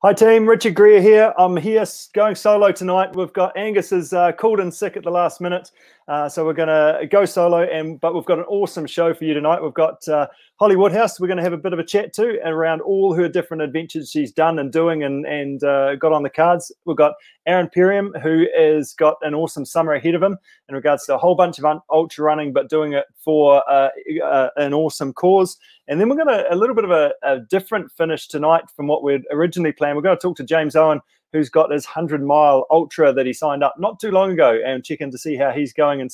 Hi 0.00 0.12
team, 0.12 0.48
Richard 0.48 0.76
Greer 0.76 1.02
here. 1.02 1.34
I'm 1.36 1.56
here 1.56 1.84
going 2.14 2.36
solo 2.36 2.70
tonight. 2.70 3.16
We've 3.16 3.32
got 3.32 3.56
Angus 3.56 3.90
is 3.90 4.12
uh, 4.12 4.30
called 4.30 4.60
in 4.60 4.70
sick 4.70 4.96
at 4.96 5.02
the 5.02 5.10
last 5.10 5.40
minute, 5.40 5.72
uh, 6.08 6.26
so 6.28 6.44
we're 6.44 6.54
going 6.54 6.68
to 6.68 7.06
go 7.06 7.24
solo. 7.26 7.62
And 7.62 8.00
but 8.00 8.14
we've 8.14 8.24
got 8.24 8.38
an 8.38 8.46
awesome 8.46 8.86
show 8.86 9.12
for 9.12 9.24
you 9.24 9.34
tonight. 9.34 9.62
We've 9.62 9.74
got 9.74 10.06
uh, 10.08 10.26
Holly 10.58 10.74
Woodhouse. 10.74 11.20
We're 11.20 11.26
going 11.26 11.36
to 11.36 11.42
have 11.42 11.52
a 11.52 11.58
bit 11.58 11.74
of 11.74 11.78
a 11.78 11.84
chat 11.84 12.14
too 12.14 12.38
around 12.44 12.80
all 12.80 13.14
her 13.14 13.28
different 13.28 13.62
adventures 13.62 14.10
she's 14.10 14.32
done 14.32 14.58
and 14.58 14.72
doing 14.72 15.04
and 15.04 15.26
and 15.26 15.62
uh, 15.62 15.96
got 15.96 16.12
on 16.12 16.22
the 16.22 16.30
cards. 16.30 16.72
We've 16.86 16.96
got 16.96 17.12
Aaron 17.46 17.68
Perriam 17.68 18.18
who 18.22 18.46
has 18.56 18.94
got 18.94 19.16
an 19.20 19.34
awesome 19.34 19.66
summer 19.66 19.92
ahead 19.92 20.14
of 20.14 20.22
him 20.22 20.38
in 20.68 20.74
regards 20.74 21.04
to 21.06 21.14
a 21.14 21.18
whole 21.18 21.34
bunch 21.34 21.58
of 21.58 21.66
un- 21.66 21.80
ultra 21.90 22.24
running, 22.24 22.54
but 22.54 22.70
doing 22.70 22.94
it 22.94 23.04
for 23.22 23.62
uh, 23.70 23.90
uh, 24.24 24.48
an 24.56 24.72
awesome 24.72 25.12
cause. 25.12 25.58
And 25.88 26.00
then 26.00 26.08
we're 26.08 26.16
going 26.16 26.28
to 26.28 26.52
a 26.52 26.56
little 26.56 26.74
bit 26.74 26.84
of 26.84 26.90
a, 26.90 27.12
a 27.22 27.40
different 27.40 27.90
finish 27.92 28.28
tonight 28.28 28.64
from 28.74 28.86
what 28.86 29.02
we'd 29.02 29.24
originally 29.30 29.72
planned. 29.72 29.96
We're 29.96 30.02
going 30.02 30.16
to 30.16 30.20
talk 30.20 30.36
to 30.36 30.44
James 30.44 30.76
Owen, 30.76 31.00
who's 31.32 31.48
got 31.48 31.70
his 31.70 31.84
100 31.84 32.24
mile 32.24 32.66
ultra 32.70 33.12
that 33.12 33.26
he 33.26 33.32
signed 33.32 33.62
up 33.62 33.74
not 33.78 34.00
too 34.00 34.10
long 34.10 34.32
ago 34.32 34.58
and 34.64 34.84
check 34.84 35.00
in 35.00 35.10
to 35.10 35.18
see 35.18 35.36
how 35.36 35.50
he's 35.50 35.72
going 35.72 36.00
and 36.00 36.10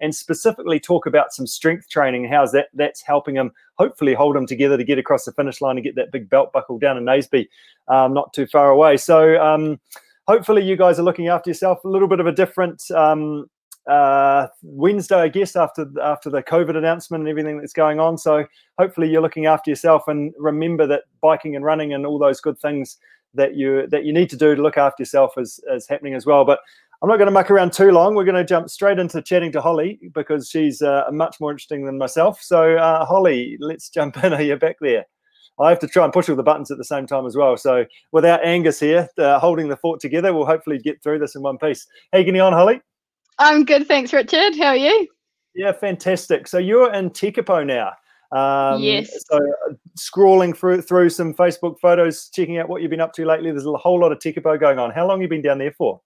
and 0.00 0.14
specifically 0.14 0.78
talk 0.78 1.06
about 1.06 1.32
some 1.32 1.46
strength 1.46 1.88
training 1.88 2.24
and 2.24 2.32
how's 2.32 2.52
that 2.52 2.68
that's 2.74 3.02
helping 3.02 3.34
him 3.34 3.50
hopefully 3.74 4.14
hold 4.14 4.36
him 4.36 4.46
together 4.46 4.76
to 4.76 4.84
get 4.84 4.98
across 4.98 5.24
the 5.24 5.32
finish 5.32 5.60
line 5.60 5.76
and 5.76 5.84
get 5.84 5.96
that 5.96 6.12
big 6.12 6.30
belt 6.30 6.52
buckle 6.52 6.78
down 6.78 6.96
in 6.96 7.04
Naseby, 7.04 7.48
um, 7.88 8.14
not 8.14 8.32
too 8.32 8.46
far 8.46 8.70
away. 8.70 8.96
So 8.96 9.40
um, 9.42 9.80
hopefully 10.28 10.64
you 10.64 10.76
guys 10.76 10.98
are 10.98 11.02
looking 11.02 11.28
after 11.28 11.50
yourself. 11.50 11.84
A 11.84 11.88
little 11.88 12.08
bit 12.08 12.20
of 12.20 12.26
a 12.26 12.32
different 12.32 12.88
um, 12.92 13.50
uh, 13.88 14.48
Wednesday, 14.62 15.16
I 15.16 15.28
guess, 15.28 15.56
after 15.56 15.86
after 16.02 16.30
the 16.30 16.42
COVID 16.42 16.76
announcement 16.76 17.22
and 17.22 17.28
everything 17.28 17.58
that's 17.58 17.72
going 17.72 17.98
on. 17.98 18.18
So 18.18 18.44
hopefully 18.78 19.10
you're 19.10 19.22
looking 19.22 19.46
after 19.46 19.70
yourself 19.70 20.06
and 20.06 20.32
remember 20.38 20.86
that 20.86 21.04
biking 21.20 21.56
and 21.56 21.64
running 21.64 21.94
and 21.94 22.06
all 22.06 22.18
those 22.18 22.40
good 22.40 22.58
things 22.58 22.98
that 23.34 23.54
you 23.54 23.86
that 23.88 24.04
you 24.04 24.12
need 24.12 24.30
to 24.30 24.36
do 24.36 24.54
to 24.54 24.62
look 24.62 24.76
after 24.76 25.02
yourself 25.02 25.32
is 25.36 25.60
is 25.70 25.88
happening 25.88 26.14
as 26.14 26.26
well. 26.26 26.44
But 26.44 26.60
I'm 27.00 27.08
not 27.08 27.16
going 27.16 27.26
to 27.26 27.32
muck 27.32 27.50
around 27.50 27.72
too 27.72 27.92
long. 27.92 28.14
We're 28.14 28.24
going 28.24 28.34
to 28.34 28.44
jump 28.44 28.68
straight 28.68 28.98
into 28.98 29.22
chatting 29.22 29.52
to 29.52 29.60
Holly 29.60 30.00
because 30.12 30.48
she's 30.48 30.82
uh, 30.82 31.04
much 31.12 31.36
more 31.40 31.52
interesting 31.52 31.86
than 31.86 31.96
myself. 31.96 32.42
So 32.42 32.76
uh, 32.76 33.04
Holly, 33.04 33.56
let's 33.60 33.88
jump 33.94 34.22
in. 34.24 34.32
Are 34.32 34.42
you 34.42 34.56
back 34.56 34.76
there? 34.80 35.04
I 35.60 35.70
have 35.70 35.80
to 35.80 35.88
try 35.88 36.04
and 36.04 36.12
push 36.12 36.28
all 36.28 36.36
the 36.36 36.42
buttons 36.42 36.70
at 36.70 36.78
the 36.78 36.84
same 36.84 37.06
time 37.06 37.26
as 37.26 37.36
well. 37.36 37.56
So 37.56 37.84
without 38.12 38.44
Angus 38.44 38.78
here 38.78 39.08
uh, 39.18 39.40
holding 39.40 39.68
the 39.68 39.76
fort 39.76 40.00
together, 40.00 40.32
we'll 40.32 40.46
hopefully 40.46 40.78
get 40.78 41.02
through 41.02 41.18
this 41.18 41.34
in 41.34 41.42
one 41.42 41.58
piece. 41.58 41.86
How 42.12 42.18
you 42.18 42.24
getting 42.24 42.40
on, 42.40 42.52
Holly? 42.52 42.80
I'm 43.38 43.64
good, 43.64 43.86
thanks, 43.88 44.12
Richard. 44.12 44.56
How 44.56 44.68
are 44.68 44.76
you? 44.76 45.08
Yeah, 45.54 45.72
fantastic. 45.72 46.46
So 46.46 46.58
you're 46.58 46.92
in 46.92 47.10
Tekapo 47.10 47.66
now. 47.66 47.92
Um, 48.30 48.82
yes. 48.82 49.10
So 49.30 49.38
scrolling 49.98 50.56
through 50.56 50.82
through 50.82 51.10
some 51.10 51.34
Facebook 51.34 51.78
photos, 51.80 52.28
checking 52.28 52.58
out 52.58 52.68
what 52.68 52.82
you've 52.82 52.90
been 52.90 53.00
up 53.00 53.12
to 53.14 53.24
lately. 53.24 53.50
There's 53.50 53.66
a 53.66 53.72
whole 53.72 54.00
lot 54.00 54.12
of 54.12 54.18
Tekapo 54.18 54.58
going 54.60 54.78
on. 54.78 54.90
How 54.90 55.06
long 55.06 55.18
have 55.18 55.22
you 55.22 55.28
been 55.28 55.42
down 55.42 55.58
there 55.58 55.72
for? 55.72 56.00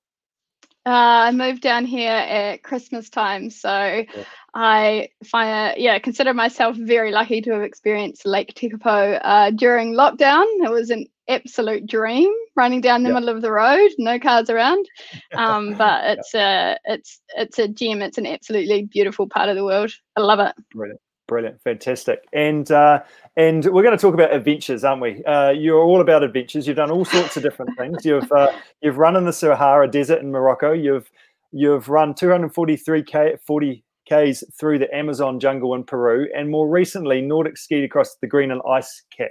Uh, 0.85 1.29
I 1.29 1.31
moved 1.31 1.63
down 1.63 1.85
here 1.85 2.11
at 2.11 2.65
Christmas 2.65 3.09
time, 3.09 3.51
so 3.51 3.71
yeah. 3.71 4.25
I 4.55 5.09
find 5.25 5.81
yeah 5.81 5.99
consider 6.01 6.35
myself 6.35 6.77
very 6.77 7.13
lucky 7.13 7.41
to 7.41 7.53
have 7.53 7.63
experienced 7.63 8.27
Lake 8.27 8.55
Tekapo 8.55 9.21
uh, 9.23 9.51
during 9.51 9.95
lockdown. 9.95 10.45
It 10.65 10.71
was 10.71 10.91
an 10.91 11.07
absolute 11.29 11.87
dream 11.87 12.33
running 12.57 12.81
down 12.81 13.05
the 13.05 13.11
yeah. 13.11 13.15
middle 13.15 13.29
of 13.29 13.43
the 13.43 13.53
road, 13.53 13.91
no 13.99 14.19
cars 14.19 14.51
around. 14.51 14.87
Um, 15.35 15.75
but 15.75 16.19
it's 16.19 16.35
a 16.35 16.77
it's 16.85 17.21
it's 17.37 17.59
a 17.59 17.67
gem. 17.67 18.03
It's 18.03 18.19
an 18.19 18.27
absolutely 18.27 18.85
beautiful 18.85 19.27
part 19.27 19.49
of 19.49 19.57
the 19.57 19.65
world. 19.65 19.93
I 20.17 20.21
love 20.21 20.41
it. 20.41 20.55
Brilliant. 20.71 21.01
Brilliant, 21.33 21.63
fantastic, 21.63 22.27
and 22.35 22.71
uh, 22.71 23.03
and 23.39 23.65
we're 23.65 23.83
going 23.83 23.97
to 23.97 24.01
talk 24.01 24.13
about 24.13 24.35
adventures, 24.35 24.85
aren't 24.85 25.01
we? 25.01 25.25
Uh, 25.25 25.49
you're 25.49 25.81
all 25.83 26.03
about 26.03 26.23
adventures. 26.23 26.69
You've 26.69 26.77
done 26.77 26.91
all 26.91 27.07
sorts 27.07 27.39
of 27.39 27.43
different 27.43 27.75
things. 27.79 28.05
You've 28.05 28.31
uh, 28.31 28.53
you've 28.83 28.99
run 28.99 29.17
in 29.17 29.25
the 29.25 29.33
Sahara 29.33 29.91
Desert 29.91 30.21
in 30.21 30.31
Morocco. 30.31 30.73
You've 30.73 31.11
you've 31.51 31.89
run 31.89 32.13
243 32.13 33.03
k 33.05 33.37
40 33.47 33.83
k's 34.07 34.45
through 34.61 34.79
the 34.81 34.95
Amazon 34.95 35.41
jungle 35.41 35.75
in 35.75 35.85
Peru, 35.85 36.29
and 36.37 36.51
more 36.51 36.69
recently, 36.69 37.23
Nordic 37.23 37.57
skied 37.57 37.83
across 37.83 38.17
the 38.17 38.27
Greenland 38.27 38.61
ice 38.69 39.03
cap. 39.17 39.31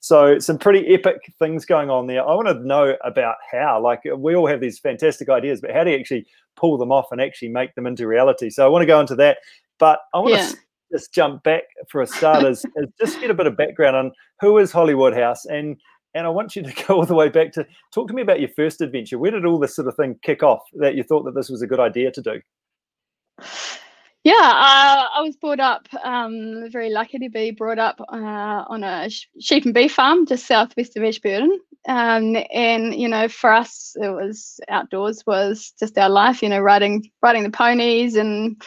So 0.00 0.38
some 0.40 0.58
pretty 0.58 0.92
epic 0.92 1.32
things 1.38 1.64
going 1.64 1.88
on 1.88 2.06
there. 2.06 2.20
I 2.20 2.34
want 2.34 2.48
to 2.48 2.66
know 2.66 2.96
about 3.02 3.36
how. 3.50 3.82
Like 3.82 4.02
we 4.14 4.34
all 4.34 4.46
have 4.46 4.60
these 4.60 4.78
fantastic 4.78 5.30
ideas, 5.30 5.62
but 5.62 5.70
how 5.70 5.84
do 5.84 5.90
you 5.90 5.98
actually 5.98 6.26
pull 6.54 6.76
them 6.76 6.92
off 6.92 7.06
and 7.10 7.18
actually 7.18 7.48
make 7.48 7.74
them 7.76 7.86
into 7.86 8.06
reality? 8.06 8.50
So 8.50 8.66
I 8.66 8.68
want 8.68 8.82
to 8.82 8.86
go 8.86 9.00
into 9.00 9.16
that. 9.16 9.38
But 9.78 10.00
I 10.12 10.18
want 10.18 10.32
yeah. 10.32 10.46
to 10.46 10.56
just 10.92 11.12
jump 11.12 11.42
back 11.42 11.62
for 11.90 12.02
a 12.02 12.06
start 12.06 12.44
is, 12.44 12.64
is 12.76 12.88
just 12.98 13.20
get 13.20 13.30
a 13.30 13.34
bit 13.34 13.46
of 13.46 13.56
background 13.56 13.96
on 13.96 14.12
who 14.40 14.58
is 14.58 14.72
Holly 14.72 14.94
Woodhouse 14.94 15.44
and 15.46 15.76
and 16.14 16.26
I 16.26 16.30
want 16.30 16.56
you 16.56 16.62
to 16.62 16.84
go 16.86 16.96
all 16.96 17.06
the 17.06 17.14
way 17.14 17.28
back 17.28 17.52
to 17.52 17.66
talk 17.92 18.08
to 18.08 18.14
me 18.14 18.22
about 18.22 18.40
your 18.40 18.50
first 18.56 18.80
adventure. 18.80 19.18
Where 19.18 19.30
did 19.30 19.44
all 19.44 19.58
this 19.58 19.76
sort 19.76 19.88
of 19.88 19.96
thing 19.96 20.18
kick 20.22 20.42
off 20.42 20.62
that 20.74 20.94
you 20.94 21.02
thought 21.02 21.24
that 21.24 21.34
this 21.34 21.48
was 21.48 21.62
a 21.62 21.66
good 21.66 21.80
idea 21.80 22.10
to 22.10 22.22
do? 22.22 22.40
Yeah, 24.22 24.34
uh, 24.34 25.06
I 25.14 25.22
was 25.22 25.36
brought 25.36 25.60
up, 25.60 25.88
um, 26.04 26.68
very 26.70 26.90
lucky 26.90 27.18
to 27.18 27.30
be 27.30 27.52
brought 27.52 27.78
up 27.78 27.98
uh, 28.12 28.64
on 28.68 28.84
a 28.84 29.08
sheep 29.08 29.64
and 29.64 29.72
beef 29.72 29.94
farm 29.94 30.26
just 30.26 30.46
southwest 30.46 30.94
of 30.98 31.04
Ashburton. 31.04 31.58
Um, 31.88 32.36
and 32.52 32.94
you 32.94 33.08
know, 33.08 33.28
for 33.28 33.50
us, 33.50 33.96
it 33.98 34.10
was 34.10 34.60
outdoors 34.68 35.24
was 35.26 35.72
just 35.80 35.96
our 35.96 36.10
life. 36.10 36.42
You 36.42 36.50
know, 36.50 36.60
riding 36.60 37.10
riding 37.22 37.44
the 37.44 37.50
ponies 37.50 38.14
and 38.14 38.60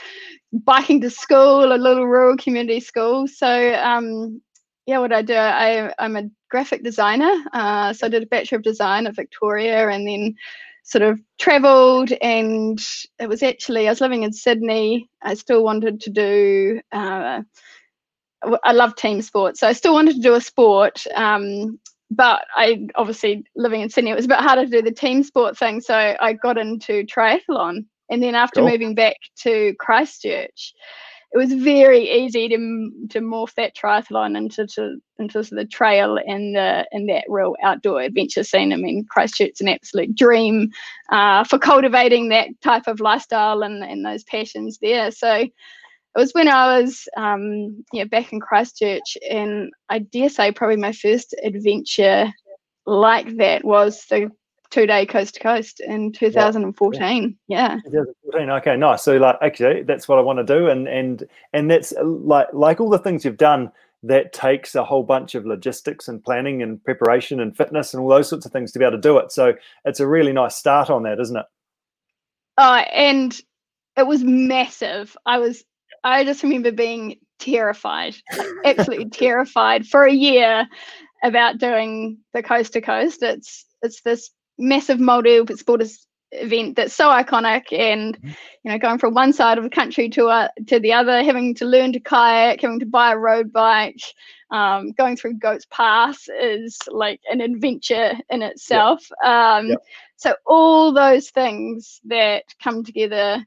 biking 0.54 1.02
to 1.02 1.10
school, 1.10 1.74
a 1.74 1.76
little 1.76 2.06
rural 2.06 2.38
community 2.38 2.80
school. 2.80 3.28
So 3.28 3.74
um, 3.74 4.42
yeah, 4.86 5.00
what 5.00 5.12
I 5.12 5.22
do, 5.22 5.36
I, 5.36 5.94
I'm 5.98 6.16
a 6.16 6.30
graphic 6.50 6.84
designer. 6.84 7.34
Uh, 7.54 7.94
so 7.94 8.08
I 8.08 8.10
did 8.10 8.24
a 8.24 8.28
Bachelor 8.28 8.58
of 8.58 8.64
Design 8.64 9.08
at 9.08 9.16
Victoria 9.16 9.90
and 9.90 10.08
then 10.08 10.36
sort 10.84 11.02
of 11.02 11.20
traveled 11.40 12.12
and 12.22 12.80
it 13.20 13.28
was 13.28 13.42
actually, 13.42 13.88
I 13.88 13.92
was 13.92 14.02
living 14.02 14.24
in 14.24 14.34
Sydney. 14.34 15.10
I 15.22 15.34
still 15.34 15.64
wanted 15.64 16.02
to 16.02 16.10
do, 16.10 16.82
uh, 16.92 17.42
I 18.64 18.74
love 18.74 18.96
team 18.96 19.22
sports. 19.22 19.62
So 19.62 19.68
I 19.68 19.74
still 19.74 19.94
wanted 19.94 20.16
to 20.16 20.22
do 20.22 20.36
a 20.36 20.42
sport. 20.42 21.06
Um, 21.16 21.80
but 22.12 22.46
I 22.56 22.88
obviously 22.96 23.46
living 23.56 23.82
in 23.82 23.90
Sydney, 23.90 24.12
it 24.12 24.16
was 24.16 24.26
a 24.26 24.30
bit 24.30 24.40
harder 24.40 24.66
to 24.66 24.70
do 24.70 24.82
the 24.82 24.92
team 24.92 25.24
sport 25.24 25.58
thing. 25.58 25.82
So 25.82 25.96
I 25.96 26.34
got 26.34 26.58
into 26.58 27.06
triathlon. 27.06 27.86
And 28.14 28.22
then 28.22 28.36
after 28.36 28.62
cool. 28.62 28.70
moving 28.70 28.94
back 28.94 29.18
to 29.38 29.74
Christchurch, 29.80 30.74
it 31.32 31.38
was 31.38 31.52
very 31.52 32.08
easy 32.12 32.48
to 32.48 32.58
to 33.10 33.20
morph 33.20 33.56
that 33.56 33.76
triathlon 33.76 34.38
into 34.38 34.68
to, 34.68 34.98
into 35.18 35.42
the 35.42 35.66
trail 35.66 36.20
and 36.28 36.56
the 36.56 36.88
and 36.92 37.10
that 37.10 37.26
real 37.28 37.56
outdoor 37.64 38.02
adventure 38.02 38.44
scene. 38.44 38.72
I 38.72 38.76
mean, 38.76 39.08
Christchurch's 39.10 39.62
an 39.62 39.68
absolute 39.68 40.16
dream 40.16 40.70
uh, 41.12 41.44
for 41.44 41.58
cultivating 41.58 42.30
that 42.30 42.50
type 42.62 42.84
of 42.86 43.00
lifestyle 43.00 43.64
and, 43.64 43.84
and 43.84 44.06
those 44.06 44.24
passions 44.26 44.78
there. 44.80 45.10
So 45.10 45.34
it 45.34 45.52
was 46.16 46.34
when 46.34 46.48
I 46.48 46.80
was 46.80 47.08
um, 47.18 47.84
yeah 47.92 48.04
back 48.04 48.32
in 48.32 48.40
Christchurch, 48.40 49.18
and 49.28 49.72
I 49.90 50.00
dare 50.00 50.30
say 50.30 50.52
probably 50.52 50.76
my 50.78 50.92
first 50.92 51.34
adventure 51.44 52.32
like 52.86 53.38
that 53.38 53.66
was 53.66 54.06
the 54.06 54.30
two 54.74 54.88
day 54.88 55.06
coast 55.06 55.36
to 55.36 55.40
coast 55.40 55.80
in 55.82 56.12
2014 56.12 57.38
yeah. 57.48 57.76
yeah 57.76 57.76
2014 57.92 58.50
okay 58.50 58.76
nice. 58.76 59.04
So 59.04 59.18
like 59.18 59.38
actually 59.40 59.84
that's 59.84 60.08
what 60.08 60.18
i 60.18 60.22
want 60.22 60.40
to 60.40 60.44
do 60.44 60.68
and 60.68 60.88
and 60.88 61.24
and 61.54 61.70
that's 61.70 61.94
uh, 61.96 62.04
like 62.04 62.48
like 62.54 62.82
all 62.82 62.90
the 62.90 62.98
things 62.98 63.24
you've 63.24 63.38
done 63.38 63.72
that 64.02 64.34
takes 64.34 64.74
a 64.74 64.84
whole 64.84 65.04
bunch 65.04 65.36
of 65.36 65.46
logistics 65.46 66.08
and 66.08 66.24
planning 66.24 66.64
and 66.64 66.84
preparation 66.84 67.40
and 67.40 67.56
fitness 67.56 67.94
and 67.94 68.02
all 68.02 68.10
those 68.10 68.28
sorts 68.28 68.48
of 68.48 68.52
things 68.52 68.72
to 68.72 68.80
be 68.80 68.84
able 68.84 68.98
to 68.98 69.02
do 69.02 69.18
it. 69.18 69.32
So 69.32 69.54
it's 69.86 70.00
a 70.00 70.08
really 70.08 70.34
nice 70.34 70.56
start 70.56 70.90
on 70.90 71.04
that 71.04 71.20
isn't 71.20 71.38
it? 71.38 71.46
Oh 72.58 72.74
and 72.74 73.40
it 73.96 74.08
was 74.08 74.24
massive. 74.24 75.16
I 75.28 75.38
was 75.38 75.64
i 76.04 76.24
just 76.24 76.42
remember 76.42 76.72
being 76.72 77.18
terrified 77.38 78.16
absolutely 78.66 79.10
terrified 79.12 79.86
for 79.86 80.04
a 80.04 80.12
year 80.12 80.68
about 81.24 81.60
doing 81.60 82.18
the 82.34 82.42
coast 82.42 82.74
to 82.74 82.82
coast. 82.82 83.22
It's 83.22 83.68
it's 83.84 84.02
this 84.02 84.32
massive 84.58 85.00
multi 85.00 85.46
sports 85.56 86.08
event 86.32 86.76
that's 86.76 86.96
so 86.96 87.10
iconic 87.10 87.72
and 87.72 88.18
mm-hmm. 88.18 88.30
you 88.64 88.72
know 88.72 88.80
going 88.80 88.98
from 88.98 89.14
one 89.14 89.32
side 89.32 89.60
of 89.60 89.64
the 89.64 89.70
country 89.70 90.10
to 90.10 90.28
uh, 90.28 90.48
to 90.66 90.80
the 90.80 90.92
other 90.92 91.24
having 91.24 91.54
to 91.54 91.66
learn 91.66 91.94
to 91.94 92.00
kayak 92.00 92.62
having 92.62 92.80
to 92.80 92.86
buy 92.86 93.12
a 93.12 93.18
road 93.18 93.54
bike 93.54 94.02
um, 94.54 94.92
going 94.92 95.18
through 95.18 95.34
goats 95.34 95.66
pass 95.72 96.28
is 96.40 96.78
like 96.88 97.20
an 97.30 97.42
adventure 97.42 98.14
in 98.30 98.44
itself. 98.44 99.04
Um, 99.26 99.78
so 100.16 100.36
all 100.46 100.94
those 100.94 101.32
things 101.32 102.00
that 102.06 102.44
come 102.64 102.84
together 102.84 103.44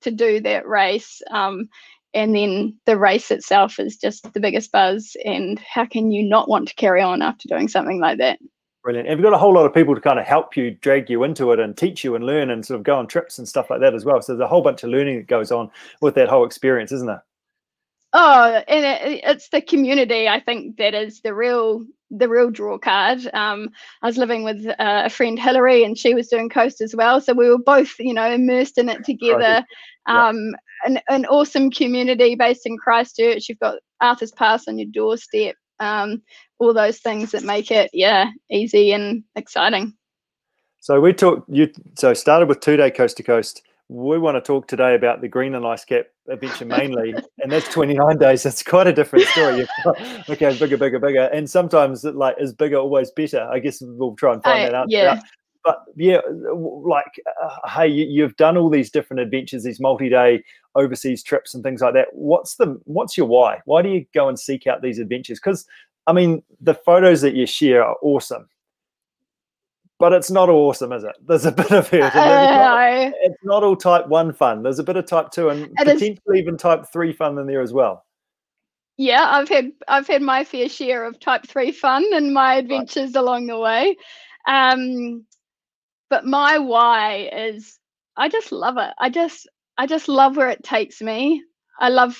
to 0.00 0.10
do 0.10 0.40
that 0.40 0.66
race 0.66 1.22
um, 1.30 1.68
and 2.12 2.34
then 2.34 2.76
the 2.86 2.98
race 2.98 3.30
itself 3.30 3.78
is 3.78 3.96
just 3.96 4.32
the 4.32 4.40
biggest 4.40 4.72
buzz 4.72 5.16
and 5.24 5.60
how 5.60 5.86
can 5.86 6.10
you 6.10 6.24
not 6.24 6.48
want 6.48 6.68
to 6.68 6.74
carry 6.74 7.02
on 7.02 7.22
after 7.22 7.48
doing 7.48 7.68
something 7.68 8.00
like 8.00 8.18
that 8.18 8.38
Brilliant. 8.88 9.06
And 9.06 9.18
you've 9.18 9.24
got 9.24 9.34
a 9.34 9.38
whole 9.38 9.52
lot 9.52 9.66
of 9.66 9.74
people 9.74 9.94
to 9.94 10.00
kind 10.00 10.18
of 10.18 10.24
help 10.24 10.56
you, 10.56 10.70
drag 10.70 11.10
you 11.10 11.22
into 11.22 11.52
it, 11.52 11.60
and 11.60 11.76
teach 11.76 12.02
you 12.02 12.14
and 12.14 12.24
learn 12.24 12.48
and 12.48 12.64
sort 12.64 12.80
of 12.80 12.84
go 12.84 12.96
on 12.96 13.06
trips 13.06 13.36
and 13.36 13.46
stuff 13.46 13.68
like 13.68 13.80
that 13.80 13.92
as 13.92 14.06
well. 14.06 14.22
So 14.22 14.32
there's 14.32 14.42
a 14.42 14.48
whole 14.48 14.62
bunch 14.62 14.82
of 14.82 14.88
learning 14.88 15.18
that 15.18 15.26
goes 15.26 15.52
on 15.52 15.70
with 16.00 16.14
that 16.14 16.30
whole 16.30 16.46
experience, 16.46 16.90
isn't 16.92 17.06
there? 17.06 17.22
Oh, 18.14 18.62
and 18.66 18.86
it, 18.86 19.20
it's 19.24 19.50
the 19.50 19.60
community. 19.60 20.26
I 20.26 20.40
think 20.40 20.78
that 20.78 20.94
is 20.94 21.20
the 21.20 21.34
real 21.34 21.84
the 22.10 22.30
real 22.30 22.48
draw 22.48 22.78
card. 22.78 23.28
Um, 23.34 23.68
I 24.00 24.06
was 24.06 24.16
living 24.16 24.42
with 24.42 24.64
uh, 24.66 25.02
a 25.04 25.10
friend 25.10 25.38
Hillary, 25.38 25.84
and 25.84 25.98
she 25.98 26.14
was 26.14 26.28
doing 26.28 26.48
coast 26.48 26.80
as 26.80 26.96
well. 26.96 27.20
So 27.20 27.34
we 27.34 27.50
were 27.50 27.58
both, 27.58 27.94
you 27.98 28.14
know, 28.14 28.30
immersed 28.30 28.78
in 28.78 28.88
it 28.88 29.04
together. 29.04 29.66
Um, 30.06 30.54
an, 30.86 30.98
an 31.10 31.26
awesome 31.26 31.70
community 31.70 32.36
based 32.36 32.64
in 32.64 32.78
Christchurch. 32.78 33.50
You've 33.50 33.58
got 33.58 33.80
Arthur's 34.00 34.32
Pass 34.32 34.66
on 34.66 34.78
your 34.78 34.88
doorstep. 34.90 35.56
Um, 35.80 36.22
all 36.58 36.74
those 36.74 36.98
things 36.98 37.30
that 37.32 37.44
make 37.44 37.70
it, 37.70 37.90
yeah, 37.92 38.30
easy 38.50 38.92
and 38.92 39.22
exciting. 39.36 39.94
So 40.80 41.00
we 41.00 41.12
talked. 41.12 41.48
You 41.48 41.70
so 41.96 42.14
started 42.14 42.48
with 42.48 42.60
two 42.60 42.76
day 42.76 42.90
coast 42.90 43.16
to 43.18 43.22
coast 43.22 43.62
we 43.88 44.18
want 44.18 44.36
to 44.36 44.40
talk 44.40 44.68
today 44.68 44.94
about 44.94 45.22
the 45.22 45.28
Greenland 45.28 45.66
Ice 45.66 45.84
Cap 45.84 46.06
adventure 46.28 46.64
mainly, 46.66 47.14
and 47.38 47.50
that's 47.50 47.68
29 47.72 48.18
days. 48.18 48.42
That's 48.42 48.62
quite 48.62 48.86
a 48.86 48.92
different 48.92 49.26
story. 49.28 49.66
okay, 50.28 50.56
bigger, 50.58 50.76
bigger, 50.76 50.98
bigger, 50.98 51.24
and 51.32 51.48
sometimes 51.48 52.04
like 52.04 52.36
is 52.38 52.52
bigger 52.52 52.76
always 52.76 53.10
better. 53.10 53.48
I 53.50 53.58
guess 53.58 53.78
we'll 53.80 54.14
try 54.16 54.34
and 54.34 54.42
find 54.42 54.60
I, 54.60 54.66
that 54.66 54.74
out. 54.74 54.90
Yeah. 54.90 55.20
But 55.64 55.84
yeah, 55.96 56.20
like, 56.28 57.20
uh, 57.42 57.68
hey, 57.68 57.88
you, 57.88 58.22
have 58.22 58.36
done 58.36 58.56
all 58.56 58.70
these 58.70 58.90
different 58.90 59.20
adventures, 59.20 59.64
these 59.64 59.80
multi-day 59.80 60.42
overseas 60.74 61.22
trips 61.22 61.54
and 61.54 61.62
things 61.62 61.80
like 61.80 61.94
that. 61.94 62.08
What's 62.12 62.54
the 62.56 62.80
what's 62.84 63.16
your 63.16 63.26
why? 63.26 63.58
Why 63.64 63.82
do 63.82 63.88
you 63.88 64.06
go 64.14 64.28
and 64.28 64.38
seek 64.38 64.66
out 64.66 64.82
these 64.82 64.98
adventures? 64.98 65.38
Because 65.38 65.66
I 66.06 66.12
mean, 66.12 66.42
the 66.60 66.74
photos 66.74 67.20
that 67.20 67.34
you 67.34 67.46
share 67.46 67.84
are 67.84 67.96
awesome 68.02 68.48
but 69.98 70.12
it's 70.12 70.30
not 70.30 70.48
awesome, 70.48 70.92
is 70.92 71.04
it? 71.04 71.16
There's 71.26 71.44
a 71.44 71.52
bit 71.52 71.72
of 71.72 71.92
it. 71.92 72.12
It's 73.08 73.16
it's 73.22 73.44
not 73.44 73.62
all 73.64 73.76
type 73.76 74.06
one 74.06 74.32
fun. 74.32 74.62
There's 74.62 74.78
a 74.78 74.84
bit 74.84 74.96
of 74.96 75.06
type 75.06 75.30
two 75.30 75.48
and 75.48 75.72
potentially 75.74 76.10
is, 76.10 76.36
even 76.36 76.56
type 76.56 76.84
three 76.92 77.12
fun 77.12 77.38
in 77.38 77.46
there 77.46 77.60
as 77.60 77.72
well. 77.72 78.04
Yeah, 78.96 79.26
I've 79.30 79.48
had 79.48 79.72
I've 79.88 80.06
had 80.06 80.22
my 80.22 80.44
fair 80.44 80.68
share 80.68 81.04
of 81.04 81.18
type 81.20 81.46
three 81.46 81.72
fun 81.72 82.04
and 82.12 82.32
my 82.32 82.54
adventures 82.54 83.14
right. 83.14 83.20
along 83.20 83.46
the 83.46 83.58
way. 83.58 83.96
Um, 84.46 85.24
but 86.10 86.24
my 86.24 86.58
why 86.58 87.30
is 87.32 87.78
I 88.16 88.28
just 88.28 88.52
love 88.52 88.76
it. 88.78 88.92
I 88.98 89.10
just 89.10 89.48
I 89.76 89.86
just 89.86 90.08
love 90.08 90.36
where 90.36 90.50
it 90.50 90.64
takes 90.64 91.00
me. 91.00 91.42
I 91.78 91.88
love 91.88 92.18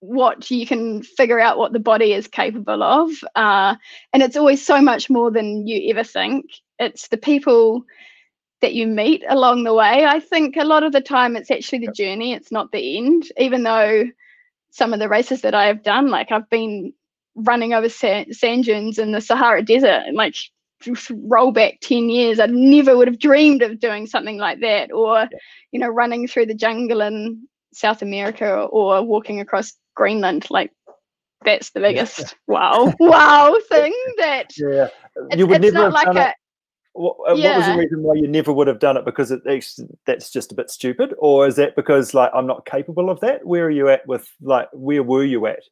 what 0.00 0.50
you 0.50 0.66
can 0.66 1.02
figure 1.02 1.40
out 1.40 1.58
what 1.58 1.72
the 1.72 1.78
body 1.78 2.14
is 2.14 2.26
capable 2.26 2.82
of 2.82 3.10
uh, 3.36 3.74
and 4.14 4.22
it's 4.22 4.36
always 4.36 4.64
so 4.64 4.80
much 4.80 5.10
more 5.10 5.30
than 5.30 5.66
you 5.66 5.90
ever 5.90 6.02
think 6.02 6.46
it's 6.78 7.08
the 7.08 7.18
people 7.18 7.84
that 8.62 8.74
you 8.74 8.86
meet 8.86 9.24
along 9.28 9.64
the 9.64 9.74
way. 9.74 10.04
I 10.06 10.20
think 10.20 10.56
a 10.56 10.64
lot 10.64 10.82
of 10.82 10.92
the 10.92 11.00
time 11.00 11.36
it's 11.36 11.50
actually 11.50 11.86
the 11.86 11.92
journey, 11.92 12.32
it's 12.32 12.52
not 12.52 12.72
the 12.72 12.98
end, 12.98 13.24
even 13.38 13.62
though 13.62 14.04
some 14.70 14.92
of 14.92 15.00
the 15.00 15.08
races 15.08 15.42
that 15.42 15.54
I 15.54 15.66
have 15.66 15.82
done, 15.82 16.08
like 16.08 16.30
I've 16.30 16.48
been 16.48 16.92
running 17.34 17.74
over 17.74 17.88
sand, 17.88 18.34
sand 18.36 18.64
dunes 18.64 18.98
in 18.98 19.12
the 19.12 19.20
Sahara 19.20 19.62
Desert, 19.62 20.02
and 20.06 20.16
like 20.16 20.36
roll 21.10 21.52
back 21.52 21.78
10 21.82 22.08
years, 22.10 22.40
I 22.40 22.46
never 22.46 22.96
would 22.96 23.08
have 23.08 23.18
dreamed 23.18 23.62
of 23.62 23.80
doing 23.80 24.06
something 24.06 24.38
like 24.38 24.60
that, 24.60 24.92
or, 24.92 25.28
you 25.72 25.80
know, 25.80 25.88
running 25.88 26.26
through 26.26 26.46
the 26.46 26.54
jungle 26.54 27.00
in 27.00 27.46
South 27.72 28.02
America 28.02 28.50
or, 28.50 28.68
or 28.68 29.02
walking 29.02 29.40
across 29.40 29.72
Greenland. 29.94 30.46
Like, 30.50 30.72
that's 31.44 31.70
the 31.70 31.80
biggest 31.80 32.20
yeah. 32.20 32.26
wow, 32.46 32.94
wow 33.00 33.56
thing 33.68 33.94
that 34.18 34.52
yeah. 34.56 34.88
you 35.34 35.46
would 35.46 35.64
it's 35.64 35.72
never 35.72 35.90
not 35.90 35.92
like 35.92 36.16
a, 36.16 36.34
what, 36.92 37.16
yeah. 37.38 37.50
Uh, 37.50 37.50
what, 37.50 37.56
was 37.58 37.66
the 37.66 37.76
reason 37.76 38.02
why 38.02 38.14
you 38.14 38.28
never 38.28 38.52
would 38.52 38.66
have 38.66 38.78
done 38.78 38.96
it? 38.96 39.04
Because 39.04 39.30
it, 39.30 39.40
that's 40.06 40.30
just 40.30 40.52
a 40.52 40.54
bit 40.54 40.70
stupid, 40.70 41.14
or 41.18 41.46
is 41.46 41.56
that 41.56 41.76
because 41.76 42.14
like 42.14 42.30
I'm 42.34 42.46
not 42.46 42.66
capable 42.66 43.10
of 43.10 43.20
that? 43.20 43.46
Where 43.46 43.64
are 43.64 43.70
you 43.70 43.88
at 43.88 44.06
with 44.06 44.28
like 44.40 44.68
where 44.72 45.02
were 45.02 45.24
you 45.24 45.46
at? 45.46 45.62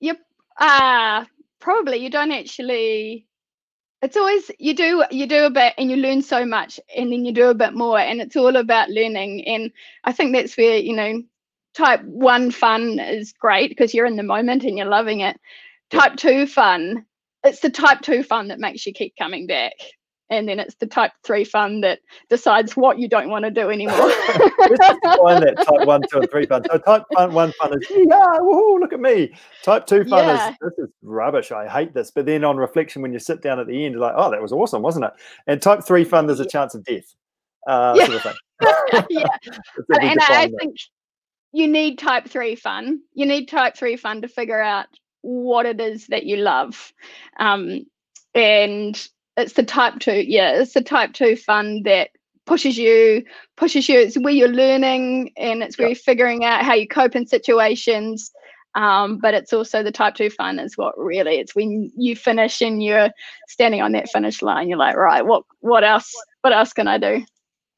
Yep. 0.00 0.18
Uh 0.58 1.24
probably 1.60 1.98
you 1.98 2.10
don't 2.10 2.32
actually. 2.32 3.26
It's 4.00 4.16
always 4.16 4.50
you 4.58 4.74
do 4.74 5.04
you 5.10 5.26
do 5.26 5.44
a 5.44 5.50
bit 5.50 5.74
and 5.76 5.90
you 5.90 5.96
learn 5.96 6.22
so 6.22 6.44
much, 6.46 6.78
and 6.96 7.12
then 7.12 7.24
you 7.24 7.32
do 7.32 7.48
a 7.48 7.54
bit 7.54 7.74
more, 7.74 7.98
and 7.98 8.20
it's 8.20 8.36
all 8.36 8.56
about 8.56 8.90
learning. 8.90 9.46
And 9.46 9.72
I 10.04 10.12
think 10.12 10.34
that's 10.34 10.56
where 10.56 10.76
you 10.78 10.94
know 10.94 11.22
type 11.74 12.02
one 12.04 12.50
fun 12.50 12.98
is 13.00 13.32
great 13.32 13.70
because 13.70 13.94
you're 13.94 14.06
in 14.06 14.16
the 14.16 14.22
moment 14.22 14.64
and 14.64 14.78
you're 14.78 14.86
loving 14.86 15.20
it. 15.20 15.38
Type 15.90 16.16
two 16.16 16.46
fun 16.46 17.06
it's 17.44 17.60
the 17.60 17.70
type 17.70 18.00
two 18.00 18.22
fun 18.22 18.48
that 18.48 18.58
makes 18.58 18.86
you 18.86 18.92
keep 18.92 19.14
coming 19.16 19.46
back 19.46 19.72
and 20.30 20.48
then 20.48 20.60
it's 20.60 20.74
the 20.76 20.86
type 20.86 21.12
three 21.24 21.44
fun 21.44 21.80
that 21.80 22.00
decides 22.28 22.76
what 22.76 22.98
you 22.98 23.08
don't 23.08 23.28
want 23.30 23.44
to 23.44 23.50
do 23.50 23.70
anymore. 23.70 23.96
Find 23.96 25.42
that 25.42 25.64
type 25.66 25.86
one, 25.86 26.02
two, 26.10 26.18
and 26.18 26.30
three 26.30 26.46
fun. 26.46 26.62
So 26.70 26.78
type 26.78 27.04
one 27.10 27.52
fun 27.52 27.78
is 27.78 27.86
yeah, 27.90 28.38
woohoo, 28.40 28.80
look 28.80 28.92
at 28.92 29.00
me. 29.00 29.34
Type 29.62 29.86
two 29.86 30.04
fun 30.04 30.26
yeah. 30.26 30.50
is 30.50 30.56
this 30.60 30.78
is 30.78 30.90
rubbish. 31.02 31.52
I 31.52 31.68
hate 31.68 31.94
this. 31.94 32.10
But 32.10 32.26
then 32.26 32.44
on 32.44 32.56
reflection, 32.56 33.02
when 33.02 33.12
you 33.12 33.18
sit 33.18 33.42
down 33.42 33.58
at 33.58 33.66
the 33.66 33.84
end, 33.84 33.92
you're 33.92 34.02
like, 34.02 34.14
oh, 34.16 34.30
that 34.30 34.42
was 34.42 34.52
awesome, 34.52 34.82
wasn't 34.82 35.06
it? 35.06 35.12
And 35.46 35.60
type 35.60 35.84
three 35.84 36.04
fun, 36.04 36.26
there's 36.26 36.40
a 36.40 36.46
chance 36.46 36.74
of 36.74 36.84
death. 36.84 37.14
Uh, 37.66 37.94
yeah. 37.96 38.06
Sort 38.06 38.16
of 38.16 38.22
thing. 38.22 38.34
yeah, 39.10 39.26
and, 39.90 40.10
and 40.10 40.20
I 40.20 40.50
think 40.58 40.76
you 41.52 41.68
need 41.68 41.98
type 41.98 42.28
three 42.28 42.54
fun. 42.54 43.00
You 43.14 43.26
need 43.26 43.46
type 43.46 43.76
three 43.76 43.96
fun 43.96 44.22
to 44.22 44.28
figure 44.28 44.60
out 44.60 44.86
what 45.22 45.66
it 45.66 45.80
is 45.80 46.06
that 46.08 46.24
you 46.24 46.36
love. 46.36 46.92
Um, 47.38 47.86
and 48.34 49.08
it's 49.38 49.54
the 49.54 49.62
type 49.62 50.00
two, 50.00 50.24
yeah, 50.26 50.60
it's 50.60 50.74
the 50.74 50.82
type 50.82 51.12
two 51.12 51.36
fun 51.36 51.82
that 51.84 52.10
pushes 52.44 52.76
you, 52.76 53.24
pushes 53.56 53.88
you. 53.88 54.00
It's 54.00 54.18
where 54.18 54.32
you're 54.32 54.48
learning 54.48 55.32
and 55.36 55.62
it's 55.62 55.78
where 55.78 55.88
yep. 55.88 55.96
you're 55.96 56.02
figuring 56.02 56.44
out 56.44 56.64
how 56.64 56.74
you 56.74 56.88
cope 56.88 57.14
in 57.14 57.26
situations. 57.26 58.32
Um, 58.74 59.18
but 59.18 59.34
it's 59.34 59.52
also 59.52 59.82
the 59.82 59.92
type 59.92 60.14
two 60.14 60.30
fun 60.30 60.58
is 60.58 60.76
what 60.76 60.98
really 60.98 61.36
it's 61.36 61.54
when 61.54 61.90
you 61.96 62.14
finish 62.14 62.60
and 62.60 62.82
you're 62.82 63.10
standing 63.48 63.80
on 63.80 63.92
that 63.92 64.10
finish 64.10 64.42
line. 64.42 64.68
You're 64.68 64.78
like, 64.78 64.96
right, 64.96 65.24
what 65.24 65.44
what 65.60 65.84
else? 65.84 66.12
What 66.42 66.52
else 66.52 66.72
can 66.72 66.86
I 66.86 66.98
do? 66.98 67.24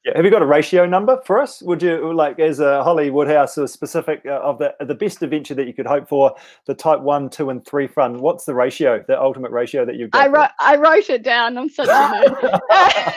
Yeah. 0.03 0.13
Have 0.15 0.25
you 0.25 0.31
got 0.31 0.41
a 0.41 0.47
ratio 0.47 0.87
number 0.87 1.21
for 1.25 1.39
us? 1.39 1.61
Would 1.61 1.83
you 1.83 2.11
like 2.13 2.39
as 2.39 2.59
a 2.59 2.83
Holly 2.83 3.11
Woodhouse, 3.11 3.55
a 3.57 3.67
specific 3.67 4.23
uh, 4.25 4.39
of 4.41 4.57
the 4.57 4.73
the 4.83 4.95
best 4.95 5.21
adventure 5.21 5.53
that 5.53 5.67
you 5.67 5.73
could 5.73 5.85
hope 5.85 6.09
for, 6.09 6.35
the 6.65 6.73
type 6.73 7.01
one, 7.01 7.29
two, 7.29 7.51
and 7.51 7.63
three 7.63 7.87
fun? 7.87 8.19
What's 8.19 8.45
the 8.45 8.55
ratio, 8.55 9.03
the 9.07 9.21
ultimate 9.21 9.51
ratio 9.51 9.85
that 9.85 9.95
you've 9.95 10.09
got? 10.09 10.23
I 10.23 10.27
wrote 10.27 10.49
I 10.59 10.75
wrote 10.77 11.09
it 11.11 11.21
down. 11.21 11.55
I'm 11.55 11.69
such 11.69 11.87
a 11.87 11.91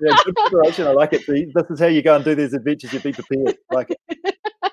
yeah, 0.00 0.16
good 0.24 0.34
preparation. 0.36 0.86
I 0.86 0.92
like 0.92 1.12
it. 1.12 1.26
This 1.26 1.70
is 1.70 1.78
how 1.78 1.86
you 1.86 2.00
go 2.00 2.16
and 2.16 2.24
do 2.24 2.34
these 2.34 2.54
adventures. 2.54 2.92
You 2.94 3.00
be 3.00 3.12
prepared. 3.12 3.58
Like 3.70 3.90
it. 3.90 4.36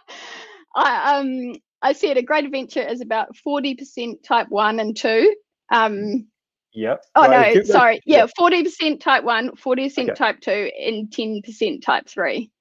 I 0.76 1.18
um 1.18 1.56
I 1.82 1.92
said 1.92 2.16
a 2.16 2.22
great 2.22 2.46
adventure 2.46 2.88
is 2.88 3.02
about 3.02 3.36
forty 3.36 3.76
percent 3.76 4.24
type 4.24 4.48
one 4.50 4.80
and 4.80 4.96
two. 4.96 5.36
Um, 5.70 6.28
Yep. 6.74 7.04
Oh 7.16 7.26
no, 7.28 7.64
sorry. 7.64 8.02
Yeah, 8.06 8.28
forty 8.38 8.64
percent 8.64 9.02
type 9.02 9.24
one, 9.24 9.56
40 9.56 9.84
percent 9.86 10.10
okay. 10.12 10.18
type 10.18 10.40
two, 10.42 10.72
and 10.80 11.12
ten 11.12 11.42
percent 11.44 11.84
type 11.84 12.08
three. 12.08 12.52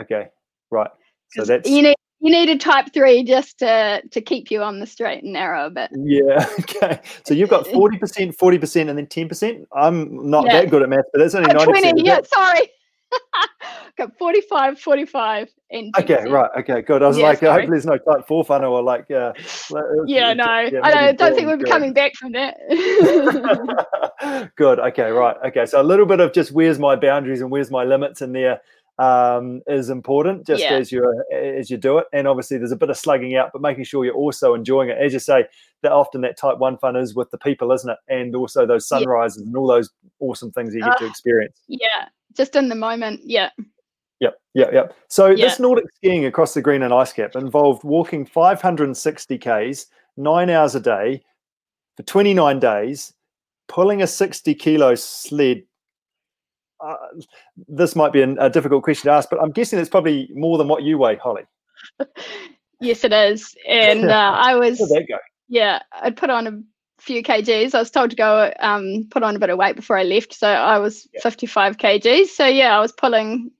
Okay. 0.00 0.28
Right. 0.70 0.90
So 1.32 1.44
that's 1.44 1.68
you 1.68 1.82
need 1.82 1.96
you 2.20 2.30
need 2.30 2.48
a 2.48 2.58
type 2.58 2.92
three 2.92 3.24
just 3.24 3.58
to 3.58 4.02
to 4.10 4.20
keep 4.20 4.50
you 4.50 4.62
on 4.62 4.80
the 4.80 4.86
straight 4.86 5.22
and 5.22 5.32
narrow 5.32 5.66
a 5.66 5.70
bit. 5.70 5.90
Yeah. 5.94 6.46
Okay. 6.60 7.00
So 7.24 7.34
you've 7.34 7.50
got 7.50 7.66
forty 7.66 7.98
percent, 7.98 8.36
forty 8.38 8.58
percent, 8.58 8.88
and 8.88 8.98
then 8.98 9.06
ten 9.06 9.28
percent. 9.28 9.66
I'm 9.74 10.30
not 10.30 10.46
yeah. 10.46 10.60
that 10.62 10.70
good 10.70 10.82
at 10.82 10.88
math, 10.88 11.04
but 11.12 11.18
that's 11.18 11.34
only 11.34 11.50
oh, 11.50 11.64
ninety 11.64 11.72
percent. 11.72 12.00
Yeah. 12.04 12.20
Sorry. 12.24 12.70
got 14.00 14.18
45, 14.18 14.80
45, 14.80 15.48
and 15.70 15.94
okay, 15.98 16.24
right, 16.28 16.50
okay, 16.58 16.82
good. 16.82 17.02
I 17.02 17.08
was 17.08 17.18
yeah, 17.18 17.24
like, 17.24 17.42
uh, 17.42 17.52
hopefully 17.52 17.70
there's 17.70 17.86
no 17.86 17.98
type 17.98 18.26
four 18.26 18.44
funnel 18.44 18.74
or 18.74 18.82
like, 18.82 19.10
uh, 19.10 19.32
yeah, 20.06 20.32
no, 20.32 20.60
yeah, 20.60 20.80
I 20.82 20.90
don't, 20.90 21.18
don't 21.18 21.34
think 21.34 21.46
we'll 21.46 21.58
be 21.58 21.64
coming 21.64 21.92
back 21.92 22.14
from 22.14 22.32
that. 22.32 22.56
good, 24.56 24.80
okay, 24.80 25.10
right, 25.10 25.36
okay. 25.46 25.66
So 25.66 25.80
a 25.80 25.84
little 25.84 26.06
bit 26.06 26.20
of 26.20 26.32
just 26.32 26.52
where's 26.52 26.78
my 26.78 26.96
boundaries 26.96 27.40
and 27.40 27.50
where's 27.50 27.70
my 27.70 27.84
limits 27.84 28.22
in 28.22 28.32
there 28.32 28.60
um, 28.98 29.62
is 29.66 29.88
important 29.88 30.46
just 30.46 30.62
yeah. 30.62 30.72
as 30.72 30.92
you 30.92 31.24
as 31.32 31.70
you 31.70 31.78
do 31.78 31.98
it. 31.98 32.06
And 32.12 32.28
obviously, 32.28 32.58
there's 32.58 32.72
a 32.72 32.76
bit 32.76 32.90
of 32.90 32.98
slugging 32.98 33.34
out, 33.36 33.50
but 33.52 33.62
making 33.62 33.84
sure 33.84 34.04
you're 34.04 34.14
also 34.14 34.54
enjoying 34.54 34.90
it. 34.90 34.98
As 34.98 35.12
you 35.12 35.18
say, 35.18 35.46
that 35.82 35.92
often 35.92 36.20
that 36.20 36.36
type 36.36 36.58
one 36.58 36.76
fun 36.76 36.96
is 36.96 37.14
with 37.14 37.30
the 37.30 37.38
people, 37.38 37.72
isn't 37.72 37.88
it? 37.88 37.98
And 38.08 38.36
also 38.36 38.66
those 38.66 38.86
sunrises 38.86 39.42
yeah. 39.42 39.46
and 39.46 39.56
all 39.56 39.66
those 39.66 39.90
awesome 40.20 40.52
things 40.52 40.74
you 40.74 40.80
get 40.80 40.90
uh, 40.90 40.96
to 40.96 41.06
experience. 41.06 41.62
Yeah, 41.66 42.08
just 42.36 42.56
in 42.56 42.68
the 42.68 42.74
moment. 42.74 43.22
Yeah. 43.24 43.50
Yep, 44.20 44.40
yep, 44.54 44.72
yep. 44.72 44.96
So 45.08 45.28
yeah. 45.28 45.46
this 45.46 45.58
Nordic 45.58 45.86
skiing 45.96 46.26
across 46.26 46.54
the 46.54 46.62
Greenland 46.62 46.92
Ice 46.92 47.12
Cap 47.12 47.34
involved 47.34 47.84
walking 47.84 48.26
560 48.26 49.38
k's, 49.38 49.86
nine 50.16 50.50
hours 50.50 50.74
a 50.74 50.80
day, 50.80 51.22
for 51.96 52.02
29 52.04 52.60
days, 52.60 53.14
pulling 53.68 54.02
a 54.02 54.06
60 54.06 54.54
kilo 54.54 54.94
sled. 54.94 55.62
Uh, 56.84 56.96
this 57.68 57.94
might 57.96 58.12
be 58.12 58.22
a, 58.22 58.32
a 58.34 58.50
difficult 58.50 58.82
question 58.82 59.08
to 59.08 59.12
ask, 59.12 59.28
but 59.30 59.40
I'm 59.42 59.50
guessing 59.50 59.78
it's 59.78 59.90
probably 59.90 60.30
more 60.34 60.58
than 60.58 60.68
what 60.68 60.82
you 60.82 60.98
weigh, 60.98 61.16
Holly. 61.16 61.42
yes, 62.80 63.04
it 63.04 63.12
is. 63.12 63.54
And 63.68 64.04
uh, 64.10 64.34
I 64.36 64.54
was. 64.54 64.80
Yeah, 65.48 65.80
I'd 66.00 66.16
put 66.16 66.30
on 66.30 66.46
a 66.46 66.60
few 67.00 67.22
kgs. 67.22 67.74
I 67.74 67.78
was 67.78 67.90
told 67.90 68.10
to 68.10 68.16
go 68.16 68.52
um, 68.60 69.06
put 69.10 69.22
on 69.22 69.34
a 69.34 69.38
bit 69.38 69.50
of 69.50 69.58
weight 69.58 69.76
before 69.76 69.98
I 69.98 70.04
left, 70.04 70.34
so 70.34 70.48
I 70.48 70.78
was 70.78 71.08
yeah. 71.12 71.20
55 71.22 71.76
kgs. 71.76 72.26
So 72.26 72.46
yeah, 72.46 72.76
I 72.76 72.80
was 72.80 72.92
pulling, 72.92 73.50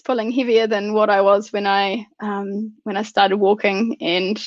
I 0.00 0.02
was 0.02 0.16
pulling 0.16 0.30
heavier 0.30 0.66
than 0.66 0.94
what 0.94 1.10
I 1.10 1.20
was 1.20 1.52
when 1.52 1.66
I 1.66 2.06
um, 2.20 2.72
when 2.84 2.96
I 2.96 3.02
started 3.02 3.36
walking, 3.36 3.96
and 4.00 4.40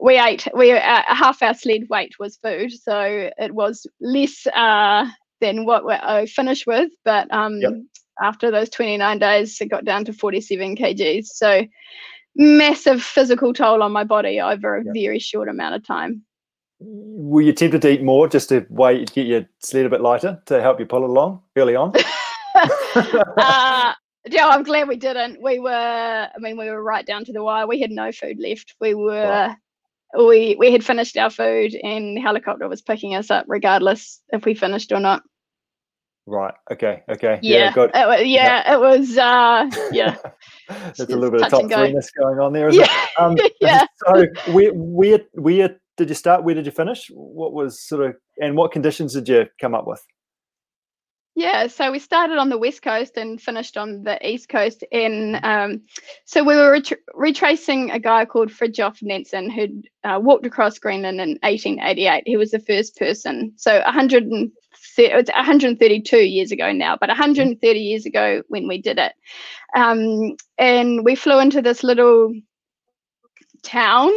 we 0.00 0.18
ate 0.18 0.48
we 0.52 0.72
uh, 0.72 1.02
half 1.06 1.42
our 1.42 1.54
sled 1.54 1.82
weight 1.88 2.18
was 2.18 2.38
food 2.38 2.72
so 2.72 3.30
it 3.38 3.54
was 3.54 3.86
less 4.00 4.48
uh, 4.48 5.06
than 5.40 5.64
what 5.64 5.84
I 5.88 6.26
finished 6.26 6.66
with. 6.66 6.90
But 7.04 7.32
um, 7.32 7.60
yep. 7.60 7.72
after 8.20 8.50
those 8.50 8.68
29 8.70 9.20
days 9.20 9.60
it 9.60 9.66
got 9.66 9.84
down 9.84 10.04
to 10.06 10.12
47 10.12 10.76
kgs. 10.76 11.26
So 11.26 11.64
massive 12.34 13.00
physical 13.00 13.52
toll 13.52 13.80
on 13.80 13.92
my 13.92 14.02
body 14.02 14.40
over 14.40 14.76
a 14.76 14.84
yep. 14.84 14.92
very 14.92 15.18
short 15.20 15.48
amount 15.48 15.76
of 15.76 15.86
time. 15.86 16.24
Were 16.80 17.42
you 17.42 17.52
tempted 17.52 17.82
to 17.82 17.92
eat 17.92 18.02
more 18.02 18.26
just 18.26 18.48
to 18.48 18.66
wait 18.70 19.12
get 19.12 19.28
your 19.28 19.46
sled 19.60 19.86
a 19.86 19.90
bit 19.90 20.00
lighter 20.00 20.42
to 20.46 20.60
help 20.60 20.80
you 20.80 20.86
pull 20.86 21.04
it 21.04 21.10
along 21.10 21.42
early 21.54 21.76
on? 21.76 21.92
Uh, 23.38 23.94
yeah, 24.28 24.48
I'm 24.48 24.62
glad 24.62 24.88
we 24.88 24.96
didn't. 24.96 25.42
We 25.42 25.58
were, 25.58 25.70
I 25.70 26.38
mean, 26.38 26.56
we 26.56 26.68
were 26.70 26.82
right 26.82 27.06
down 27.06 27.24
to 27.24 27.32
the 27.32 27.42
wire. 27.42 27.66
We 27.66 27.80
had 27.80 27.90
no 27.90 28.12
food 28.12 28.38
left. 28.38 28.74
We 28.80 28.94
were, 28.94 29.54
we 30.16 30.56
we 30.58 30.72
had 30.72 30.84
finished 30.84 31.16
our 31.16 31.30
food, 31.30 31.74
and 31.82 32.16
the 32.16 32.20
helicopter 32.20 32.68
was 32.68 32.82
picking 32.82 33.14
us 33.14 33.30
up 33.30 33.46
regardless 33.48 34.20
if 34.32 34.44
we 34.44 34.54
finished 34.54 34.92
or 34.92 35.00
not. 35.00 35.22
Right. 36.26 36.54
Okay. 36.70 37.02
Okay. 37.08 37.40
Yeah. 37.42 37.58
Yeah. 37.58 37.72
Good. 37.72 37.90
It 37.94 38.06
was, 38.06 38.26
yeah, 38.26 38.72
It 38.72 38.80
was. 38.80 39.18
Uh, 39.18 39.68
yeah. 39.90 40.16
There's 40.68 41.00
a 41.00 41.16
little 41.16 41.32
bit 41.32 41.42
of 41.42 41.48
top 41.48 41.62
threeness 41.62 42.08
going 42.16 42.38
on 42.38 42.52
there. 42.52 42.70
yeah. 42.70 42.84
It? 42.84 43.20
Um, 43.20 43.36
yeah. 43.60 43.86
So 44.06 44.26
where 44.52 44.72
where 44.72 45.20
where 45.32 45.76
did 45.96 46.08
you 46.08 46.14
start? 46.14 46.44
Where 46.44 46.54
did 46.54 46.66
you 46.66 46.72
finish? 46.72 47.10
What 47.12 47.52
was 47.52 47.80
sort 47.80 48.06
of 48.06 48.14
and 48.38 48.56
what 48.56 48.70
conditions 48.70 49.14
did 49.14 49.28
you 49.28 49.46
come 49.60 49.74
up 49.74 49.86
with? 49.86 50.00
Yeah, 51.34 51.66
so 51.68 51.90
we 51.90 51.98
started 51.98 52.36
on 52.36 52.50
the 52.50 52.58
west 52.58 52.82
coast 52.82 53.16
and 53.16 53.40
finished 53.40 53.78
on 53.78 54.04
the 54.04 54.18
east 54.26 54.50
coast. 54.50 54.84
And 54.92 55.40
um, 55.42 55.80
so 56.26 56.44
we 56.44 56.54
were 56.54 56.72
ret- 56.72 57.00
retracing 57.14 57.90
a 57.90 57.98
guy 57.98 58.26
called 58.26 58.50
Fridtjof 58.50 59.02
Nansen 59.02 59.48
who'd 59.48 59.88
uh, 60.04 60.20
walked 60.22 60.44
across 60.44 60.78
Greenland 60.78 61.22
in 61.22 61.38
1888. 61.42 62.24
He 62.26 62.36
was 62.36 62.50
the 62.50 62.58
first 62.58 62.96
person. 62.96 63.54
So 63.56 63.80
100 63.80 64.30
it's 64.98 65.30
132 65.30 66.16
years 66.18 66.52
ago 66.52 66.70
now, 66.70 66.96
but 67.00 67.08
130 67.08 67.78
years 67.78 68.04
ago 68.04 68.42
when 68.48 68.68
we 68.68 68.80
did 68.80 68.98
it. 68.98 69.12
Um, 69.74 70.36
and 70.58 71.04
we 71.04 71.14
flew 71.14 71.40
into 71.40 71.62
this 71.62 71.82
little 71.82 72.34
town 73.62 74.10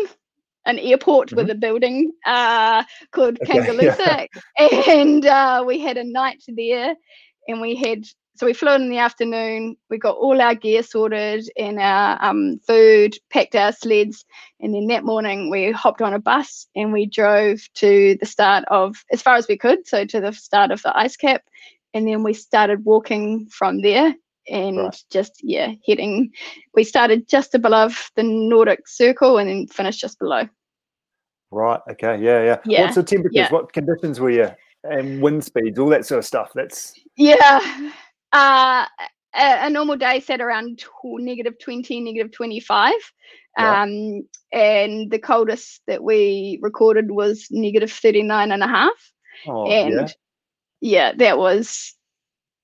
an 0.65 0.79
airport 0.79 1.29
mm-hmm. 1.29 1.37
with 1.37 1.49
a 1.49 1.55
building 1.55 2.11
uh, 2.25 2.83
called 3.11 3.37
okay, 3.41 4.27
yeah. 4.59 4.91
and 4.91 5.25
uh, 5.25 5.63
we 5.65 5.79
had 5.79 5.97
a 5.97 6.03
night 6.03 6.43
there, 6.47 6.95
and 7.47 7.61
we 7.61 7.75
had 7.75 8.05
so 8.37 8.45
we 8.45 8.53
flew 8.53 8.73
in 8.73 8.89
the 8.89 8.97
afternoon. 8.97 9.77
We 9.89 9.97
got 9.97 10.17
all 10.17 10.41
our 10.41 10.55
gear 10.55 10.83
sorted 10.83 11.49
and 11.57 11.79
our 11.79 12.21
um, 12.21 12.59
food, 12.67 13.15
packed 13.31 13.55
our 13.55 13.71
sleds, 13.71 14.25
and 14.59 14.73
then 14.73 14.87
that 14.87 15.05
morning 15.05 15.49
we 15.49 15.71
hopped 15.71 16.01
on 16.01 16.13
a 16.13 16.19
bus 16.19 16.67
and 16.75 16.91
we 16.91 17.05
drove 17.05 17.61
to 17.75 18.17
the 18.19 18.25
start 18.25 18.65
of 18.69 18.95
as 19.11 19.21
far 19.21 19.35
as 19.35 19.47
we 19.47 19.57
could, 19.57 19.87
so 19.87 20.05
to 20.05 20.19
the 20.19 20.33
start 20.33 20.71
of 20.71 20.81
the 20.81 20.97
ice 20.97 21.15
cap, 21.15 21.43
and 21.93 22.07
then 22.07 22.23
we 22.23 22.33
started 22.33 22.83
walking 22.83 23.47
from 23.47 23.81
there 23.81 24.15
and 24.49 24.77
right. 24.77 25.03
just 25.11 25.39
yeah 25.43 25.71
heading 25.87 26.31
we 26.73 26.83
started 26.83 27.27
just 27.27 27.55
above 27.55 28.11
the 28.15 28.23
nordic 28.23 28.87
circle 28.87 29.37
and 29.37 29.49
then 29.49 29.67
finished 29.67 29.99
just 29.99 30.19
below 30.19 30.47
right 31.51 31.79
okay 31.89 32.17
yeah 32.21 32.43
yeah, 32.43 32.57
yeah. 32.65 32.81
what's 32.83 32.95
the 32.95 33.03
temperatures 33.03 33.35
yeah. 33.35 33.51
what 33.51 33.71
conditions 33.73 34.19
were 34.19 34.29
you 34.29 34.49
and 34.83 35.21
wind 35.21 35.43
speeds 35.43 35.79
all 35.79 35.89
that 35.89 36.05
sort 36.05 36.19
of 36.19 36.25
stuff 36.25 36.51
that's 36.53 36.93
yeah 37.17 37.59
uh 38.33 38.85
a, 39.35 39.65
a 39.65 39.69
normal 39.69 39.97
day 39.97 40.19
set 40.19 40.41
around 40.41 40.83
negative 41.03 41.57
20 41.59 42.01
negative 42.01 42.31
25 42.31 42.93
right. 43.57 43.81
um 43.81 44.27
and 44.51 45.11
the 45.11 45.19
coldest 45.19 45.81
that 45.87 46.03
we 46.03 46.59
recorded 46.61 47.11
was 47.11 47.47
negative 47.51 47.91
39 47.91 48.51
and 48.51 48.63
a 48.63 48.67
half 48.67 49.11
oh, 49.47 49.65
and 49.65 49.93
yeah. 50.81 51.09
yeah 51.09 51.13
that 51.13 51.37
was 51.37 51.95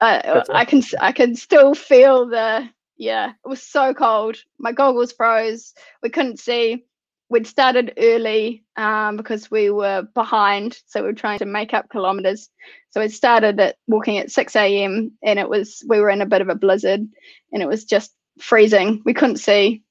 uh, 0.01 0.43
I 0.50 0.65
can 0.65 0.81
I 1.00 1.12
can 1.12 1.36
still 1.36 1.75
feel 1.75 2.27
the 2.27 2.67
yeah. 2.98 3.29
It 3.29 3.48
was 3.48 3.63
so 3.63 3.93
cold. 3.93 4.38
My 4.60 4.72
goggles 4.72 5.12
froze. 5.12 5.74
We 6.03 6.10
couldn't 6.10 6.39
see. 6.39 6.86
We'd 7.29 7.48
started 7.48 7.93
early 7.98 8.63
um, 8.75 9.15
because 9.15 9.50
we 9.50 9.70
were 9.70 10.03
behind, 10.13 10.77
so 10.86 11.01
we 11.01 11.08
were 11.08 11.13
trying 11.13 11.39
to 11.39 11.46
make 11.46 11.74
up 11.74 11.89
kilometers. 11.89 12.50
So 12.89 13.00
we 13.00 13.08
started 13.08 13.60
at 13.60 13.77
walking 13.88 14.17
at 14.17 14.31
6 14.31 14.55
a.m. 14.58 15.13
and 15.24 15.39
it 15.39 15.48
was 15.48 15.81
we 15.88 16.00
were 16.01 16.10
in 16.10 16.22
a 16.22 16.25
bit 16.25 16.41
of 16.41 16.50
a 16.50 16.55
blizzard, 16.55 17.08
and 17.51 17.63
it 17.63 17.67
was 17.67 17.86
just 17.86 18.12
freezing. 18.39 19.01
We 19.05 19.13
couldn't 19.13 19.38
see. 19.38 19.84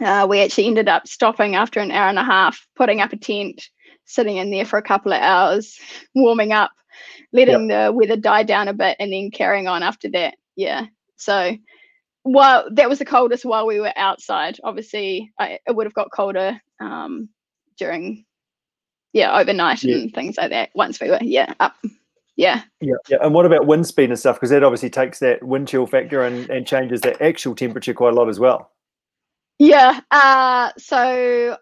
Uh, 0.00 0.26
we 0.28 0.40
actually 0.40 0.66
ended 0.66 0.88
up 0.88 1.06
stopping 1.06 1.54
after 1.54 1.80
an 1.80 1.90
hour 1.90 2.08
and 2.08 2.18
a 2.18 2.24
half, 2.24 2.66
putting 2.74 3.00
up 3.00 3.12
a 3.12 3.16
tent, 3.16 3.62
sitting 4.10 4.36
in 4.36 4.50
there 4.50 4.64
for 4.64 4.78
a 4.78 4.82
couple 4.82 5.12
of 5.12 5.20
hours, 5.20 5.78
warming 6.14 6.52
up, 6.52 6.70
letting 7.32 7.70
yep. 7.70 7.88
the 7.88 7.92
weather 7.92 8.16
die 8.16 8.42
down 8.42 8.68
a 8.68 8.74
bit 8.74 8.96
and 8.98 9.12
then 9.12 9.30
carrying 9.30 9.68
on 9.68 9.82
after 9.82 10.10
that. 10.10 10.36
Yeah. 10.56 10.86
So 11.16 11.56
while 12.22 12.68
that 12.72 12.88
was 12.88 12.98
the 12.98 13.04
coldest 13.04 13.44
while 13.44 13.66
we 13.66 13.80
were 13.80 13.92
outside, 13.96 14.58
obviously 14.64 15.32
I, 15.38 15.58
it 15.66 15.74
would 15.74 15.86
have 15.86 15.94
got 15.94 16.12
colder 16.12 16.60
um, 16.80 17.28
during, 17.78 18.24
yeah, 19.12 19.38
overnight 19.38 19.82
yeah. 19.82 19.96
and 19.96 20.12
things 20.12 20.36
like 20.36 20.50
that 20.50 20.70
once 20.74 21.00
we 21.00 21.10
were, 21.10 21.18
yeah, 21.22 21.54
up. 21.60 21.76
Yeah. 22.36 22.62
Yeah. 22.80 22.94
Yeah. 23.08 23.18
And 23.20 23.34
what 23.34 23.46
about 23.46 23.66
wind 23.66 23.86
speed 23.86 24.08
and 24.08 24.18
stuff? 24.18 24.36
Because 24.36 24.50
that 24.50 24.64
obviously 24.64 24.88
takes 24.90 25.18
that 25.18 25.42
wind 25.42 25.68
chill 25.68 25.86
factor 25.86 26.22
and, 26.22 26.48
and 26.48 26.66
changes 26.66 27.02
the 27.02 27.22
actual 27.22 27.54
temperature 27.54 27.92
quite 27.92 28.14
a 28.14 28.16
lot 28.16 28.30
as 28.30 28.40
well. 28.40 28.70
Yeah. 29.58 30.00
Uh, 30.10 30.70
so 30.78 31.58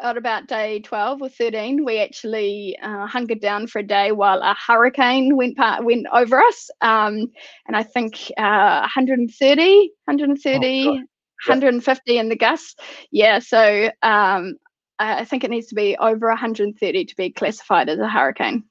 at 0.00 0.16
about 0.16 0.46
day 0.46 0.80
12 0.80 1.22
or 1.22 1.28
13, 1.28 1.84
we 1.84 1.98
actually 2.00 2.76
uh, 2.82 3.06
hunkered 3.06 3.40
down 3.40 3.66
for 3.66 3.80
a 3.80 3.82
day 3.82 4.12
while 4.12 4.40
a 4.40 4.54
hurricane 4.66 5.36
went 5.36 5.56
part, 5.56 5.84
went 5.84 6.06
over 6.12 6.40
us. 6.40 6.70
Um, 6.80 7.26
and 7.66 7.76
I 7.76 7.82
think 7.82 8.32
uh, 8.38 8.80
130, 8.80 9.92
130, 10.04 10.86
oh, 10.88 10.92
150 10.92 12.18
in 12.18 12.28
the 12.28 12.36
gusts. 12.36 12.76
Yeah, 13.10 13.38
so 13.38 13.90
um, 14.02 14.54
I 14.98 15.24
think 15.24 15.44
it 15.44 15.50
needs 15.50 15.68
to 15.68 15.74
be 15.74 15.96
over 15.98 16.28
130 16.28 17.04
to 17.04 17.16
be 17.16 17.30
classified 17.30 17.88
as 17.88 17.98
a 17.98 18.08
hurricane. 18.08 18.64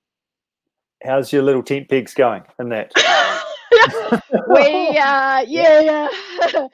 How's 1.03 1.33
your 1.33 1.43
little 1.43 1.63
tent 1.63 1.89
pegs 1.89 2.13
going 2.13 2.43
in 2.59 2.69
that? 2.69 2.91
we, 4.49 4.97
uh, 4.97 5.45
yeah, 5.47 5.79
yeah. 5.81 6.07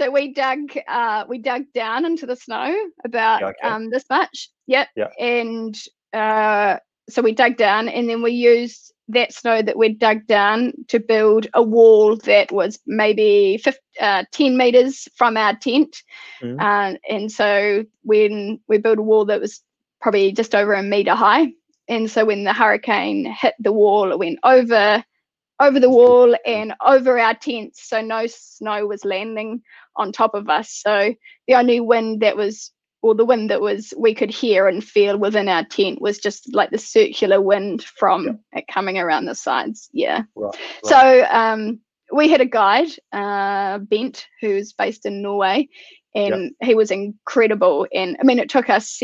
So 0.00 0.10
we 0.10 0.32
dug 0.32 0.60
uh, 0.88 1.26
we 1.28 1.36
dug 1.36 1.64
down 1.74 2.06
into 2.06 2.24
the 2.24 2.34
snow 2.34 2.74
about 3.04 3.42
okay. 3.42 3.68
um, 3.68 3.90
this 3.90 4.04
much. 4.08 4.48
Yep. 4.66 4.88
yep. 4.96 5.12
And 5.20 5.78
uh, 6.14 6.78
so 7.10 7.20
we 7.20 7.32
dug 7.32 7.58
down, 7.58 7.86
and 7.90 8.08
then 8.08 8.22
we 8.22 8.30
used 8.30 8.94
that 9.08 9.34
snow 9.34 9.60
that 9.60 9.76
we'd 9.76 9.98
dug 9.98 10.26
down 10.26 10.72
to 10.88 11.00
build 11.00 11.48
a 11.52 11.62
wall 11.62 12.16
that 12.16 12.50
was 12.50 12.78
maybe 12.86 13.60
50, 13.62 13.78
uh, 14.00 14.24
10 14.32 14.56
meters 14.56 15.06
from 15.16 15.36
our 15.36 15.54
tent. 15.56 16.02
Mm. 16.40 16.58
Uh, 16.58 16.96
and 17.06 17.30
so 17.30 17.84
when 18.02 18.58
we 18.68 18.78
built 18.78 18.98
a 18.98 19.02
wall 19.02 19.26
that 19.26 19.40
was 19.40 19.60
probably 20.00 20.32
just 20.32 20.54
over 20.54 20.72
a 20.72 20.82
meter 20.82 21.14
high. 21.14 21.52
And 21.88 22.10
so 22.10 22.24
when 22.24 22.44
the 22.44 22.54
hurricane 22.54 23.26
hit 23.26 23.54
the 23.58 23.72
wall, 23.72 24.12
it 24.12 24.18
went 24.18 24.38
over 24.44 25.04
over 25.60 25.78
the 25.78 25.90
wall 25.90 26.34
and 26.46 26.72
over 26.84 27.18
our 27.18 27.34
tents. 27.34 27.88
So 27.88 28.00
no 28.00 28.26
snow 28.26 28.86
was 28.86 29.04
landing 29.04 29.62
on 30.00 30.12
top 30.12 30.34
of 30.34 30.48
us. 30.48 30.72
So 30.72 31.14
the 31.46 31.54
only 31.54 31.80
wind 31.80 32.20
that 32.22 32.36
was, 32.36 32.72
or 33.02 33.14
the 33.14 33.24
wind 33.24 33.50
that 33.50 33.60
was, 33.60 33.94
we 33.96 34.14
could 34.14 34.30
hear 34.30 34.66
and 34.66 34.82
feel 34.82 35.16
within 35.16 35.48
our 35.48 35.64
tent 35.64 36.00
was 36.00 36.18
just 36.18 36.52
like 36.52 36.70
the 36.70 36.78
circular 36.78 37.40
wind 37.40 37.82
from 37.82 38.26
yeah. 38.26 38.58
it 38.58 38.64
coming 38.68 38.98
around 38.98 39.26
the 39.26 39.34
sides. 39.34 39.88
Yeah. 39.92 40.22
Right, 40.34 40.54
right. 40.54 40.86
So 40.86 41.26
um, 41.30 41.80
we 42.12 42.28
had 42.28 42.40
a 42.40 42.46
guide, 42.46 42.90
uh, 43.12 43.78
Bent, 43.78 44.26
who's 44.40 44.72
based 44.72 45.06
in 45.06 45.22
Norway, 45.22 45.68
and 46.14 46.50
he 46.60 46.74
was 46.74 46.90
incredible. 46.90 47.86
And 47.94 48.16
I 48.20 48.24
mean, 48.24 48.40
it 48.40 48.50
took 48.50 48.68
us 48.68 49.00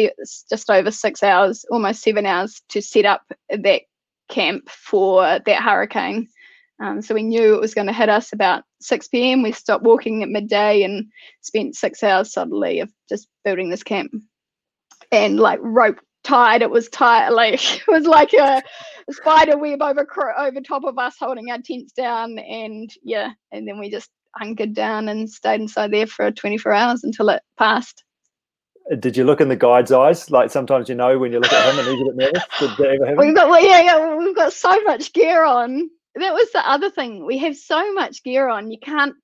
just 0.51 0.71
over 0.71 0.91
six 0.91 1.23
hours, 1.23 1.65
almost 1.71 2.03
seven 2.03 2.27
hours, 2.27 2.61
to 2.71 2.83
set 2.83 3.05
up 3.05 3.23
that 3.49 3.83
camp 4.29 4.69
for 4.69 5.39
that 5.47 5.63
hurricane. 5.63 6.27
Um, 6.83 7.01
so 7.01 7.15
we 7.15 7.23
knew 7.23 7.55
it 7.55 7.61
was 7.61 7.75
going 7.75 7.87
to 7.87 7.93
hit 7.93 8.09
us 8.09 8.33
about 8.33 8.65
6 8.81 9.09
p.m. 9.09 9.43
We 9.43 9.53
stopped 9.53 9.85
walking 9.85 10.23
at 10.23 10.29
midday 10.29 10.83
and 10.83 11.07
spent 11.41 11.75
six 11.75 12.03
hours 12.03 12.33
suddenly 12.33 12.81
of 12.81 12.91
just 13.09 13.29
building 13.45 13.71
this 13.71 13.83
camp. 13.83 14.13
And 15.11 15.41
like 15.41 15.59
rope 15.63 16.01
tied, 16.25 16.63
it 16.63 16.71
was 16.71 16.89
tight, 16.89 17.29
like 17.31 17.63
it 17.79 17.89
was 17.89 18.05
like 18.05 18.33
a, 18.35 18.63
spider 19.11 19.57
web 19.57 19.81
over 19.81 20.07
over 20.37 20.61
top 20.61 20.85
of 20.85 20.99
us, 20.99 21.15
holding 21.19 21.51
our 21.51 21.59
tents 21.65 21.93
down. 21.93 22.39
And 22.39 22.91
yeah, 23.03 23.31
and 23.53 23.67
then 23.67 23.79
we 23.79 23.91
just 23.91 24.11
hunkered 24.35 24.75
down 24.75 25.09
and 25.09 25.31
stayed 25.31 25.61
inside 25.61 25.93
there 25.93 26.07
for 26.07 26.31
24 26.31 26.73
hours 26.73 27.05
until 27.05 27.29
it 27.31 27.43
passed. 27.59 28.03
Did 29.01 29.17
you 29.17 29.25
look 29.25 29.41
in 29.41 29.49
the 29.49 29.57
guide's 29.57 29.91
eyes? 29.91 30.31
Like 30.31 30.51
sometimes 30.51 30.89
you 30.89 30.95
know 30.95 31.19
when 31.19 31.33
you 31.33 31.41
look 31.41 31.53
at 31.53 31.73
him 31.73 31.79
and 31.79 31.89
he's 31.89 32.01
a 32.01 32.05
bit 32.05 32.17
nervous. 32.17 32.45
Did 32.61 33.17
We've 33.19 33.35
got 33.35 33.49
well, 33.49 33.65
yeah, 33.65 33.81
yeah, 33.81 34.17
we've 34.17 34.37
got 34.37 34.53
so 34.53 34.81
much 34.83 35.13
gear 35.13 35.45
on 35.45 35.89
that 36.17 36.35
was 36.35 36.51
the 36.53 36.69
other 36.69 36.91
thing. 36.91 37.25
We 37.25 37.39
have 37.39 37.57
so 37.57 37.93
much 37.93 38.23
gear 38.23 38.49
on, 38.49 38.71
you 38.71 38.79
can't 38.79 39.15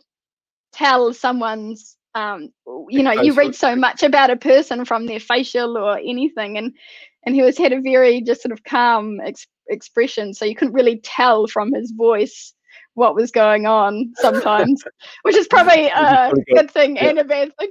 tell 0.73 1.13
someone's 1.13 1.97
um, 2.15 2.53
you 2.89 3.03
know, 3.03 3.13
you 3.13 3.33
read 3.33 3.55
so 3.55 3.75
much 3.75 4.03
about 4.03 4.31
a 4.31 4.37
person 4.37 4.85
from 4.85 5.07
their 5.07 5.21
facial 5.21 5.79
or 5.79 5.99
anything, 5.99 6.59
and 6.59 6.75
and 7.25 7.35
he 7.35 7.43
was 7.43 7.57
had 7.57 7.73
a 7.73 7.81
very 7.81 8.21
just 8.21 8.43
sort 8.43 8.53
of 8.53 8.65
calm 8.65 9.21
ex- 9.21 9.47
expression, 9.69 10.35
so 10.35 10.45
you 10.45 10.55
couldn't 10.55 10.75
really 10.75 10.99
tell 10.99 11.47
from 11.47 11.73
his 11.73 11.93
voice 11.93 12.53
what 12.95 13.15
was 13.15 13.31
going 13.31 13.67
on 13.67 14.13
sometimes, 14.17 14.85
which 15.23 15.37
is 15.37 15.49
probably 15.49 15.87
a 15.87 16.31
good. 16.35 16.45
good. 16.55 16.71
thing 16.71 16.97
yeah. 16.97 17.07
and 17.07 17.19
a 17.19 17.25
bad 17.25 17.51
thing. 17.59 17.71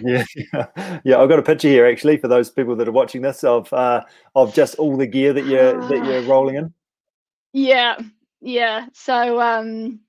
yeah, 0.00 0.24
yeah, 0.52 1.00
yeah. 1.04 1.18
I've 1.18 1.28
got 1.28 1.38
a 1.38 1.42
picture 1.42 1.68
here 1.68 1.86
actually 1.86 2.16
for 2.16 2.28
those 2.28 2.50
people 2.50 2.74
that 2.76 2.88
are 2.88 2.92
watching 2.92 3.20
this 3.20 3.44
of 3.44 3.70
uh, 3.72 4.02
of 4.34 4.54
just 4.54 4.76
all 4.76 4.96
the 4.96 5.06
gear 5.06 5.34
that 5.34 5.44
you're 5.44 5.78
that 5.88 6.04
you're 6.06 6.22
rolling 6.30 6.56
in. 6.56 6.72
Yeah, 7.52 8.00
yeah. 8.44 8.86
So 8.92 9.40
um, 9.40 10.00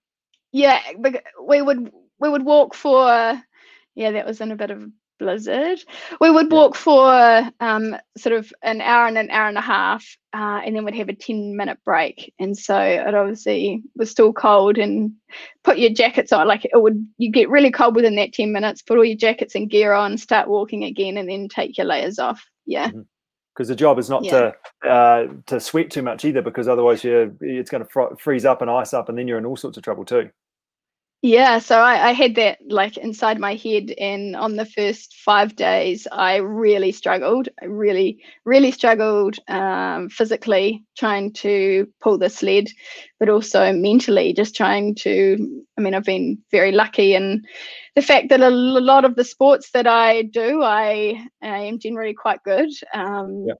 yeah, 0.52 0.80
we 1.42 1.62
would 1.62 1.92
we 2.20 2.30
would 2.30 2.44
walk 2.44 2.76
for 2.76 3.42
yeah, 3.96 4.12
that 4.12 4.26
was 4.26 4.42
in 4.42 4.52
a 4.52 4.56
bit 4.56 4.72
of 4.72 4.82
a 4.82 4.90
blizzard. 5.18 5.80
We 6.20 6.30
would 6.30 6.52
walk 6.52 6.76
for 6.76 7.50
um, 7.62 7.96
sort 8.18 8.36
of 8.36 8.52
an 8.62 8.82
hour 8.82 9.08
and 9.08 9.18
an 9.18 9.30
hour 9.32 9.48
and 9.48 9.58
a 9.58 9.62
half, 9.62 10.06
uh, 10.34 10.60
and 10.66 10.76
then 10.76 10.84
we'd 10.84 10.96
have 10.96 11.08
a 11.08 11.16
10 11.16 11.56
minute 11.56 11.78
break. 11.86 12.34
And 12.38 12.58
so 12.58 12.78
it 12.78 13.16
obviously 13.16 13.84
was 13.96 14.12
still 14.12 14.34
cold 14.34 14.78
and 14.78 15.14
put 15.64 15.78
your 15.78 15.92
jackets 15.92 16.34
on. 16.34 16.46
Like 16.46 16.66
it 16.66 16.72
would, 16.74 17.08
you 17.18 17.32
get 17.32 17.50
really 17.50 17.72
cold 17.72 17.96
within 17.96 18.18
that 18.18 18.34
10 18.34 18.52
minutes, 18.52 18.82
put 18.82 18.98
all 18.98 19.06
your 19.06 19.18
jackets 19.18 19.56
and 19.56 19.70
gear 19.70 19.94
on, 19.94 20.18
start 20.18 20.50
walking 20.50 20.84
again, 20.84 21.16
and 21.16 21.30
then 21.30 21.48
take 21.48 21.78
your 21.78 21.88
layers 21.88 22.20
off. 22.20 22.46
Yeah. 22.66 22.90
Mm-hmm 22.90 23.02
because 23.56 23.70
the 23.70 23.76
job 23.76 23.98
is 23.98 24.10
not 24.10 24.24
yeah. 24.24 24.52
to 24.84 24.90
uh, 24.90 25.28
to 25.46 25.60
sweat 25.60 25.90
too 25.90 26.02
much 26.02 26.26
either, 26.26 26.42
because 26.42 26.68
otherwise 26.68 27.04
you 27.04 27.36
it's 27.40 27.70
going 27.70 27.84
to 27.84 27.90
fr- 27.90 28.16
freeze 28.20 28.46
up 28.46 28.62
and 28.62 28.70
ice 28.70 28.94
up, 28.94 29.08
and 29.10 29.18
then 29.18 29.28
you're 29.28 29.38
in 29.38 29.46
all 29.46 29.56
sorts 29.56 29.78
of 29.78 29.84
trouble 29.84 30.04
too. 30.04 30.30
Yeah, 31.26 31.58
so 31.58 31.80
I, 31.80 32.10
I, 32.10 32.12
had 32.12 32.36
that 32.36 32.60
like 32.70 32.98
inside 32.98 33.40
my 33.40 33.56
head, 33.56 33.90
and 34.00 34.36
on 34.36 34.58
the 34.58 34.66
first 34.66 35.16
five 35.16 35.56
days, 35.56 36.08
I 36.12 36.36
really 36.36 36.92
struggled. 36.92 37.50
I 37.60 37.66
really, 37.66 38.24
really 38.44 38.70
struggled 38.70 39.40
um, 39.48 40.10
physically 40.10 40.84
trying 40.96 41.34
to 41.34 41.88
pull 42.00 42.20
the 42.20 42.30
sled, 42.30 42.68
but 43.20 43.28
also 43.28 43.74
mentally 43.74 44.34
just 44.34 44.56
trying 44.56 44.94
to. 44.98 45.64
I 45.80 45.82
mean, 45.82 45.96
I've 45.96 46.04
been 46.04 46.38
very 46.52 46.72
lucky, 46.72 47.16
and 47.16 47.44
the 47.96 48.04
fact 48.04 48.30
that 48.30 48.42
a 48.42 48.52
lot 48.52 49.04
of 49.04 49.16
the 49.16 49.24
sports 49.24 49.72
that 49.72 49.88
I 49.88 50.22
do, 50.22 50.62
I, 50.62 51.26
I 51.42 51.58
am 51.58 51.80
generally 51.80 52.14
quite 52.14 52.44
good. 52.44 52.70
Um, 52.94 53.46
yeah. 53.48 53.56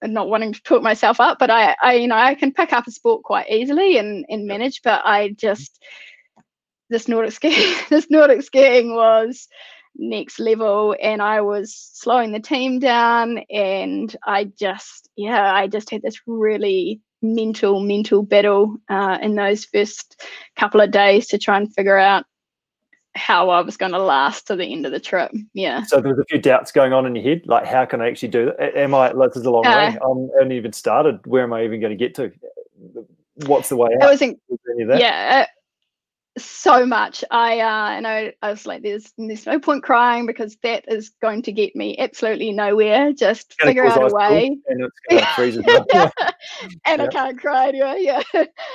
And 0.00 0.14
not 0.14 0.30
wanting 0.30 0.54
to 0.54 0.62
talk 0.62 0.80
myself 0.80 1.20
up, 1.20 1.38
but 1.38 1.50
I, 1.50 1.74
I, 1.82 1.94
you 1.94 2.06
know, 2.06 2.14
I 2.14 2.34
can 2.34 2.52
pick 2.52 2.72
up 2.72 2.86
a 2.86 2.90
sport 2.92 3.24
quite 3.24 3.50
easily 3.50 3.98
and 3.98 4.24
and 4.30 4.46
manage. 4.46 4.80
But 4.82 5.02
I 5.04 5.30
just 5.30 5.82
this 6.90 7.08
Nordic 7.08 7.32
skiing, 7.32 7.74
this 7.90 8.10
Nordic 8.10 8.42
skiing 8.42 8.94
was 8.94 9.48
next 9.96 10.38
level, 10.38 10.94
and 11.02 11.20
I 11.20 11.40
was 11.40 11.74
slowing 11.74 12.32
the 12.32 12.40
team 12.40 12.78
down, 12.78 13.38
and 13.50 14.14
I 14.24 14.44
just, 14.44 15.08
yeah, 15.16 15.54
I 15.54 15.66
just 15.66 15.90
had 15.90 16.02
this 16.02 16.20
really 16.26 17.00
mental, 17.20 17.80
mental 17.80 18.22
battle 18.22 18.76
uh, 18.88 19.18
in 19.20 19.34
those 19.34 19.64
first 19.64 20.22
couple 20.56 20.80
of 20.80 20.90
days 20.90 21.26
to 21.28 21.38
try 21.38 21.56
and 21.56 21.72
figure 21.74 21.98
out 21.98 22.24
how 23.14 23.50
I 23.50 23.60
was 23.60 23.76
going 23.76 23.92
to 23.92 23.98
last 23.98 24.46
to 24.46 24.56
the 24.56 24.64
end 24.64 24.86
of 24.86 24.92
the 24.92 25.00
trip. 25.00 25.32
Yeah. 25.52 25.82
So 25.82 26.00
there 26.00 26.14
was 26.14 26.20
a 26.20 26.24
few 26.28 26.40
doubts 26.40 26.70
going 26.70 26.92
on 26.92 27.04
in 27.04 27.16
your 27.16 27.24
head, 27.24 27.42
like 27.46 27.66
how 27.66 27.84
can 27.84 28.00
I 28.00 28.08
actually 28.08 28.28
do 28.28 28.46
that? 28.46 28.76
Am 28.76 28.94
I? 28.94 29.12
This 29.12 29.36
is 29.36 29.44
a 29.44 29.50
long 29.50 29.66
uh, 29.66 29.70
way. 29.70 29.98
I'm 30.00 30.30
only 30.40 30.56
even 30.56 30.72
started. 30.72 31.26
Where 31.26 31.42
am 31.42 31.52
I 31.52 31.64
even 31.64 31.80
going 31.80 31.90
to 31.90 31.96
get 31.96 32.14
to? 32.16 32.32
What's 33.46 33.68
the 33.68 33.76
way 33.76 33.90
out? 33.94 34.02
I 34.02 34.06
wasn't. 34.06 34.40
Yeah, 34.78 35.46
so 36.44 36.86
much. 36.86 37.24
I 37.30 37.60
uh, 37.60 37.90
and 37.90 38.06
I, 38.06 38.34
I 38.42 38.50
was 38.50 38.66
like, 38.66 38.82
there's 38.82 39.12
there's 39.16 39.46
no 39.46 39.58
point 39.58 39.82
crying 39.82 40.26
because 40.26 40.56
that 40.62 40.84
is 40.88 41.10
going 41.22 41.42
to 41.42 41.52
get 41.52 41.76
me 41.76 41.96
absolutely 41.98 42.52
nowhere. 42.52 43.12
Just 43.12 43.54
figure 43.60 43.86
out 43.86 44.10
a 44.10 44.14
way. 44.14 44.58
And 44.66 44.84
it's 44.84 44.98
going 45.08 45.22
to 45.22 45.28
freeze 45.34 45.56
and 46.86 47.00
yeah. 47.00 47.04
I 47.04 47.06
can't 47.08 47.38
cry 47.38 47.68
anyway. 47.68 47.96
Yeah. 48.00 48.22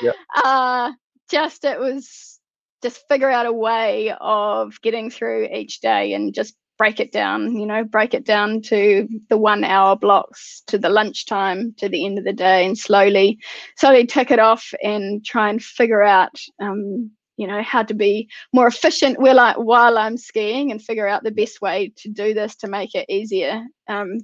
yeah. 0.01 0.11
Uh, 0.35 0.91
just 1.29 1.63
it 1.63 1.79
was 1.79 2.39
just 2.81 3.07
figure 3.07 3.29
out 3.29 3.45
a 3.45 3.53
way 3.53 4.13
of 4.19 4.79
getting 4.81 5.09
through 5.09 5.47
each 5.53 5.79
day 5.79 6.13
and 6.13 6.33
just 6.33 6.55
break 6.77 6.99
it 6.99 7.11
down 7.11 7.55
you 7.55 7.65
know 7.65 7.83
break 7.83 8.13
it 8.13 8.25
down 8.25 8.61
to 8.61 9.07
the 9.29 9.38
one 9.38 9.63
hour 9.63 9.95
blocks 9.95 10.63
to 10.67 10.77
the 10.77 10.89
lunchtime 10.89 11.73
to 11.77 11.88
the 11.88 12.05
end 12.05 12.17
of 12.17 12.25
the 12.25 12.33
day 12.33 12.65
and 12.65 12.77
slowly 12.77 13.39
slowly 13.77 14.05
tick 14.05 14.31
it 14.31 14.39
off 14.39 14.73
and 14.83 15.23
try 15.23 15.49
and 15.49 15.63
figure 15.63 16.03
out 16.03 16.35
um, 16.59 17.11
you 17.43 17.47
know 17.49 17.62
how 17.62 17.84
to 17.84 17.93
be 17.93 18.29
more 18.53 18.67
efficient 18.67 19.19
while, 19.19 19.38
I, 19.38 19.53
while 19.58 19.97
I'm 19.97 20.15
skiing 20.15 20.71
and 20.71 20.82
figure 20.82 21.10
out 21.10 21.25
the 21.25 21.32
best 21.32 21.62
way 21.62 21.91
to 21.97 22.08
do 22.08 22.34
this 22.34 22.56
to 22.58 22.69
make 22.69 22.95
it 22.95 23.06
easier. 23.10 23.65
Um, 23.89 24.19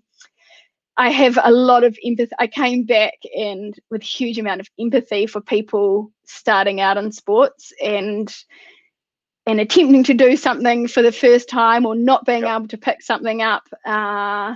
I 0.96 1.10
have 1.10 1.38
a 1.44 1.52
lot 1.52 1.84
of 1.84 1.98
empathy. 2.06 2.32
I 2.40 2.48
came 2.48 2.86
back 2.86 3.16
and 3.38 3.78
with 3.92 4.04
huge 4.04 4.40
amount 4.40 4.62
of 4.62 4.70
empathy 4.80 5.28
for 5.28 5.42
people 5.42 6.14
starting 6.28 6.80
out 6.80 6.96
in 6.96 7.12
sports 7.12 7.74
and 7.84 8.34
and 9.46 9.60
attempting 9.60 10.06
to 10.06 10.14
do 10.14 10.38
something 10.38 10.88
for 10.88 11.02
the 11.02 11.12
first 11.12 11.50
time 11.50 11.86
or 11.86 11.96
not 11.96 12.26
being 12.26 12.44
yep. 12.44 12.56
able 12.56 12.68
to 12.70 12.78
pick 12.78 13.02
something 13.02 13.42
up 13.42 13.64
uh, 13.86 14.56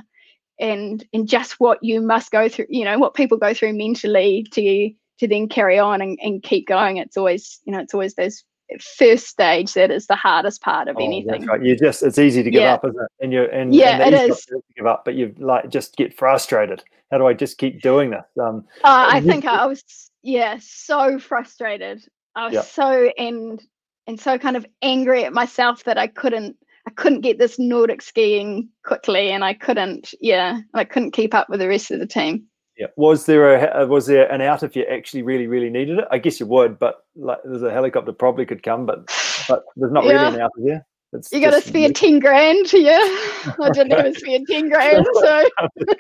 and 0.58 1.06
and 1.12 1.28
just 1.28 1.60
what 1.60 1.84
you 1.84 2.00
must 2.00 2.32
go 2.32 2.48
through 2.48 2.68
you 2.70 2.86
know 2.86 2.98
what 2.98 3.14
people 3.14 3.38
go 3.38 3.54
through 3.54 3.74
mentally 3.74 4.48
to 4.52 4.94
to 5.20 5.28
then 5.28 5.48
carry 5.48 5.80
on 5.80 6.02
and, 6.02 6.20
and 6.22 6.44
keep 6.44 6.68
going. 6.68 6.98
It's 6.98 7.18
always, 7.18 7.62
you 7.66 7.72
know, 7.72 7.80
it's 7.80 7.94
always 7.94 8.16
those 8.16 8.44
first 8.80 9.28
stage 9.28 9.74
that 9.74 9.92
is 9.92 10.08
the 10.08 10.16
hardest 10.16 10.62
part 10.62 10.88
of 10.88 10.98
oh, 10.98 11.04
anything. 11.04 11.46
Right. 11.46 11.64
You 11.64 11.76
just 11.76 12.04
it's 12.04 12.18
easy 12.18 12.44
to 12.44 12.52
give 12.52 12.62
yeah. 12.62 12.74
up, 12.74 12.86
isn't 12.86 13.00
it? 13.00 13.08
And 13.22 13.34
you're 13.34 13.46
and 13.46 13.74
yeah, 13.74 14.04
and 14.04 14.16
it 14.16 14.30
is 14.30 14.46
to 14.46 14.62
give 14.76 14.86
up, 14.86 15.06
but 15.06 15.16
you 15.16 15.34
like 15.38 15.70
just 15.70 15.96
get 15.96 16.18
frustrated. 16.18 16.84
How 17.12 17.18
do 17.18 17.28
I 17.28 17.34
just 17.34 17.58
keep 17.58 17.82
doing 17.82 18.10
this? 18.12 18.26
Um, 18.42 18.66
uh, 18.84 19.08
I 19.10 19.22
think 19.22 19.46
I 19.46 19.66
was 19.66 19.84
yeah 20.22 20.58
so 20.62 21.20
frustrated. 21.20 22.04
I 22.36 22.46
was 22.46 22.54
yeah. 22.54 22.62
so 22.62 23.12
and 23.18 23.62
and 24.08 24.20
so 24.20 24.38
kind 24.38 24.58
of 24.58 24.66
angry 24.82 25.24
at 25.24 25.34
myself 25.34 25.84
that 25.84 25.98
I 25.98 26.08
couldn't 26.08 26.58
I 26.88 26.92
couldn't 26.92 27.22
get 27.22 27.40
this 27.40 27.60
Nordic 27.60 28.02
skiing 28.02 28.70
quickly, 28.84 29.30
and 29.30 29.44
I 29.44 29.54
couldn't 29.54 30.14
yeah 30.22 30.60
I 30.74 30.84
couldn't 30.84 31.12
keep 31.12 31.34
up 31.34 31.50
with 31.50 31.60
the 31.60 31.68
rest 31.68 31.92
of 31.92 32.00
the 32.00 32.08
team. 32.08 32.46
Yeah. 32.78 32.88
Was 32.96 33.26
there 33.26 33.56
a 33.56 33.84
uh, 33.84 33.86
was 33.86 34.08
there 34.08 34.32
an 34.32 34.42
out 34.42 34.64
if 34.64 34.76
you 34.76 34.84
actually 34.84 35.22
really 35.22 35.48
really 35.48 35.70
needed 35.70 36.00
it? 36.00 36.06
I 36.10 36.18
guess 36.18 36.40
you 36.40 36.48
would, 36.48 36.80
but 36.80 37.06
like 37.16 37.38
there's 37.44 37.62
a 37.62 37.72
helicopter 37.72 38.12
probably 38.12 38.46
could 38.46 38.64
come, 38.64 38.86
but 38.86 39.06
but 39.48 39.64
there's 39.76 39.92
not 39.92 40.06
yeah. 40.06 40.12
really 40.12 40.36
an 40.36 40.42
out 40.42 40.52
here. 40.58 40.86
It's 41.14 41.32
you 41.32 41.40
got 41.42 41.52
to 41.52 41.62
spare 41.62 41.92
ten 41.92 42.18
grand, 42.18 42.74
yeah. 42.74 42.98
I 43.62 43.70
didn't 43.72 43.92
even 43.92 44.16
spare 44.16 44.40
ten 44.50 44.70
grand, 44.70 45.06
so 45.14 45.50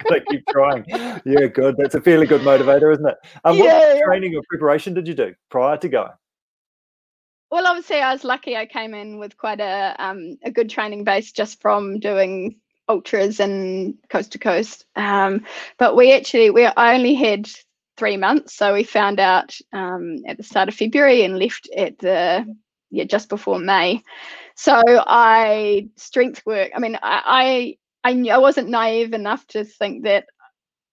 gotta 0.04 0.22
keep 0.30 0.44
trying. 0.48 0.84
Yeah, 0.88 1.46
good. 1.46 1.76
That's 1.78 1.94
a 1.94 2.02
fairly 2.02 2.26
good 2.26 2.42
motivator, 2.42 2.92
isn't 2.92 3.08
it? 3.08 3.18
Um, 3.44 3.56
yeah, 3.56 3.94
what 3.94 4.06
training 4.06 4.36
or 4.36 4.42
preparation 4.50 4.96
did 4.96 5.08
you 5.08 5.14
do 5.14 5.36
prior 5.50 5.78
to 5.78 5.88
going? 5.88 6.12
Well, 7.52 7.68
obviously, 7.68 7.98
I 7.98 8.12
was 8.12 8.24
lucky. 8.24 8.58
I 8.58 8.66
came 8.66 8.96
in 8.96 9.20
with 9.20 9.38
quite 9.38 9.60
a 9.60 9.96
um, 10.00 10.40
a 10.44 10.50
good 10.50 10.72
training 10.72 11.04
base 11.04 11.32
just 11.32 11.62
from 11.62 12.00
doing 12.00 12.56
ultras 12.88 13.40
and 13.40 13.96
coast 14.10 14.32
to 14.34 14.40
coast. 14.40 14.86
Um, 14.96 15.46
but 15.78 15.96
we 15.96 16.14
actually 16.14 16.50
we 16.50 16.66
I 16.66 16.96
only 16.96 17.16
had 17.16 17.50
three 17.98 18.18
months, 18.18 18.56
so 18.56 18.74
we 18.74 18.84
found 18.84 19.20
out 19.20 19.56
um, 19.72 20.18
at 20.28 20.38
the 20.38 20.44
start 20.44 20.70
of 20.70 20.76
February 20.76 21.24
and 21.24 21.40
left 21.40 21.70
at 21.76 21.98
the 22.00 22.46
yeah 22.92 23.06
just 23.06 23.30
before 23.30 23.60
May. 23.60 24.02
So 24.56 24.82
I 24.86 25.88
strength 25.96 26.46
work. 26.46 26.72
I 26.76 26.80
mean, 26.80 26.98
I 27.02 27.78
I 28.04 28.10
I, 28.10 28.14
knew, 28.14 28.34
I 28.34 28.38
wasn't 28.38 28.70
naive 28.70 29.14
enough 29.14 29.48
to 29.48 29.64
think 29.64 30.04
that 30.04 30.26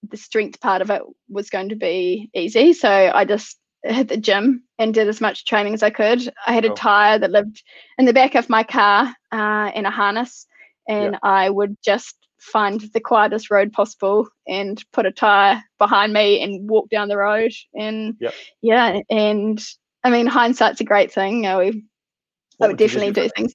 the 0.08 0.16
strength 0.16 0.60
part 0.60 0.80
of 0.80 0.90
it 0.90 1.02
was 1.28 1.50
going 1.50 1.70
to 1.70 1.76
be 1.76 2.30
easy. 2.34 2.72
So 2.72 2.88
I 2.88 3.24
just 3.24 3.58
hit 3.82 4.08
the 4.08 4.16
gym 4.16 4.62
and 4.78 4.94
did 4.94 5.08
as 5.08 5.20
much 5.20 5.44
training 5.44 5.74
as 5.74 5.82
I 5.82 5.90
could. 5.90 6.32
I 6.46 6.52
had 6.52 6.64
a 6.64 6.70
tire 6.70 7.18
that 7.18 7.30
lived 7.30 7.62
in 7.98 8.04
the 8.04 8.12
back 8.12 8.34
of 8.34 8.48
my 8.48 8.62
car 8.62 9.12
uh, 9.32 9.70
in 9.74 9.86
a 9.86 9.90
harness 9.90 10.46
and 10.90 11.12
yeah. 11.12 11.18
I 11.22 11.48
would 11.48 11.76
just 11.84 12.16
find 12.40 12.80
the 12.92 13.00
quietest 13.00 13.50
road 13.50 13.72
possible 13.72 14.28
and 14.48 14.82
put 14.92 15.06
a 15.06 15.12
tire 15.12 15.62
behind 15.78 16.12
me 16.12 16.42
and 16.42 16.68
walk 16.68 16.88
down 16.90 17.08
the 17.08 17.16
road 17.16 17.52
and 17.74 18.16
yep. 18.18 18.32
yeah 18.62 18.98
and 19.10 19.62
i 20.04 20.10
mean 20.10 20.26
hindsight's 20.26 20.80
a 20.80 20.84
great 20.84 21.12
thing 21.12 21.46
I 21.46 21.56
would, 21.56 21.82
I 22.60 22.68
would 22.68 22.78
definitely 22.78 23.12
do 23.12 23.28
things 23.36 23.54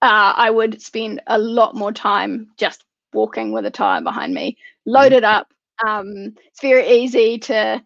uh, 0.00 0.32
i 0.36 0.48
would 0.48 0.80
spend 0.80 1.22
a 1.26 1.38
lot 1.38 1.74
more 1.74 1.90
time 1.90 2.50
just 2.56 2.84
walking 3.12 3.50
with 3.50 3.66
a 3.66 3.70
tire 3.70 4.00
behind 4.00 4.32
me 4.32 4.58
loaded 4.86 5.24
mm-hmm. 5.24 5.36
up 5.36 5.48
um, 5.84 6.34
it's 6.46 6.60
very 6.62 6.88
easy 6.88 7.38
to 7.38 7.82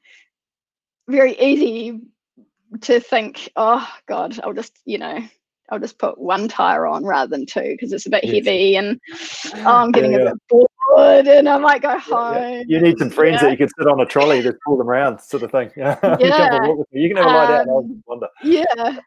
very 1.09 1.39
easy 1.39 2.01
to 2.83 3.01
think 3.01 3.51
oh 3.57 3.89
god 4.07 4.39
i'll 4.45 4.53
just 4.53 4.79
you 4.85 4.99
know 4.99 5.27
I'll 5.71 5.79
just 5.79 5.99
put 5.99 6.19
one 6.19 6.49
tire 6.49 6.87
on 6.87 7.05
rather 7.05 7.31
than 7.31 7.47
two 7.47 7.61
because 7.63 7.93
it's 7.93 8.07
a 8.07 8.11
bit 8.11 8.25
yes. 8.25 8.35
heavy 8.35 8.77
and 8.77 9.01
oh, 9.57 9.77
I'm 9.77 9.93
getting 9.93 10.13
yeah, 10.13 10.19
yeah. 10.19 10.31
a 10.31 10.57
bit 10.57 10.69
bored 10.89 11.29
and 11.29 11.49
I 11.49 11.59
might 11.59 11.83
go 11.83 11.99
home. 11.99 12.35
Yeah, 12.43 12.63
you 12.67 12.81
need 12.81 12.99
some 12.99 13.11
friends 13.11 13.41
that 13.43 13.51
you 13.51 13.57
can 13.57 13.69
sit 13.69 13.87
on 13.87 14.01
a 14.01 14.07
trolley 14.07 14.43
to 14.43 14.57
pull 14.65 14.79
them 14.79 14.89
around, 14.89 15.21
sort 15.21 15.43
of 15.43 15.51
thing. 15.51 15.71
Yeah, 15.77 15.97
you, 16.93 17.09
can 17.09 17.17
never 17.17 17.29
lie 17.29 17.65
down. 17.65 18.03
Um, 18.11 18.21
yeah, 18.43 18.99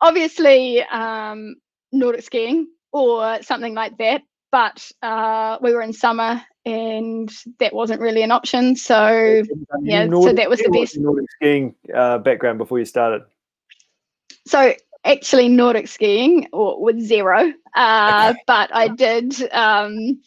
obviously, 0.00 0.82
um, 0.84 1.56
Nordic 1.92 2.22
skiing 2.22 2.68
or 2.92 3.42
something 3.42 3.74
like 3.74 3.98
that. 3.98 4.22
But 4.50 4.90
uh, 5.02 5.58
we 5.62 5.72
were 5.72 5.82
in 5.82 5.92
summer 5.92 6.42
and 6.64 7.32
that 7.58 7.72
wasn't 7.72 8.00
really 8.00 8.22
an 8.22 8.30
option. 8.30 8.76
So 8.76 9.42
yeah, 9.82 10.04
Nordic, 10.06 10.30
so 10.30 10.36
that 10.36 10.50
was 10.50 10.60
the 10.60 10.70
best. 10.70 10.98
Nordic 10.98 11.30
skiing 11.30 11.74
uh, 11.94 12.18
background 12.18 12.58
before 12.58 12.78
you 12.78 12.84
started. 12.84 13.22
So 14.46 14.74
actually 15.04 15.48
Nordic 15.48 15.88
skiing 15.88 16.48
or 16.52 16.82
with 16.82 17.00
zero, 17.00 17.52
uh, 17.74 18.28
okay. 18.32 18.42
but 18.46 18.74
I 18.74 18.88
did. 18.88 19.52
Um, 19.52 20.20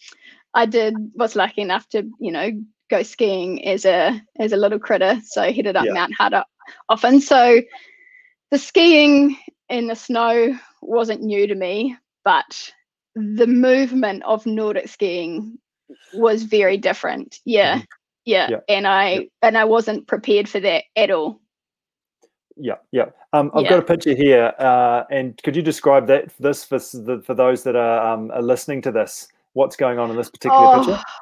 I 0.53 0.65
did 0.65 0.95
was 1.13 1.35
lucky 1.35 1.61
enough 1.61 1.87
to 1.89 2.09
you 2.19 2.31
know 2.31 2.51
go 2.89 3.03
skiing 3.03 3.65
as 3.65 3.85
a 3.85 4.21
as 4.39 4.53
a 4.53 4.57
little 4.57 4.79
critter, 4.79 5.19
so 5.25 5.41
I 5.41 5.51
headed 5.51 5.75
up 5.75 5.85
yeah. 5.85 5.93
Mount 5.93 6.13
Hutt 6.17 6.45
often. 6.89 7.21
So 7.21 7.61
the 8.51 8.57
skiing 8.57 9.37
in 9.69 9.87
the 9.87 9.95
snow 9.95 10.57
wasn't 10.81 11.21
new 11.21 11.47
to 11.47 11.55
me, 11.55 11.97
but 12.23 12.71
the 13.15 13.47
movement 13.47 14.23
of 14.23 14.45
Nordic 14.45 14.87
skiing 14.87 15.57
was 16.13 16.43
very 16.43 16.77
different. 16.77 17.39
Yeah. 17.45 17.75
Mm-hmm. 17.75 17.85
Yeah. 18.25 18.47
yeah. 18.49 18.59
And 18.69 18.87
I 18.87 19.09
yeah. 19.09 19.21
and 19.41 19.57
I 19.57 19.65
wasn't 19.65 20.07
prepared 20.07 20.49
for 20.49 20.59
that 20.59 20.83
at 20.95 21.11
all. 21.11 21.39
Yeah, 22.57 22.75
yeah. 22.91 23.05
Um, 23.33 23.51
I've 23.53 23.63
yeah. 23.63 23.69
got 23.69 23.79
a 23.79 23.81
picture 23.81 24.15
here, 24.15 24.53
uh, 24.59 25.03
and 25.11 25.41
could 25.43 25.55
you 25.55 25.61
describe 25.61 26.07
that 26.07 26.31
this 26.39 26.63
for 26.63 26.79
for 26.79 27.33
those 27.33 27.63
that 27.63 27.75
are, 27.75 28.13
um, 28.13 28.31
are 28.31 28.41
listening 28.41 28.81
to 28.83 28.91
this? 28.91 29.27
What's 29.53 29.75
going 29.75 29.99
on 29.99 30.09
in 30.09 30.15
this 30.15 30.29
particular 30.29 30.65
oh. 30.65 30.77
picture? 30.79 31.03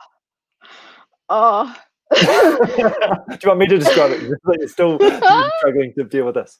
Oh. 1.30 1.74
Do 2.14 2.20
you 2.22 3.48
want 3.48 3.60
me 3.60 3.66
to 3.68 3.80
describe 3.80 4.12
it? 4.12 4.22
You're 4.60 4.68
still 4.68 5.00
struggling 5.58 5.94
to 5.98 6.04
deal 6.04 6.26
with 6.26 6.36
this. 6.36 6.60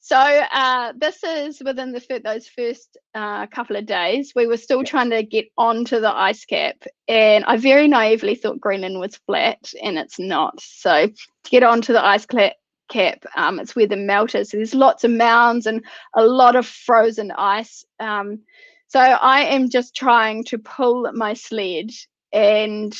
So 0.00 0.16
uh, 0.16 0.92
this 0.96 1.22
is 1.22 1.62
within 1.64 1.92
the 1.92 2.20
those 2.24 2.48
first 2.48 2.96
uh, 3.14 3.46
couple 3.46 3.76
of 3.76 3.86
days. 3.86 4.32
We 4.34 4.48
were 4.48 4.56
still 4.56 4.82
trying 4.82 5.10
to 5.10 5.22
get 5.22 5.46
onto 5.56 6.00
the 6.00 6.12
ice 6.12 6.44
cap, 6.44 6.82
and 7.06 7.44
I 7.44 7.56
very 7.56 7.86
naively 7.86 8.34
thought 8.34 8.60
Greenland 8.60 8.98
was 8.98 9.14
flat, 9.26 9.72
and 9.80 9.96
it's 9.96 10.18
not. 10.18 10.60
So 10.60 11.06
to 11.06 11.50
get 11.50 11.62
onto 11.62 11.92
the 11.92 12.04
ice 12.04 12.26
cap, 12.26 12.54
cap 12.92 13.24
um, 13.36 13.58
it's 13.58 13.74
where 13.74 13.86
the 13.86 13.96
melt 13.96 14.34
is. 14.34 14.50
So 14.50 14.58
there's 14.58 14.74
lots 14.74 15.04
of 15.04 15.10
mounds 15.10 15.66
and 15.66 15.84
a 16.14 16.24
lot 16.24 16.56
of 16.56 16.66
frozen 16.66 17.32
ice. 17.32 17.84
Um, 17.98 18.40
so 18.88 19.00
I 19.00 19.40
am 19.44 19.70
just 19.70 19.96
trying 19.96 20.44
to 20.44 20.58
pull 20.58 21.10
my 21.14 21.32
sled, 21.32 21.90
and 22.32 22.94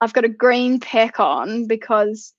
I've 0.00 0.14
got 0.14 0.24
a 0.24 0.28
green 0.28 0.80
pack 0.80 1.20
on 1.20 1.66
because 1.66 2.32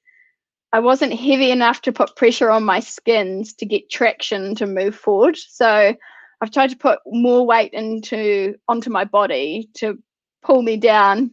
I 0.73 0.79
wasn't 0.79 1.13
heavy 1.13 1.51
enough 1.51 1.81
to 1.83 1.91
put 1.91 2.15
pressure 2.15 2.49
on 2.49 2.63
my 2.63 2.79
skins 2.79 3.53
to 3.55 3.65
get 3.65 3.89
traction 3.89 4.55
to 4.55 4.65
move 4.65 4.95
forward. 4.95 5.37
So 5.37 5.95
I've 6.41 6.51
tried 6.51 6.71
to 6.71 6.77
put 6.77 6.99
more 7.05 7.45
weight 7.45 7.73
into 7.73 8.55
onto 8.67 8.89
my 8.89 9.03
body 9.03 9.69
to 9.75 9.97
pull 10.41 10.61
me 10.61 10.77
down 10.77 11.31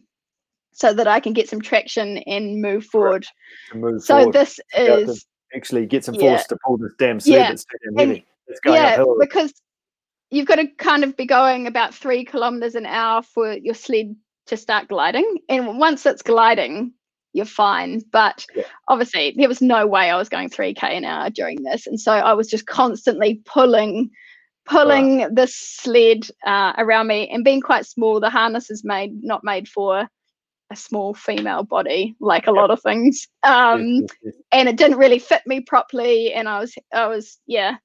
so 0.73 0.93
that 0.93 1.07
I 1.07 1.19
can 1.19 1.33
get 1.33 1.49
some 1.49 1.61
traction 1.61 2.19
and 2.19 2.61
move 2.61 2.85
forward. 2.85 3.25
Move 3.73 4.03
so 4.03 4.17
forward. 4.17 4.33
this 4.33 4.59
is 4.75 5.25
actually 5.57 5.85
get 5.85 6.05
some 6.05 6.15
force 6.15 6.23
yeah. 6.23 6.43
to 6.43 6.57
pull 6.65 6.77
this 6.77 6.93
damn 6.97 7.19
sled 7.19 7.39
yeah. 7.39 7.49
that's 7.49 7.65
too 7.65 7.95
heavy. 7.97 8.25
It's 8.47 8.59
going 8.61 8.81
yeah, 8.81 8.91
uphill. 8.91 9.17
because 9.19 9.53
you've 10.29 10.47
got 10.47 10.55
to 10.55 10.67
kind 10.77 11.03
of 11.03 11.17
be 11.17 11.25
going 11.25 11.67
about 11.67 11.93
three 11.93 12.23
kilometers 12.23 12.75
an 12.75 12.85
hour 12.85 13.21
for 13.21 13.53
your 13.53 13.73
sled 13.73 14.15
to 14.47 14.57
start 14.57 14.87
gliding. 14.87 15.37
And 15.49 15.77
once 15.77 16.05
it's 16.05 16.21
gliding, 16.21 16.93
you're 17.33 17.45
fine. 17.45 18.01
But 18.11 18.45
yeah. 18.55 18.63
obviously, 18.87 19.35
there 19.37 19.49
was 19.49 19.61
no 19.61 19.85
way 19.85 20.09
I 20.09 20.17
was 20.17 20.29
going 20.29 20.49
3K 20.49 20.83
an 20.83 21.05
hour 21.05 21.29
during 21.29 21.63
this. 21.63 21.87
And 21.87 21.99
so 21.99 22.11
I 22.11 22.33
was 22.33 22.47
just 22.47 22.65
constantly 22.67 23.41
pulling, 23.45 24.09
pulling 24.65 25.19
wow. 25.19 25.29
this 25.31 25.55
sled 25.55 26.27
uh, 26.45 26.73
around 26.77 27.07
me 27.07 27.29
and 27.29 27.43
being 27.43 27.61
quite 27.61 27.85
small. 27.85 28.19
The 28.19 28.29
harness 28.29 28.69
is 28.69 28.83
made, 28.83 29.23
not 29.23 29.43
made 29.43 29.67
for 29.67 30.07
a 30.71 30.75
small 30.75 31.13
female 31.13 31.63
body, 31.63 32.15
like 32.19 32.47
a 32.47 32.51
lot 32.51 32.71
of 32.71 32.81
things. 32.81 33.27
Um, 33.43 34.05
and 34.51 34.67
it 34.67 34.77
didn't 34.77 34.97
really 34.97 35.19
fit 35.19 35.43
me 35.45 35.61
properly. 35.61 36.33
And 36.33 36.49
I 36.49 36.59
was, 36.59 36.75
I 36.93 37.07
was, 37.07 37.39
yeah 37.47 37.77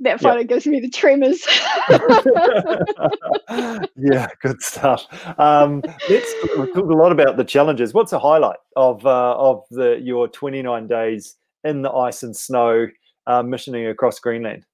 that 0.00 0.20
photo 0.20 0.40
yep. 0.40 0.48
gives 0.48 0.66
me 0.66 0.80
the 0.80 0.90
tremors. 0.90 1.46
yeah, 3.96 4.26
good 4.40 4.60
stuff. 4.62 5.06
Um, 5.38 5.82
let's 6.08 6.34
talk 6.54 6.74
a 6.76 6.80
lot 6.80 7.12
about 7.12 7.36
the 7.36 7.44
challenges. 7.44 7.94
What's 7.94 8.12
a 8.12 8.18
highlight 8.18 8.58
of 8.76 9.04
uh, 9.06 9.36
of 9.36 9.62
the 9.70 9.98
your 10.02 10.28
29 10.28 10.86
days 10.86 11.36
in 11.64 11.82
the 11.82 11.90
ice 11.90 12.22
and 12.22 12.36
snow 12.36 12.86
uh, 13.26 13.42
missioning 13.42 13.86
across 13.86 14.18
Greenland? 14.18 14.66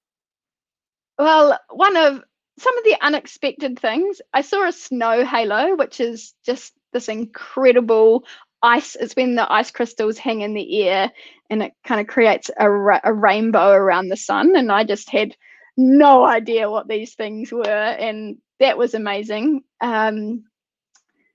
Well, 1.17 1.59
one 1.69 1.97
of 1.97 2.23
some 2.61 2.77
of 2.77 2.83
the 2.83 2.97
unexpected 3.01 3.79
things, 3.79 4.21
I 4.33 4.41
saw 4.41 4.67
a 4.67 4.71
snow 4.71 5.25
halo, 5.25 5.75
which 5.75 5.99
is 5.99 6.33
just 6.45 6.73
this 6.93 7.09
incredible 7.09 8.25
ice. 8.61 8.95
It's 8.95 9.15
when 9.15 9.35
the 9.35 9.51
ice 9.51 9.71
crystals 9.71 10.17
hang 10.17 10.41
in 10.41 10.53
the 10.53 10.83
air 10.83 11.11
and 11.49 11.63
it 11.63 11.73
kind 11.83 11.99
of 11.99 12.07
creates 12.07 12.49
a, 12.57 12.69
ra- 12.69 13.01
a 13.03 13.13
rainbow 13.13 13.71
around 13.71 14.07
the 14.07 14.17
sun 14.17 14.55
and 14.55 14.71
i 14.71 14.83
just 14.83 15.09
had 15.09 15.35
no 15.77 16.23
idea 16.23 16.69
what 16.69 16.87
these 16.87 17.15
things 17.15 17.51
were 17.51 17.65
and 17.65 18.37
that 18.59 18.77
was 18.77 18.93
amazing. 18.93 19.63
Um, 19.81 20.43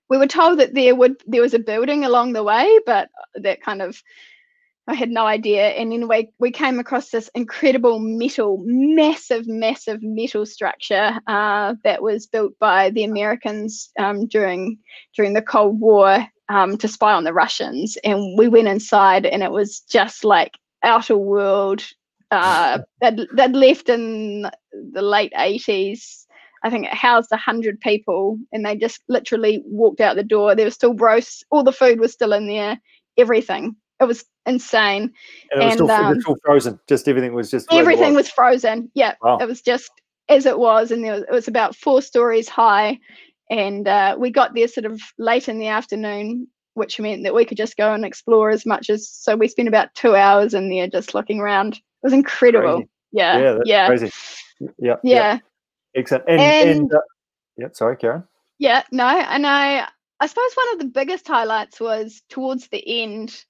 we 0.08 0.18
were 0.18 0.28
told 0.28 0.60
that 0.60 0.74
there 0.74 0.94
would 0.94 1.16
there 1.26 1.42
was 1.42 1.54
a 1.54 1.58
building 1.58 2.04
along 2.04 2.32
the 2.32 2.44
way 2.44 2.78
but 2.86 3.08
that 3.34 3.60
kind 3.60 3.82
of 3.82 4.00
I 4.88 4.94
had 4.94 5.10
no 5.10 5.26
idea. 5.26 5.68
And 5.70 5.92
anyway, 5.92 6.30
we 6.38 6.52
came 6.52 6.78
across 6.78 7.10
this 7.10 7.28
incredible 7.34 7.98
metal, 7.98 8.62
massive, 8.64 9.46
massive 9.48 9.98
metal 10.02 10.46
structure 10.46 11.18
uh, 11.26 11.74
that 11.82 12.02
was 12.02 12.26
built 12.26 12.56
by 12.60 12.90
the 12.90 13.02
Americans 13.02 13.90
um, 13.98 14.26
during 14.26 14.78
during 15.14 15.32
the 15.32 15.42
Cold 15.42 15.80
War 15.80 16.26
um, 16.48 16.76
to 16.78 16.86
spy 16.86 17.12
on 17.12 17.24
the 17.24 17.32
Russians. 17.32 17.98
And 18.04 18.38
we 18.38 18.46
went 18.48 18.68
inside, 18.68 19.26
and 19.26 19.42
it 19.42 19.50
was 19.50 19.80
just 19.80 20.24
like 20.24 20.52
outer 20.84 21.16
world. 21.16 21.82
Uh, 22.30 22.78
they'd, 23.00 23.26
they'd 23.34 23.56
left 23.56 23.88
in 23.88 24.48
the 24.92 25.02
late 25.02 25.32
80s. 25.32 26.26
I 26.62 26.70
think 26.70 26.86
it 26.86 26.94
housed 26.94 27.30
a 27.32 27.36
100 27.36 27.80
people, 27.80 28.38
and 28.52 28.64
they 28.64 28.76
just 28.76 29.00
literally 29.08 29.62
walked 29.66 30.00
out 30.00 30.16
the 30.16 30.22
door. 30.22 30.54
There 30.54 30.64
was 30.64 30.74
still 30.74 30.94
roast, 30.94 31.44
all 31.50 31.64
the 31.64 31.72
food 31.72 32.00
was 32.00 32.12
still 32.12 32.32
in 32.32 32.46
there, 32.46 32.80
everything. 33.16 33.76
It 34.00 34.04
was 34.04 34.24
insane. 34.44 35.12
And 35.50 35.62
it 35.62 35.64
was, 35.64 35.64
and, 35.64 35.72
still, 35.74 35.90
um, 35.90 36.20
still, 36.20 36.36
frozen. 36.44 36.80
Just 36.86 37.08
everything 37.08 37.34
was 37.34 37.50
just 37.50 37.72
everything 37.72 38.14
was. 38.14 38.26
was. 38.26 38.30
frozen. 38.30 38.90
Yeah, 38.94 39.14
wow. 39.22 39.38
it 39.38 39.46
was 39.46 39.62
just 39.62 39.90
as 40.28 40.44
it 40.44 40.58
was, 40.58 40.90
and 40.90 41.02
was, 41.02 41.22
it 41.22 41.30
was 41.30 41.48
about 41.48 41.76
four 41.76 42.02
stories 42.02 42.48
high 42.48 42.98
and 43.50 43.86
uh, 43.86 44.16
we 44.18 44.30
got 44.30 44.54
there 44.54 44.68
sort 44.68 44.86
of 44.86 45.00
late 45.18 45.48
in 45.48 45.58
the 45.58 45.68
afternoon 45.68 46.48
which 46.74 47.00
meant 47.00 47.22
that 47.22 47.34
we 47.34 47.44
could 47.44 47.56
just 47.56 47.76
go 47.76 47.94
and 47.94 48.04
explore 48.04 48.50
as 48.50 48.66
much 48.66 48.90
as 48.90 49.08
so 49.08 49.34
we 49.36 49.48
spent 49.48 49.68
about 49.68 49.94
two 49.94 50.14
hours 50.14 50.52
in 50.52 50.68
there 50.68 50.86
just 50.86 51.14
looking 51.14 51.40
around 51.40 51.74
it 51.74 51.82
was 52.02 52.12
incredible 52.12 52.76
crazy. 52.76 52.88
yeah 53.12 53.38
yeah 53.38 53.58
yeah 53.64 53.86
crazy 53.86 54.10
yeah 54.78 54.96
yeah 55.02 55.38
excellent 55.94 56.24
and, 56.28 56.40
and, 56.40 56.70
and 56.70 56.94
uh, 56.94 57.00
yeah 57.56 57.68
sorry 57.72 57.96
karen 57.96 58.22
yeah 58.58 58.82
no 58.92 59.06
and 59.06 59.46
i 59.46 59.86
i 60.20 60.26
suppose 60.26 60.54
one 60.54 60.72
of 60.74 60.78
the 60.80 60.92
biggest 60.92 61.26
highlights 61.26 61.80
was 61.80 62.22
towards 62.28 62.68
the 62.68 63.02
end 63.02 63.44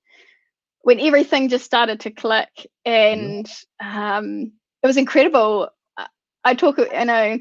when 0.87 1.01
everything 1.01 1.49
just 1.49 1.65
started 1.65 1.99
to 1.99 2.13
click 2.13 2.49
and 2.85 3.51
um 3.85 4.53
it 4.85 4.87
was 4.87 4.97
incredible. 4.97 5.69
I 6.45 6.55
talk 6.55 6.79
you 6.79 7.05
know 7.05 7.39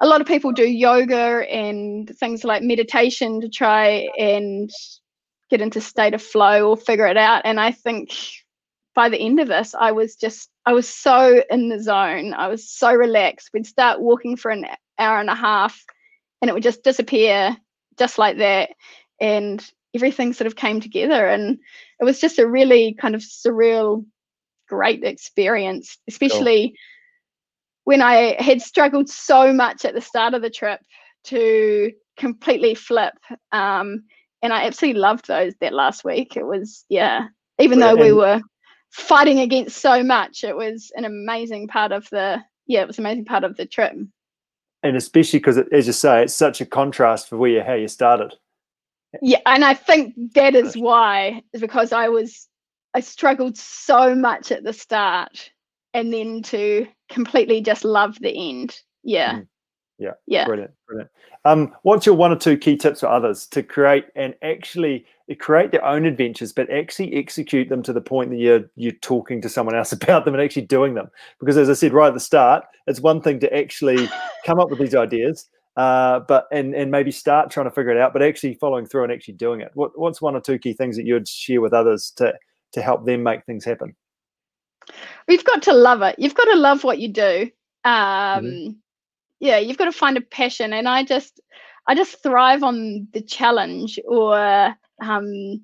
a 0.00 0.06
lot 0.06 0.20
of 0.20 0.26
people 0.26 0.50
do 0.50 0.68
yoga 0.68 1.48
and 1.48 2.10
things 2.18 2.42
like 2.42 2.64
meditation 2.64 3.40
to 3.40 3.48
try 3.48 4.08
and 4.18 4.68
get 5.48 5.60
into 5.60 5.80
state 5.80 6.12
of 6.12 6.20
flow 6.20 6.70
or 6.70 6.76
figure 6.76 7.06
it 7.06 7.16
out 7.16 7.42
and 7.44 7.60
i 7.60 7.70
think 7.70 8.10
by 8.96 9.08
the 9.08 9.20
end 9.20 9.38
of 9.38 9.46
this 9.46 9.76
i 9.78 9.92
was 9.92 10.16
just 10.16 10.50
i 10.66 10.72
was 10.72 10.88
so 10.88 11.40
in 11.50 11.68
the 11.68 11.80
zone. 11.80 12.34
I 12.34 12.48
was 12.48 12.68
so 12.68 12.92
relaxed. 12.92 13.50
We'd 13.54 13.66
start 13.66 14.00
walking 14.00 14.36
for 14.36 14.50
an 14.50 14.66
hour 14.98 15.20
and 15.20 15.30
a 15.30 15.36
half 15.36 15.80
and 16.40 16.48
it 16.48 16.52
would 16.52 16.64
just 16.64 16.82
disappear 16.82 17.56
just 17.96 18.18
like 18.18 18.38
that 18.38 18.70
and 19.20 19.64
everything 19.94 20.32
sort 20.32 20.46
of 20.46 20.56
came 20.56 20.80
together 20.80 21.26
and 21.28 21.58
it 22.00 22.04
was 22.04 22.20
just 22.20 22.38
a 22.38 22.48
really 22.48 22.94
kind 22.94 23.14
of 23.14 23.20
surreal 23.20 24.04
great 24.68 25.04
experience 25.04 25.98
especially 26.08 26.74
when 27.84 28.00
I 28.02 28.40
had 28.40 28.62
struggled 28.62 29.08
so 29.08 29.52
much 29.52 29.84
at 29.84 29.94
the 29.94 30.00
start 30.00 30.34
of 30.34 30.42
the 30.42 30.50
trip 30.50 30.80
to 31.24 31.92
completely 32.16 32.74
flip. 32.74 33.14
Um, 33.52 34.04
and 34.42 34.52
I 34.52 34.64
absolutely 34.64 35.00
loved 35.00 35.28
those 35.28 35.54
that 35.60 35.72
last 35.72 36.04
week. 36.04 36.36
It 36.36 36.44
was, 36.46 36.84
yeah, 36.88 37.26
even 37.58 37.78
though 37.78 37.94
we 37.94 38.12
were 38.12 38.40
fighting 38.90 39.40
against 39.40 39.78
so 39.78 40.02
much, 40.02 40.44
it 40.44 40.56
was 40.56 40.90
an 40.96 41.04
amazing 41.04 41.68
part 41.68 41.92
of 41.92 42.08
the, 42.10 42.42
yeah, 42.66 42.82
it 42.82 42.86
was 42.86 42.98
an 42.98 43.06
amazing 43.06 43.24
part 43.24 43.44
of 43.44 43.56
the 43.56 43.66
trip. 43.66 43.92
And 44.84 44.96
especially 44.96 45.38
because, 45.38 45.58
as 45.58 45.86
you 45.86 45.92
say, 45.92 46.24
it's 46.24 46.34
such 46.34 46.60
a 46.60 46.66
contrast 46.66 47.28
for 47.28 47.36
where 47.36 47.50
you, 47.50 47.62
how 47.62 47.74
you 47.74 47.86
started. 47.86 48.34
Yeah, 49.20 49.40
and 49.46 49.64
I 49.64 49.74
think 49.74 50.14
that 50.34 50.54
is 50.54 50.76
why, 50.76 51.42
is 51.52 51.60
because 51.60 51.92
I 51.92 52.08
was, 52.08 52.48
I 52.94 53.00
struggled 53.00 53.58
so 53.58 54.14
much 54.14 54.50
at 54.50 54.64
the 54.64 54.72
start 54.72 55.50
and 55.94 56.12
then 56.12 56.42
to 56.44 56.86
completely 57.10 57.60
just 57.60 57.84
love 57.84 58.18
the 58.20 58.30
end. 58.30 58.80
Yeah. 59.02 59.34
Mm. 59.34 59.46
Yeah. 59.98 60.12
Yeah. 60.26 60.46
Brilliant. 60.46 60.72
Brilliant. 60.88 61.10
Um, 61.44 61.74
what's 61.82 62.06
your 62.06 62.14
one 62.14 62.32
or 62.32 62.36
two 62.36 62.56
key 62.56 62.76
tips 62.76 63.00
for 63.00 63.08
others 63.08 63.46
to 63.48 63.62
create 63.62 64.06
and 64.16 64.34
actually 64.42 65.06
create 65.38 65.70
their 65.70 65.84
own 65.84 66.04
adventures, 66.06 66.52
but 66.52 66.70
actually 66.70 67.14
execute 67.14 67.68
them 67.68 67.82
to 67.82 67.92
the 67.92 68.00
point 68.00 68.30
that 68.30 68.36
you're 68.36 68.70
you're 68.76 68.92
talking 68.92 69.40
to 69.42 69.48
someone 69.48 69.74
else 69.76 69.92
about 69.92 70.24
them 70.24 70.34
and 70.34 70.42
actually 70.42 70.62
doing 70.62 70.94
them? 70.94 71.10
Because 71.38 71.56
as 71.56 71.70
I 71.70 71.74
said 71.74 71.92
right 71.92 72.08
at 72.08 72.14
the 72.14 72.20
start, 72.20 72.64
it's 72.86 73.00
one 73.00 73.20
thing 73.20 73.40
to 73.40 73.56
actually 73.56 74.08
come 74.46 74.58
up 74.58 74.70
with 74.70 74.78
these 74.78 74.94
ideas, 74.94 75.48
uh, 75.76 76.20
but 76.20 76.46
and 76.52 76.74
and 76.74 76.90
maybe 76.90 77.10
start 77.10 77.50
trying 77.50 77.66
to 77.66 77.70
figure 77.70 77.92
it 77.92 77.98
out, 77.98 78.12
but 78.12 78.22
actually 78.22 78.54
following 78.54 78.86
through 78.86 79.04
and 79.04 79.12
actually 79.12 79.34
doing 79.34 79.60
it. 79.60 79.70
What 79.74 79.98
what's 79.98 80.20
one 80.20 80.36
or 80.36 80.40
two 80.40 80.58
key 80.58 80.74
things 80.74 80.96
that 80.96 81.06
you 81.06 81.14
would 81.14 81.28
share 81.28 81.60
with 81.60 81.72
others 81.72 82.12
to 82.16 82.34
to 82.72 82.82
help 82.82 83.06
them 83.06 83.22
make 83.22 83.44
things 83.44 83.64
happen? 83.64 83.94
You've 85.28 85.44
got 85.44 85.62
to 85.62 85.72
love 85.72 86.02
it. 86.02 86.18
You've 86.18 86.34
got 86.34 86.44
to 86.44 86.56
love 86.56 86.84
what 86.84 86.98
you 86.98 87.08
do. 87.08 87.50
Um, 87.84 88.44
Mm-hmm. 88.44 88.70
Yeah, 89.40 89.58
you've 89.58 89.76
got 89.76 89.86
to 89.86 89.92
find 89.92 90.16
a 90.16 90.20
passion, 90.20 90.72
and 90.72 90.88
I 90.88 91.02
just, 91.02 91.40
I 91.88 91.96
just 91.96 92.22
thrive 92.22 92.62
on 92.62 93.08
the 93.12 93.20
challenge 93.20 93.98
or 94.06 94.36
um, 95.00 95.60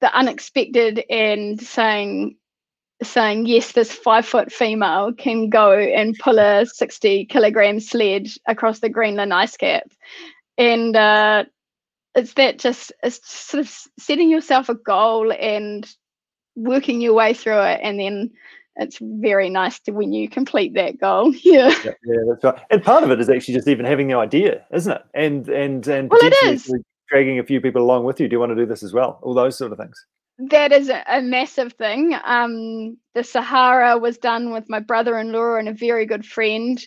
the 0.00 0.14
unexpected, 0.14 1.04
and 1.10 1.60
saying, 1.60 2.36
saying 3.02 3.46
yes, 3.46 3.72
this 3.72 3.92
five 3.92 4.26
foot 4.26 4.52
female 4.52 5.12
can 5.12 5.48
go 5.48 5.72
and 5.78 6.16
pull 6.18 6.38
a 6.38 6.66
sixty 6.66 7.24
kilogram 7.24 7.80
sled 7.80 8.28
across 8.46 8.80
the 8.80 8.88
Greenland 8.88 9.32
ice 9.34 9.56
cap, 9.56 9.90
and 10.58 10.96
uh, 10.96 11.44
it's 12.14 12.34
that 12.34 12.58
just 12.58 12.92
it's 13.02 13.20
sort 13.28 13.60
of 13.60 13.68
setting 13.98 14.28
yourself 14.30 14.68
a 14.68 14.74
goal 14.74 15.32
and 15.32 15.88
working 16.56 17.00
your 17.00 17.14
way 17.14 17.32
through 17.32 17.60
it 17.62 17.80
and 17.82 17.98
then 17.98 18.30
it's 18.76 18.98
very 19.00 19.48
nice 19.48 19.78
to 19.80 19.90
when 19.90 20.12
you 20.12 20.28
complete 20.28 20.74
that 20.74 20.98
goal 20.98 21.34
yeah 21.42 21.70
yeah, 21.84 21.92
yeah, 22.04 22.16
that's 22.28 22.44
right. 22.44 22.58
And 22.70 22.82
part 22.82 23.04
of 23.04 23.10
it 23.10 23.20
is 23.20 23.30
actually 23.30 23.54
just 23.54 23.68
even 23.68 23.86
having 23.86 24.08
the 24.08 24.14
idea, 24.14 24.64
isn't 24.72 24.92
it? 24.92 25.02
And 25.14 25.48
and 25.48 25.86
and 25.88 26.10
Well, 26.10 26.20
it 26.22 26.34
is. 26.44 26.72
dragging 27.08 27.38
a 27.38 27.44
few 27.44 27.60
people 27.60 27.82
along 27.82 28.04
with 28.04 28.20
you. 28.20 28.28
Do 28.28 28.34
you 28.34 28.40
want 28.40 28.50
to 28.50 28.56
do 28.56 28.66
this 28.66 28.82
as 28.82 28.92
well? 28.92 29.18
All 29.22 29.34
those 29.34 29.56
sort 29.56 29.72
of 29.72 29.78
things. 29.78 30.04
That 30.50 30.72
is 30.72 30.88
a, 30.88 31.02
a 31.08 31.22
massive 31.22 31.72
thing 31.74 32.14
um 32.24 32.96
the 33.14 33.22
sahara 33.22 33.98
was 33.98 34.18
done 34.18 34.52
with 34.52 34.68
my 34.68 34.80
brother-in-law 34.80 35.56
and 35.56 35.68
a 35.68 35.72
very 35.72 36.06
good 36.06 36.24
friend 36.26 36.86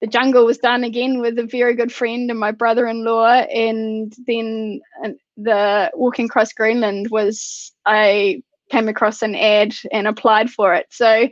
the 0.00 0.06
jungle 0.06 0.44
was 0.44 0.58
done 0.58 0.84
again 0.84 1.20
with 1.20 1.38
a 1.38 1.46
very 1.46 1.74
good 1.74 1.92
friend 1.92 2.30
and 2.30 2.38
my 2.38 2.50
brother-in-law 2.50 3.32
and 3.54 4.12
then 4.26 4.80
uh, 5.04 5.10
the 5.36 5.90
walking 5.94 6.26
across 6.26 6.52
greenland 6.52 7.08
was 7.10 7.72
i 7.86 8.42
came 8.70 8.88
across 8.88 9.22
an 9.22 9.34
ad 9.34 9.74
and 9.92 10.06
applied 10.06 10.50
for 10.50 10.74
it 10.74 10.86
so 10.90 11.28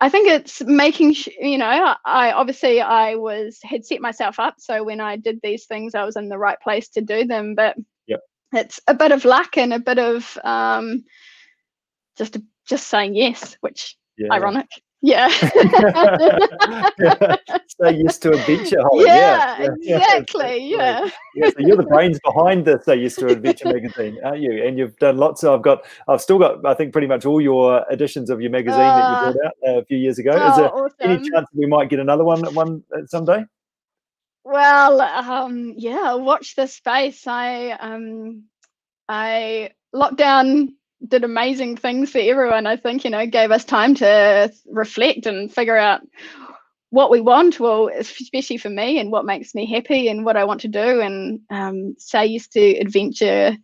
i 0.00 0.08
think 0.08 0.28
it's 0.28 0.62
making 0.62 1.14
you 1.40 1.58
know 1.58 1.94
i 2.04 2.32
obviously 2.32 2.80
i 2.80 3.14
was 3.16 3.58
had 3.62 3.84
set 3.84 4.00
myself 4.00 4.38
up 4.38 4.54
so 4.58 4.84
when 4.84 5.00
i 5.00 5.16
did 5.16 5.40
these 5.42 5.66
things 5.66 5.94
i 5.94 6.04
was 6.04 6.16
in 6.16 6.28
the 6.28 6.38
right 6.38 6.60
place 6.60 6.88
to 6.88 7.00
do 7.00 7.24
them 7.24 7.54
but. 7.54 7.76
It's 8.52 8.80
a 8.88 8.94
bit 8.94 9.12
of 9.12 9.24
luck 9.24 9.56
and 9.58 9.72
a 9.72 9.78
bit 9.78 9.98
of 9.98 10.36
um 10.44 11.04
just 12.16 12.36
a, 12.36 12.42
just 12.66 12.88
saying 12.88 13.14
yes 13.14 13.56
which 13.60 13.96
Yeah. 14.16 14.32
ironic 14.32 14.66
yeah 15.00 15.28
Say 17.80 17.92
yes 18.02 18.18
to 18.18 18.32
adventure, 18.32 18.82
Holly. 18.82 19.04
yeah, 19.06 19.60
Yeah, 19.60 19.68
yeah, 19.80 19.96
exactly 20.16 20.66
yeah 20.70 21.08
yeah, 21.36 21.48
so 21.50 21.54
you're 21.58 21.76
the 21.76 21.84
brains 21.84 22.18
behind 22.24 22.64
the 22.64 22.80
Say 22.82 22.96
Yes 22.96 23.14
to 23.16 23.28
Adventure 23.28 23.72
magazine, 23.72 24.18
aren't 24.24 24.40
you? 24.40 24.64
And 24.66 24.76
you've 24.76 24.96
done 24.96 25.18
lots. 25.18 25.44
Of, 25.44 25.54
I've 25.54 25.62
got, 25.62 25.84
I've 26.08 26.20
still 26.20 26.38
got, 26.40 26.66
I 26.66 26.74
think, 26.74 26.90
pretty 26.92 27.06
much 27.06 27.24
all 27.24 27.40
your 27.40 27.84
editions 27.92 28.28
of 28.30 28.40
your 28.40 28.50
magazine 28.50 28.80
that 28.80 29.04
Ah. 29.04 29.26
you 29.28 29.32
brought 29.32 29.46
out 29.46 29.52
uh, 29.68 29.78
a 29.80 29.84
few 29.84 29.98
years 29.98 30.18
ago. 30.18 30.32
Is 30.32 30.54
oh, 30.54 30.56
there 30.56 30.74
awesome. 30.74 30.96
any 31.02 31.16
chance 31.18 31.46
that 31.52 31.54
we 31.54 31.66
might 31.66 31.88
get 31.90 32.00
another 32.00 32.24
one, 32.24 32.42
one 32.54 32.82
uh, 32.92 33.06
someday? 33.06 33.44
Well, 34.44 35.00
um, 35.00 35.74
yeah, 35.76 36.14
watch 36.14 36.54
this 36.56 36.74
space. 36.74 37.26
I 37.26 37.70
um 37.72 38.44
I 39.08 39.70
lockdown 39.94 40.70
did 41.06 41.24
amazing 41.24 41.76
things 41.76 42.12
for 42.12 42.18
everyone. 42.18 42.66
I 42.66 42.76
think, 42.76 43.04
you 43.04 43.10
know, 43.10 43.26
gave 43.26 43.50
us 43.52 43.64
time 43.64 43.94
to 43.96 44.52
reflect 44.66 45.26
and 45.26 45.52
figure 45.52 45.76
out 45.76 46.02
what 46.90 47.10
we 47.10 47.20
want, 47.20 47.60
well, 47.60 47.88
especially 47.94 48.58
for 48.58 48.70
me 48.70 48.98
and 49.00 49.12
what 49.12 49.26
makes 49.26 49.54
me 49.54 49.66
happy 49.66 50.08
and 50.08 50.24
what 50.24 50.36
I 50.36 50.44
want 50.44 50.62
to 50.62 50.68
do. 50.68 51.00
And 51.02 51.40
um, 51.50 51.94
say 51.98 52.26
yes 52.26 52.48
to 52.48 52.60
adventure 52.78 53.56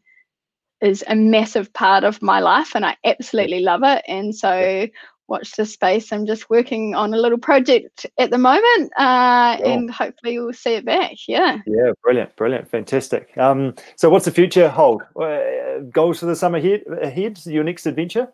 is 0.81 1.05
a 1.07 1.15
massive 1.17 1.73
part 1.73 2.05
of 2.05 2.23
my 2.23 2.41
life 2.41 2.75
and 2.75 2.85
I 2.85 2.97
absolutely 3.05 3.61
love 3.61 3.83
it. 3.85 4.05
And 4.07 4.35
so 4.35 4.87
watch 5.29 5.53
this 5.53 5.73
space. 5.73 6.13
I'm 6.13 6.27
just 6.27 6.51
working 6.51 6.95
on 6.95 7.15
a 7.15 7.17
little 7.17 7.39
project 7.39 8.07
at 8.19 8.31
the 8.31 8.39
moment 8.39 8.93
uh, 8.99 9.57
and 9.65 9.91
hopefully 9.91 10.39
we'll 10.39 10.53
see 10.53 10.75
it 10.75 10.85
back. 10.85 11.13
Yeah. 11.27 11.59
Yeah, 11.67 11.93
brilliant, 12.03 12.37
brilliant, 12.37 12.69
fantastic. 12.69 13.37
Um, 13.39 13.75
so 13.97 14.11
what's 14.11 14.25
the 14.25 14.31
future 14.31 14.69
hold? 14.69 15.03
Uh, 15.21 15.81
goals 15.91 16.21
for 16.21 16.27
the 16.27 16.37
summer 16.37 16.59
ahead, 16.59 16.83
ahead? 17.01 17.41
Your 17.47 17.65
next 17.65 17.87
adventure? 17.87 18.33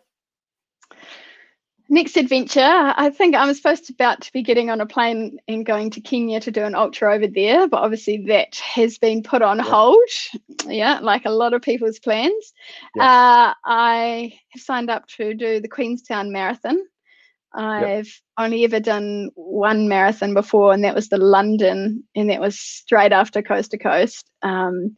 Next 1.93 2.15
adventure, 2.15 2.61
I 2.95 3.09
think 3.09 3.35
I'm 3.35 3.53
supposed 3.53 3.85
to 3.87 3.93
about 3.93 4.21
to 4.21 4.31
be 4.31 4.41
getting 4.41 4.69
on 4.69 4.79
a 4.79 4.85
plane 4.85 5.37
and 5.49 5.65
going 5.65 5.89
to 5.89 5.99
Kenya 5.99 6.39
to 6.39 6.49
do 6.49 6.63
an 6.63 6.73
ultra 6.73 7.13
over 7.13 7.27
there, 7.27 7.67
but 7.67 7.81
obviously 7.81 8.23
that 8.27 8.55
has 8.55 8.97
been 8.97 9.21
put 9.21 9.41
on 9.41 9.57
Yeah. 9.57 9.63
hold. 9.65 10.09
Yeah, 10.67 10.99
like 11.01 11.25
a 11.25 11.29
lot 11.29 11.53
of 11.53 11.61
people's 11.61 11.99
plans. 11.99 12.53
Yeah. 12.95 13.03
Uh, 13.03 13.53
I 13.65 14.39
have 14.51 14.61
signed 14.61 14.89
up 14.89 15.05
to 15.17 15.33
do 15.33 15.59
the 15.59 15.67
Queenstown 15.67 16.31
Marathon. 16.31 16.77
I've 17.53 18.21
only 18.37 18.63
ever 18.63 18.79
done 18.79 19.29
one 19.35 19.89
marathon 19.89 20.33
before, 20.33 20.71
and 20.71 20.85
that 20.85 20.95
was 20.95 21.09
the 21.09 21.17
London, 21.17 22.05
and 22.15 22.29
that 22.29 22.39
was 22.39 22.57
straight 22.57 23.11
after 23.11 23.41
Coast 23.41 23.71
to 23.71 23.77
Coast. 23.77 24.31
Um, 24.43 24.95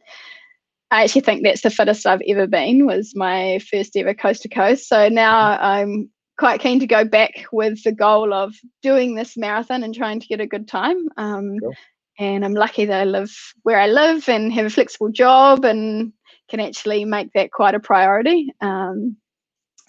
I 0.92 1.02
actually 1.02 1.22
think 1.22 1.42
that's 1.42 1.62
the 1.62 1.70
fittest 1.70 2.06
I've 2.06 2.22
ever 2.28 2.46
been. 2.46 2.86
Was 2.86 3.16
my 3.16 3.58
first 3.68 3.96
ever 3.96 4.14
Coast 4.14 4.42
to 4.42 4.48
Coast. 4.48 4.86
So 4.88 5.08
now 5.08 5.58
I'm 5.58 6.08
quite 6.38 6.60
keen 6.60 6.80
to 6.80 6.86
go 6.86 7.04
back 7.04 7.44
with 7.52 7.82
the 7.84 7.92
goal 7.92 8.32
of 8.32 8.54
doing 8.82 9.14
this 9.14 9.36
marathon 9.36 9.82
and 9.84 9.94
trying 9.94 10.20
to 10.20 10.26
get 10.26 10.40
a 10.40 10.46
good 10.46 10.66
time. 10.68 11.08
Um, 11.16 11.58
Cool. 11.60 11.74
And 12.16 12.44
I'm 12.44 12.54
lucky 12.54 12.84
that 12.84 13.00
I 13.00 13.04
live 13.04 13.32
where 13.64 13.80
I 13.80 13.88
live 13.88 14.28
and 14.28 14.52
have 14.52 14.66
a 14.66 14.70
flexible 14.70 15.10
job 15.10 15.64
and 15.64 16.12
can 16.48 16.60
actually 16.60 17.04
make 17.04 17.32
that 17.34 17.50
quite 17.50 17.74
a 17.74 17.80
priority. 17.80 18.52
Um, 18.60 19.16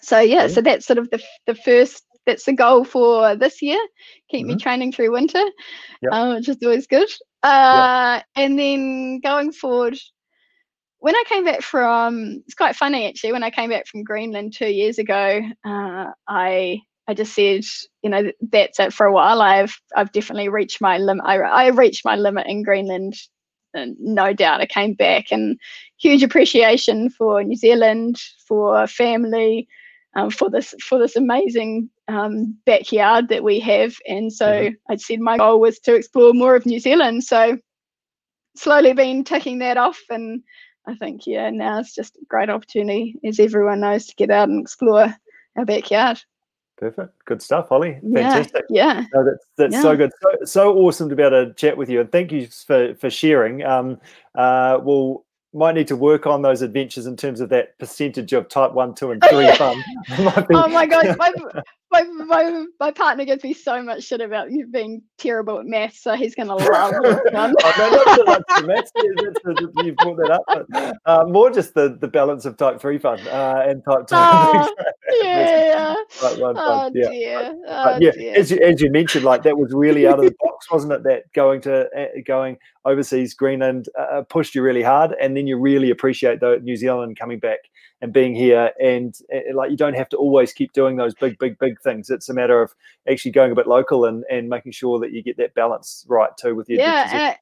so 0.02 0.18
yeah, 0.18 0.46
Cool. 0.46 0.54
so 0.54 0.60
that's 0.62 0.86
sort 0.86 0.98
of 0.98 1.08
the 1.10 1.22
the 1.46 1.54
first. 1.54 2.02
That's 2.26 2.44
the 2.44 2.54
goal 2.54 2.82
for 2.84 3.36
this 3.36 3.62
year. 3.62 3.78
Keep 4.32 4.46
me 4.48 4.56
training 4.56 4.90
through 4.90 5.12
winter, 5.12 5.44
Yep. 6.02 6.12
uh, 6.12 6.34
which 6.34 6.48
is 6.48 6.56
always 6.60 6.88
good. 6.88 7.08
Uh, 7.44 8.20
And 8.34 8.58
then 8.58 9.20
going 9.20 9.52
forward, 9.52 9.96
when 11.06 11.14
I 11.14 11.22
came 11.28 11.44
back 11.44 11.62
from, 11.62 12.42
it's 12.46 12.56
quite 12.56 12.74
funny 12.74 13.06
actually. 13.06 13.30
When 13.30 13.44
I 13.44 13.50
came 13.50 13.70
back 13.70 13.86
from 13.86 14.02
Greenland 14.02 14.54
two 14.54 14.66
years 14.66 14.98
ago, 14.98 15.40
uh, 15.64 16.06
I 16.26 16.80
I 17.06 17.14
just 17.14 17.32
said, 17.32 17.62
you 18.02 18.10
know, 18.10 18.32
that's 18.50 18.80
it 18.80 18.92
for 18.92 19.06
a 19.06 19.12
while. 19.12 19.40
I've 19.40 19.80
I've 19.94 20.10
definitely 20.10 20.48
reached 20.48 20.80
my 20.80 20.98
limit. 20.98 21.24
I 21.24 21.36
I 21.36 21.68
reached 21.68 22.04
my 22.04 22.16
limit 22.16 22.48
in 22.48 22.64
Greenland, 22.64 23.14
and 23.72 23.94
no 24.00 24.32
doubt. 24.32 24.60
I 24.60 24.66
came 24.66 24.94
back 24.94 25.26
and 25.30 25.56
huge 25.96 26.24
appreciation 26.24 27.08
for 27.10 27.40
New 27.44 27.54
Zealand, 27.54 28.16
for 28.48 28.84
family, 28.88 29.68
um, 30.16 30.30
for 30.30 30.50
this 30.50 30.74
for 30.82 30.98
this 30.98 31.14
amazing 31.14 31.88
um, 32.08 32.58
backyard 32.66 33.28
that 33.28 33.44
we 33.44 33.60
have. 33.60 33.94
And 34.08 34.32
so 34.32 34.46
Mhm. 34.50 34.76
I 34.90 34.96
said 34.96 35.20
my 35.20 35.36
goal 35.36 35.60
was 35.60 35.78
to 35.84 35.94
explore 35.94 36.34
more 36.34 36.56
of 36.56 36.66
New 36.66 36.80
Zealand. 36.80 37.22
So 37.22 37.58
slowly 38.56 38.92
been 38.92 39.22
ticking 39.22 39.58
that 39.60 39.76
off 39.76 40.00
and 40.10 40.42
I 40.86 40.94
think 40.94 41.26
yeah 41.26 41.50
now 41.50 41.80
it's 41.80 41.94
just 41.94 42.16
a 42.16 42.24
great 42.28 42.50
opportunity 42.50 43.16
as 43.24 43.40
everyone 43.40 43.80
knows 43.80 44.06
to 44.06 44.14
get 44.14 44.30
out 44.30 44.48
and 44.48 44.62
explore 44.62 45.14
our 45.56 45.64
backyard. 45.64 46.20
Perfect. 46.76 47.24
Good 47.24 47.40
stuff, 47.40 47.70
Holly. 47.70 47.98
Yeah, 48.02 48.34
Fantastic. 48.34 48.66
yeah. 48.68 49.04
No, 49.14 49.24
that's 49.24 49.46
that's 49.56 49.82
so 49.82 49.96
good. 49.96 50.12
So, 50.20 50.44
so 50.44 50.78
awesome 50.78 51.08
to 51.08 51.16
be 51.16 51.22
able 51.22 51.46
to 51.46 51.54
chat 51.54 51.76
with 51.76 51.88
you, 51.88 52.02
and 52.02 52.12
thank 52.12 52.30
you 52.32 52.48
for 52.48 52.94
for 52.96 53.08
sharing. 53.08 53.64
Um, 53.64 53.98
uh, 54.34 54.78
we'll 54.82 55.24
might 55.54 55.74
need 55.74 55.88
to 55.88 55.96
work 55.96 56.26
on 56.26 56.42
those 56.42 56.60
adventures 56.60 57.06
in 57.06 57.16
terms 57.16 57.40
of 57.40 57.48
that 57.48 57.78
percentage 57.78 58.32
of 58.34 58.48
type 58.48 58.72
one, 58.72 58.94
two, 58.94 59.10
and 59.10 59.22
three 59.30 59.44
yeah. 59.44 59.54
fun. 59.56 59.82
Oh 60.50 60.68
my 60.68 60.86
god, 60.86 61.16
my, 61.18 61.32
my 61.92 62.02
my 62.02 62.66
my 62.80 62.90
partner 62.90 63.24
gives 63.24 63.44
me 63.44 63.52
so 63.54 63.82
much 63.82 64.02
shit 64.04 64.20
about 64.20 64.50
you 64.50 64.66
being 64.66 65.02
terrible 65.18 65.58
at 65.60 65.66
maths, 65.66 66.02
so 66.02 66.14
he's 66.14 66.34
gonna 66.34 66.54
love 66.56 66.90
this 67.02 67.18
one. 67.32 67.54
oh, 67.64 67.72
no, 67.78 67.90
not 67.90 68.16
so 68.16 68.24
much 68.24 68.42
the 68.60 68.66
maths. 68.66 68.90
yeah, 68.96 69.02
that's 69.16 69.40
the- 69.44 69.72
the- 69.74 69.84
You 69.84 69.94
brought 69.94 70.16
that 70.16 70.30
up, 70.30 70.66
but 70.70 70.96
uh, 71.06 71.24
more 71.28 71.50
just 71.50 71.74
the, 71.74 71.96
the 72.00 72.08
balance 72.08 72.44
of 72.44 72.56
type 72.56 72.80
three 72.80 72.98
fun 72.98 73.20
uh, 73.28 73.62
and 73.66 73.84
type 73.84 74.06
two. 74.08 74.16
Oh, 74.16 74.74
yeah. 75.22 75.94
Type 76.20 76.38
one 76.38 76.56
Oh. 76.58 76.90
Yeah. 76.94 77.08
dear. 77.10 77.56
Oh 77.68 77.98
yeah, 78.00 78.10
dear. 78.10 78.34
as 78.36 78.50
you, 78.50 78.58
as 78.58 78.80
you 78.80 78.90
mentioned, 78.90 79.24
like 79.24 79.42
that 79.44 79.56
was 79.56 79.72
really 79.72 80.06
out 80.06 80.18
of 80.18 80.24
the 80.24 80.34
box, 80.40 80.70
wasn't 80.70 80.92
it? 80.92 81.02
That 81.04 81.32
going 81.34 81.60
to 81.62 81.88
uh, 81.96 82.06
going 82.26 82.58
overseas, 82.84 83.34
Greenland 83.34 83.88
uh, 83.98 84.22
pushed 84.28 84.54
you 84.54 84.62
really 84.62 84.82
hard, 84.82 85.14
and 85.20 85.36
then 85.36 85.46
you 85.46 85.58
really 85.58 85.90
appreciate 85.90 86.40
the 86.40 86.60
New 86.62 86.76
Zealand 86.76 87.18
coming 87.18 87.38
back 87.38 87.58
and 88.02 88.12
being 88.12 88.34
here 88.34 88.72
and, 88.78 89.18
and, 89.30 89.56
like 89.56 89.70
you 89.70 89.76
don't 89.76 89.94
have 89.94 90.08
to 90.08 90.16
always 90.16 90.52
keep 90.52 90.72
doing 90.72 90.96
those 90.96 91.14
big 91.14 91.38
big 91.38 91.58
big 91.58 91.80
things 91.80 92.10
it's 92.10 92.28
a 92.28 92.34
matter 92.34 92.60
of 92.60 92.74
actually 93.10 93.30
going 93.30 93.52
a 93.52 93.54
bit 93.54 93.66
local 93.66 94.04
and 94.04 94.24
and 94.30 94.48
making 94.48 94.72
sure 94.72 94.98
that 94.98 95.12
you 95.12 95.22
get 95.22 95.36
that 95.36 95.54
balance 95.54 96.04
right 96.08 96.36
too 96.36 96.54
with 96.54 96.68
your 96.68 96.78
yeah 96.78 97.36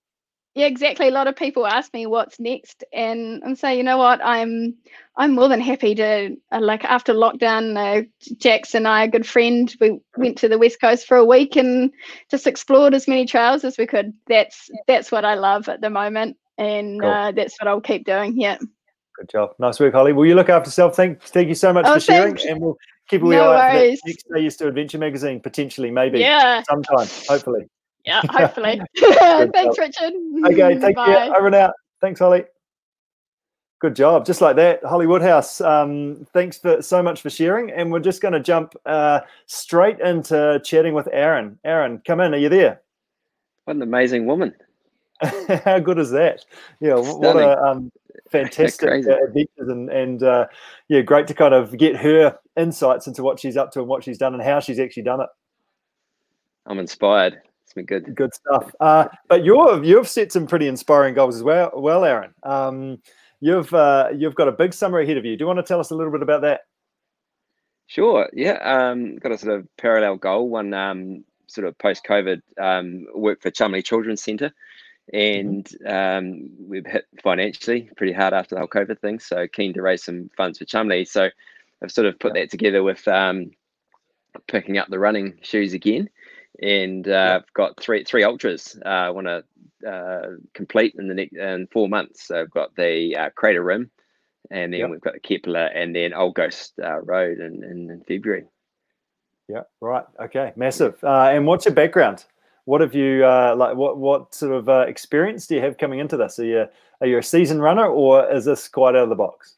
yeah, 0.55 0.67
exactly. 0.67 1.09
A 1.09 1.11
lot 1.11 1.27
of 1.27 1.35
people 1.35 1.67
ask 1.67 1.93
me 1.93 2.07
what's 2.07 2.38
next, 2.38 2.85
and 2.93 3.43
and 3.43 3.59
say, 3.59 3.77
you 3.77 3.83
know 3.83 3.99
what, 3.99 4.21
I'm 4.25 4.77
I'm 5.17 5.35
more 5.35 5.49
than 5.49 5.61
happy 5.61 5.97
to 5.97 6.37
uh, 6.53 6.61
like 6.61 6.85
after 6.85 7.12
lockdown. 7.12 7.77
Uh, 7.77 8.07
Jax 8.38 8.73
and 8.73 8.87
I, 8.87 9.05
a 9.05 9.09
good 9.09 9.27
friend, 9.27 9.75
we 9.81 9.99
went 10.17 10.38
to 10.38 10.49
the 10.49 10.59
west 10.59 10.81
coast 10.81 11.09
for 11.09 11.17
a 11.17 11.25
week 11.25 11.57
and 11.57 11.90
just 12.31 12.47
explored 12.47 12.95
as 12.95 13.09
many 13.09 13.27
trails 13.27 13.64
as 13.64 13.79
we 13.79 13.87
could. 13.87 14.12
That's 14.29 14.71
that's 14.87 15.11
what 15.11 15.25
I 15.25 15.35
love 15.35 15.69
at 15.69 15.81
the 15.81 15.90
moment, 15.90 16.37
and 16.57 17.01
cool. 17.01 17.11
uh, 17.11 17.33
that's 17.33 17.61
what 17.61 17.67
I'll 17.67 17.81
keep 17.81 18.07
doing. 18.07 18.40
Yeah. 18.40 18.59
Good 19.16 19.29
job. 19.29 19.55
Nice 19.59 19.79
work, 19.79 19.94
Holly. 19.94 20.12
Will 20.12 20.27
you 20.27 20.35
look 20.35 20.48
after 20.48 20.68
yourself? 20.68 20.96
Thank 20.96 21.22
thank 21.22 21.48
you 21.48 21.55
so 21.55 21.72
much 21.72 21.87
oh, 21.87 21.94
for 21.94 22.00
sharing, 22.00 22.37
and 22.48 22.61
we'll 22.61 22.77
keep 23.09 23.22
a 23.22 23.24
no 23.24 23.53
eye 23.53 23.92
out 23.92 23.98
for 23.98 24.09
next 24.09 24.27
Days 24.33 24.57
to 24.57 24.68
Adventure 24.68 24.98
magazine 24.98 25.40
potentially, 25.40 25.90
maybe. 25.90 26.18
Yeah. 26.18 26.62
Sometime, 26.64 27.07
hopefully. 27.29 27.66
Yeah, 28.05 28.22
hopefully. 28.29 28.81
Thanks, 28.96 29.79
Richard. 29.79 30.12
Okay, 30.46 30.79
take 30.81 30.96
Bye. 30.96 31.07
care. 31.07 31.37
Over 31.37 31.46
and 31.46 31.55
out. 31.55 31.74
Thanks, 32.00 32.20
Holly. 32.20 32.44
Good 33.81 33.94
job. 33.94 34.24
Just 34.24 34.40
like 34.40 34.57
that, 34.57 34.83
Holly 34.85 35.07
Woodhouse. 35.07 35.61
Um, 35.61 36.27
thanks 36.33 36.59
for 36.59 36.81
so 36.81 37.03
much 37.03 37.20
for 37.20 37.29
sharing. 37.29 37.70
And 37.70 37.92
we're 37.92 38.00
just 38.00 38.22
going 38.22 38.33
to 38.33 38.40
jump 38.40 38.74
uh, 38.87 39.20
straight 39.46 40.00
into 40.00 40.61
chatting 40.64 40.94
with 40.94 41.09
Aaron. 41.12 41.59
Aaron, 41.64 42.00
come 42.07 42.20
in. 42.20 42.35
Are 42.35 42.38
you 42.38 42.48
there? 42.48 42.81
What 43.64 43.77
an 43.77 43.83
amazing 43.83 44.27
woman. 44.27 44.55
How 45.64 45.79
good 45.79 45.98
is 45.98 46.11
that? 46.11 46.44
Yeah, 46.81 47.00
Stunning. 47.03 47.20
what 47.20 47.37
a 47.37 47.62
um, 47.62 47.92
fantastic 48.31 48.88
uh, 48.88 49.24
adventures 49.24 49.68
and, 49.68 49.90
and 49.90 50.22
uh, 50.22 50.46
yeah, 50.88 51.00
great 51.00 51.27
to 51.29 51.35
kind 51.35 51.55
of 51.55 51.77
get 51.77 51.96
her 51.96 52.38
insights 52.57 53.07
into 53.07 53.22
what 53.22 53.40
she's 53.40 53.57
up 53.57 53.70
to 53.72 53.81
and 53.81 53.88
what 53.88 54.05
she's 54.05 54.18
done 54.18 54.35
and 54.35 54.42
how 54.42 54.61
she's 54.61 54.79
actually 54.79 55.03
done 55.03 55.20
it. 55.20 55.29
I'm 56.66 56.79
inspired 56.79 57.40
It's 57.64 57.74
been 57.74 57.85
good. 57.85 58.14
Good 58.14 58.35
stuff. 58.35 58.74
Uh, 58.81 59.09
but 59.29 59.44
you've 59.44 59.85
you've 59.85 60.09
set 60.09 60.33
some 60.33 60.46
pretty 60.46 60.68
inspiring 60.68 61.14
goals 61.14 61.37
as 61.37 61.42
well, 61.42 61.70
well, 61.74 62.05
Aaron. 62.05 62.35
Um, 62.42 63.03
you've 63.40 63.72
uh, 63.74 64.09
you've 64.16 64.35
got 64.35 64.48
a 64.48 64.53
big 64.53 64.72
summer 64.72 65.00
ahead 65.00 65.16
of 65.16 65.24
you. 65.24 65.37
Do 65.37 65.42
you 65.42 65.46
want 65.46 65.59
to 65.59 65.62
tell 65.62 65.81
us 65.81 65.90
a 65.90 65.94
little 65.94 66.12
bit 66.12 66.22
about 66.22 66.42
that? 66.42 66.62
Sure. 67.87 68.31
Yeah. 68.33 68.59
Um, 68.62 69.16
got 69.16 69.33
a 69.33 69.38
sort 69.38 69.59
of 69.59 69.68
parallel 69.77 70.16
goal. 70.16 70.48
One 70.48 70.72
um, 70.72 71.24
sort 71.46 71.66
of 71.66 71.77
post 71.79 72.05
COVID 72.09 72.40
um, 72.61 73.07
work 73.14 73.42
for 73.42 73.50
Cholmondeley 73.50 73.85
Children's 73.85 74.22
Centre, 74.22 74.50
and 75.12 75.69
um, 75.87 76.49
we've 76.59 76.87
hit 76.87 77.05
financially 77.23 77.90
pretty 77.97 78.12
hard 78.12 78.33
after 78.33 78.55
the 78.55 78.61
whole 78.61 78.69
COVID 78.69 79.01
thing. 79.01 79.19
So 79.19 79.47
keen 79.47 79.75
to 79.75 79.83
raise 79.83 80.05
some 80.05 80.31
funds 80.37 80.59
for 80.59 80.64
Cholmondeley. 80.64 81.07
So 81.07 81.29
I've 81.83 81.93
sort 81.93 82.07
of 82.07 82.19
put 82.19 82.35
yeah. 82.35 82.43
that 82.43 82.51
together 82.51 82.83
with 82.83 83.07
um, 83.09 83.51
picking 84.49 84.79
up 84.79 84.88
the 84.88 84.99
running 84.99 85.38
shoes 85.43 85.73
again 85.73 86.09
and 86.62 87.09
uh, 87.09 87.40
I've 87.40 87.53
got 87.53 87.81
three 87.81 88.05
three 88.05 88.25
ultras. 88.25 88.79
Uh, 88.85 88.88
I 88.88 89.11
want 89.11 89.27
to 89.27 89.45
uh, 89.88 90.31
complete 90.55 90.95
in 90.99 91.09
the 91.09 91.14
next 91.14 91.35
in 91.35 91.67
four 91.73 91.88
months. 91.88 92.29
So 92.29 92.40
I've 92.40 92.51
got 92.51 92.75
the 92.77 93.17
uh, 93.17 93.31
Crater 93.31 93.62
Rim, 93.62 93.90
and 94.51 94.73
then 94.73 94.81
yep. 94.81 94.90
we've 94.90 95.01
got 95.01 95.14
the 95.14 95.21
Kepler, 95.21 95.67
and 95.67 95.95
then 95.95 96.14
Old 96.14 96.35
Ghost 96.35 96.75
uh, 96.83 97.01
Road 97.01 97.38
in, 97.38 97.64
in, 97.64 97.90
in, 97.90 98.05
February. 98.07 98.45
Yeah. 99.49 99.62
Right. 99.81 100.05
Okay. 100.23 100.53
Massive. 100.57 101.03
Uh, 101.03 101.31
and 101.33 101.47
what's 101.47 101.67
your 101.67 101.75
background? 101.75 102.25
What 102.64 102.81
have 102.81 102.94
you 102.94 103.20
like? 103.20 103.77
What 103.77 103.98
what 103.98 104.35
sort 104.35 104.53
of 104.53 104.88
experience 104.88 105.46
do 105.46 105.55
you 105.55 105.61
have 105.61 105.79
coming 105.79 105.98
into 105.98 106.16
this? 106.16 106.38
Are 106.38 106.44
you 106.44 106.66
are 107.00 107.07
you 107.07 107.18
a 107.18 107.22
season 107.22 107.61
runner, 107.61 107.87
or 107.87 108.31
is 108.33 108.44
this 108.44 108.68
quite 108.68 108.94
out 108.94 109.05
of 109.05 109.09
the 109.11 109.14
box? 109.14 109.57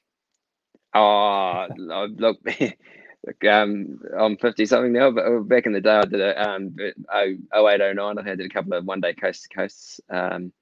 Oh, 0.95 1.69
look, 1.77 3.45
um, 3.49 4.01
I'm 4.19 4.37
50 4.37 4.67
something 4.67 4.93
now, 4.93 5.11
but 5.11 5.27
uh, 5.27 5.41
back 5.41 5.67
in 5.67 5.73
the 5.73 5.81
day, 5.81 5.97
I 5.97 6.05
did 6.05 6.21
a 6.21 6.51
um, 6.51 6.75
08, 7.15 7.95
09. 7.95 8.19
I 8.19 8.23
did 8.23 8.41
a 8.41 8.49
couple 8.49 8.73
of 8.73 8.85
one 8.85 9.01
day 9.01 9.13
coast 9.13 9.43
to 9.45 9.49
coasts. 9.57 10.01
Um, 10.09 10.53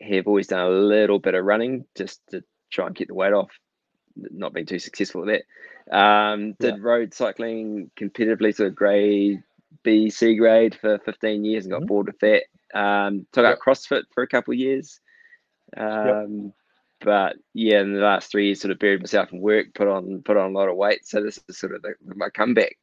have 0.00 0.26
always 0.26 0.48
done 0.48 0.66
a 0.66 0.70
little 0.70 1.18
bit 1.18 1.34
of 1.34 1.44
running 1.44 1.84
just 1.94 2.20
to 2.30 2.42
try 2.70 2.86
and 2.86 2.96
keep 2.96 3.08
the 3.08 3.14
weight 3.14 3.32
off. 3.32 3.50
Not 4.16 4.52
been 4.52 4.66
too 4.66 4.78
successful 4.78 5.22
with 5.22 5.40
that. 5.90 5.96
Um, 5.96 6.54
did 6.58 6.76
yeah. 6.76 6.82
road 6.82 7.14
cycling 7.14 7.90
competitively 7.98 8.54
to 8.56 8.66
a 8.66 8.70
grade 8.70 9.42
B, 9.82 10.10
C 10.10 10.36
grade 10.36 10.74
for 10.80 10.98
15 10.98 11.44
years 11.44 11.64
and 11.64 11.72
got 11.72 11.80
mm-hmm. 11.80 11.86
bored 11.86 12.06
with 12.06 12.18
that. 12.20 12.44
Um, 12.78 13.26
took 13.32 13.44
yep. 13.44 13.54
out 13.54 13.58
CrossFit 13.64 14.04
for 14.12 14.22
a 14.22 14.28
couple 14.28 14.52
of 14.52 14.58
years. 14.58 15.00
Um, 15.76 16.44
yep 16.44 16.52
but 17.04 17.36
yeah, 17.52 17.80
in 17.80 17.92
the 17.92 18.00
last 18.00 18.30
three 18.30 18.46
years, 18.46 18.60
sort 18.60 18.72
of 18.72 18.78
buried 18.78 19.00
myself 19.00 19.32
in 19.32 19.40
work, 19.40 19.74
put 19.74 19.86
on 19.86 20.22
put 20.24 20.36
on 20.36 20.50
a 20.50 20.58
lot 20.58 20.68
of 20.68 20.76
weight. 20.76 21.06
So 21.06 21.22
this 21.22 21.38
is 21.48 21.58
sort 21.58 21.74
of 21.74 21.82
the, 21.82 21.94
my 22.16 22.30
comeback. 22.30 22.76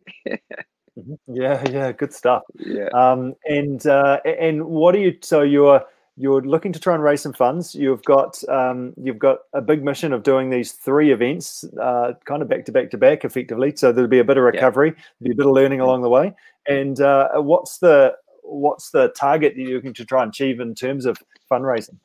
Mm-hmm. 0.99 1.13
yeah, 1.33 1.63
yeah, 1.69 1.91
good 1.91 2.13
stuff. 2.13 2.43
Yeah. 2.59 2.89
Um, 2.93 3.33
and 3.45 3.85
uh, 3.87 4.19
and 4.25 4.65
what 4.65 4.93
are 4.93 4.99
you? 4.99 5.17
So 5.21 5.41
you're 5.41 5.83
you're 6.17 6.41
looking 6.41 6.73
to 6.73 6.79
try 6.79 6.93
and 6.93 7.03
raise 7.03 7.21
some 7.21 7.33
funds. 7.33 7.73
You've 7.73 8.03
got 8.03 8.41
um, 8.49 8.93
you've 9.01 9.19
got 9.19 9.39
a 9.53 9.61
big 9.61 9.83
mission 9.83 10.13
of 10.13 10.23
doing 10.23 10.49
these 10.49 10.73
three 10.73 11.11
events, 11.11 11.63
uh, 11.81 12.13
kind 12.25 12.41
of 12.41 12.49
back 12.49 12.65
to 12.65 12.71
back 12.71 12.91
to 12.91 12.97
back, 12.97 13.23
effectively. 13.23 13.73
So 13.75 13.91
there'll 13.91 14.09
be 14.09 14.19
a 14.19 14.23
bit 14.23 14.37
of 14.37 14.43
recovery, 14.43 14.89
yeah. 14.89 15.03
there'll 15.19 15.29
be 15.29 15.31
a 15.31 15.37
bit 15.43 15.47
of 15.47 15.53
learning 15.53 15.79
along 15.79 16.01
the 16.01 16.09
way. 16.09 16.33
And 16.67 16.99
uh, 16.99 17.29
what's 17.35 17.79
the 17.79 18.15
what's 18.43 18.91
the 18.91 19.09
target 19.09 19.53
that 19.55 19.61
you're 19.61 19.75
looking 19.75 19.93
to 19.93 20.05
try 20.05 20.23
and 20.23 20.29
achieve 20.29 20.59
in 20.59 20.75
terms 20.75 21.05
of 21.05 21.17
fundraising? 21.49 21.97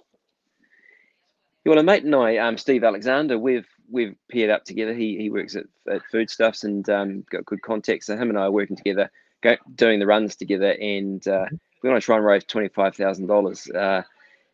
Well, 1.64 1.79
a 1.79 1.83
mate 1.83 2.05
and 2.05 2.14
I, 2.14 2.37
um, 2.37 2.57
Steve 2.57 2.85
Alexander, 2.85 3.38
we've 3.38 3.66
we've 3.90 4.14
paired 4.31 4.51
up 4.51 4.64
together. 4.64 4.95
He 4.95 5.16
he 5.16 5.31
works 5.31 5.57
at, 5.57 5.64
at 5.90 6.03
Foodstuffs 6.12 6.62
and 6.62 6.88
um, 6.88 7.25
got 7.31 7.45
good 7.45 7.62
contacts. 7.62 8.07
So 8.07 8.16
him 8.16 8.29
and 8.29 8.38
I 8.38 8.42
are 8.42 8.53
working 8.53 8.77
together, 8.77 9.11
go, 9.42 9.57
doing 9.75 9.99
the 9.99 10.07
runs 10.07 10.37
together, 10.37 10.77
and 10.81 11.27
uh, 11.27 11.47
we 11.87 11.92
want 11.92 12.03
to 12.03 12.07
try 12.07 12.16
and 12.16 12.27
raise 12.27 12.44
twenty 12.44 12.68
five 12.68 12.96
thousand 12.96 13.25
uh, 13.25 13.35
dollars. 13.35 13.68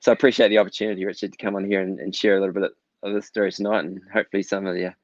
So 0.01 0.11
I 0.11 0.13
appreciate 0.13 0.49
the 0.49 0.59
opportunity, 0.59 1.05
Richard, 1.05 1.33
to 1.33 1.39
come 1.39 1.57
on 1.57 1.65
here 1.65 1.81
and, 1.81 2.01
and 2.01 2.15
share 2.15 2.37
a 2.37 2.41
little 2.41 2.55
bit 2.55 2.73
of 3.03 3.15
this 3.15 3.27
story 3.27 3.53
tonight, 3.53 3.85
and 3.85 4.01
hopefully 4.13 4.43
some 4.43 4.67
of 4.67 4.75
the, 4.75 4.95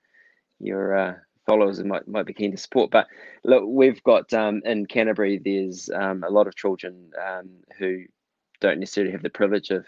your 0.58 0.96
uh, 0.96 1.14
followers 1.46 1.82
might 1.82 2.06
might 2.06 2.26
be 2.26 2.34
keen 2.34 2.50
to 2.50 2.56
support. 2.56 2.90
But 2.90 3.06
look, 3.44 3.64
we've 3.66 4.02
got 4.02 4.32
um, 4.34 4.60
in 4.64 4.86
Canterbury, 4.86 5.38
there's 5.38 5.88
um, 5.88 6.24
a 6.24 6.30
lot 6.30 6.46
of 6.46 6.56
children 6.56 7.10
um, 7.26 7.48
who 7.78 8.04
don't 8.60 8.80
necessarily 8.80 9.12
have 9.12 9.22
the 9.22 9.30
privilege 9.30 9.70
of 9.70 9.86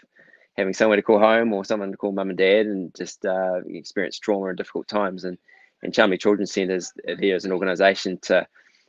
having 0.57 0.73
somewhere 0.73 0.95
to 0.95 1.01
call 1.01 1.19
home 1.19 1.53
or 1.53 1.65
someone 1.65 1.91
to 1.91 1.97
call 1.97 2.13
mum 2.13 2.29
and 2.29 2.37
dad 2.37 2.65
and 2.65 2.95
just 2.95 3.25
uh, 3.25 3.59
experience 3.67 4.17
trauma 4.17 4.47
and 4.47 4.57
difficult 4.57 4.87
times. 4.87 5.23
And 5.25 5.37
and 5.83 5.93
Cholmondeley 5.93 6.19
Children's 6.19 6.53
Centres 6.53 6.93
there 7.05 7.35
as 7.35 7.43
an 7.43 7.51
organisation 7.51 8.17
to, 8.19 8.47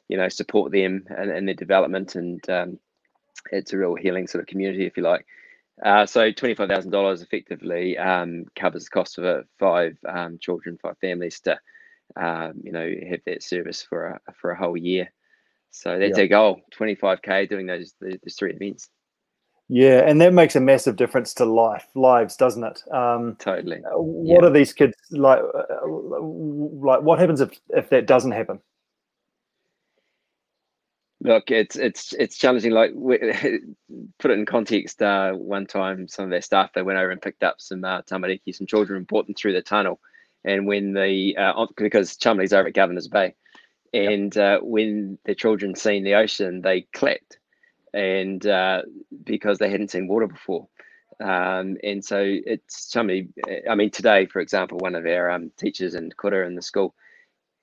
you 0.08 0.16
know, 0.16 0.28
support 0.28 0.72
them 0.72 1.04
and, 1.08 1.30
and 1.30 1.48
their 1.48 1.54
development. 1.54 2.14
And 2.14 2.48
um, 2.50 2.78
it's 3.50 3.72
a 3.72 3.78
real 3.78 3.94
healing 3.94 4.26
sort 4.26 4.42
of 4.42 4.48
community, 4.48 4.86
if 4.86 4.96
you 4.96 5.02
like. 5.02 5.26
Uh, 5.84 6.06
so 6.06 6.30
twenty-five 6.30 6.68
thousand 6.68 6.90
dollars 6.90 7.22
effectively 7.22 7.98
um, 7.98 8.44
covers 8.54 8.84
the 8.84 8.90
cost 8.90 9.18
of 9.18 9.24
it, 9.24 9.46
five 9.58 9.96
um, 10.08 10.38
children, 10.38 10.78
five 10.80 10.96
families 11.00 11.40
to, 11.40 11.58
um, 12.16 12.52
you 12.62 12.70
know, 12.70 12.88
have 13.08 13.20
that 13.26 13.42
service 13.42 13.82
for 13.82 14.06
a 14.06 14.20
for 14.34 14.50
a 14.50 14.58
whole 14.58 14.76
year. 14.76 15.10
So 15.70 15.98
that's 15.98 16.18
yep. 16.18 16.24
our 16.24 16.28
goal: 16.28 16.60
twenty-five 16.70 17.22
k 17.22 17.46
doing 17.46 17.66
those 17.66 17.94
those 18.00 18.34
three 18.38 18.52
events. 18.52 18.90
Yeah, 19.68 20.02
and 20.06 20.20
that 20.20 20.34
makes 20.34 20.54
a 20.54 20.60
massive 20.60 20.96
difference 20.96 21.32
to 21.34 21.46
life 21.46 21.86
lives, 21.94 22.36
doesn't 22.36 22.62
it? 22.62 22.82
Um, 22.92 23.36
totally. 23.38 23.80
What 23.92 24.42
yeah. 24.42 24.46
are 24.46 24.52
these 24.52 24.74
kids 24.74 24.94
like? 25.10 25.40
Uh, 25.40 25.88
like, 25.88 27.00
what 27.00 27.18
happens 27.18 27.40
if 27.40 27.58
if 27.70 27.88
that 27.88 28.06
doesn't 28.06 28.32
happen? 28.32 28.60
Look, 31.24 31.50
it's 31.52 31.76
it's 31.76 32.12
it's 32.14 32.36
challenging. 32.36 32.72
Like, 32.72 32.90
we, 32.94 33.18
put 34.18 34.30
it 34.32 34.38
in 34.38 34.46
context. 34.46 35.00
Uh, 35.00 35.32
one 35.32 35.66
time, 35.66 36.08
some 36.08 36.24
of 36.24 36.30
their 36.30 36.42
staff 36.42 36.72
they 36.74 36.82
went 36.82 36.98
over 36.98 37.10
and 37.10 37.22
picked 37.22 37.44
up 37.44 37.60
some 37.60 37.84
uh, 37.84 38.02
tamariki, 38.02 38.54
some 38.54 38.66
children, 38.66 38.98
and 38.98 39.06
brought 39.06 39.26
them 39.26 39.34
through 39.34 39.52
the 39.52 39.62
tunnel. 39.62 40.00
And 40.44 40.66
when 40.66 40.92
the 40.94 41.36
uh, 41.36 41.66
because 41.76 42.16
Cholmondeley's 42.16 42.52
over 42.52 42.68
at 42.68 42.74
Governor's 42.74 43.06
Bay, 43.06 43.34
and 43.94 44.36
uh, 44.36 44.58
when 44.60 45.18
the 45.24 45.34
children 45.36 45.76
seen 45.76 46.02
the 46.02 46.14
ocean, 46.14 46.60
they 46.60 46.82
clapped 46.92 47.38
and 47.94 48.44
uh, 48.46 48.82
because 49.24 49.58
they 49.58 49.70
hadn't 49.70 49.90
seen 49.90 50.08
water 50.08 50.26
before. 50.26 50.68
Um, 51.20 51.76
and 51.84 52.04
so 52.04 52.20
it's 52.24 52.90
somebody, 52.90 53.28
I 53.70 53.74
mean, 53.74 53.90
today, 53.90 54.26
for 54.26 54.40
example, 54.40 54.78
one 54.78 54.94
of 54.94 55.06
our 55.06 55.30
um, 55.30 55.52
teachers 55.56 55.94
in 55.94 56.10
Kura 56.18 56.46
in 56.46 56.54
the 56.56 56.62
school 56.62 56.94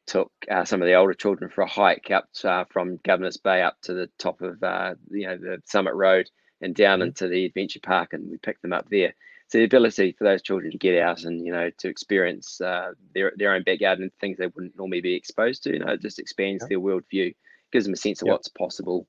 took 0.09 0.31
uh, 0.49 0.65
some 0.65 0.81
of 0.81 0.87
the 0.87 0.95
older 0.95 1.13
children 1.13 1.51
for 1.51 1.61
a 1.61 1.69
hike 1.69 2.09
up 2.09 2.27
uh, 2.43 2.65
from 2.71 2.99
Governor's 3.05 3.37
Bay 3.37 3.61
up 3.61 3.77
to 3.83 3.93
the 3.93 4.09
top 4.17 4.41
of, 4.41 4.61
uh, 4.63 4.95
you 5.11 5.27
know, 5.27 5.37
the 5.37 5.61
Summit 5.65 5.93
Road 5.93 6.29
and 6.61 6.75
down 6.75 6.99
mm-hmm. 6.99 7.09
into 7.09 7.27
the 7.27 7.45
adventure 7.45 7.79
park, 7.81 8.13
and 8.13 8.29
we 8.29 8.37
picked 8.37 8.63
them 8.63 8.73
up 8.73 8.89
there. 8.89 9.13
So 9.47 9.59
the 9.59 9.63
ability 9.63 10.15
for 10.17 10.25
those 10.25 10.41
children 10.41 10.71
to 10.71 10.77
get 10.77 11.01
out 11.01 11.23
and 11.23 11.43
you 11.43 11.51
know 11.51 11.71
to 11.79 11.87
experience 11.87 12.61
uh, 12.61 12.91
their 13.15 13.33
their 13.35 13.53
own 13.53 13.63
backyard 13.63 13.99
and 13.99 14.11
things 14.19 14.37
they 14.37 14.47
wouldn't 14.47 14.77
normally 14.77 15.01
be 15.01 15.15
exposed 15.15 15.63
to, 15.63 15.73
you 15.73 15.79
know, 15.79 15.93
it 15.93 16.01
just 16.01 16.19
expands 16.19 16.63
yeah. 16.63 16.67
their 16.69 16.79
worldview, 16.79 17.33
gives 17.71 17.85
them 17.85 17.93
a 17.93 17.97
sense 17.97 18.21
of 18.21 18.27
yeah. 18.27 18.33
what's 18.33 18.47
possible, 18.47 19.07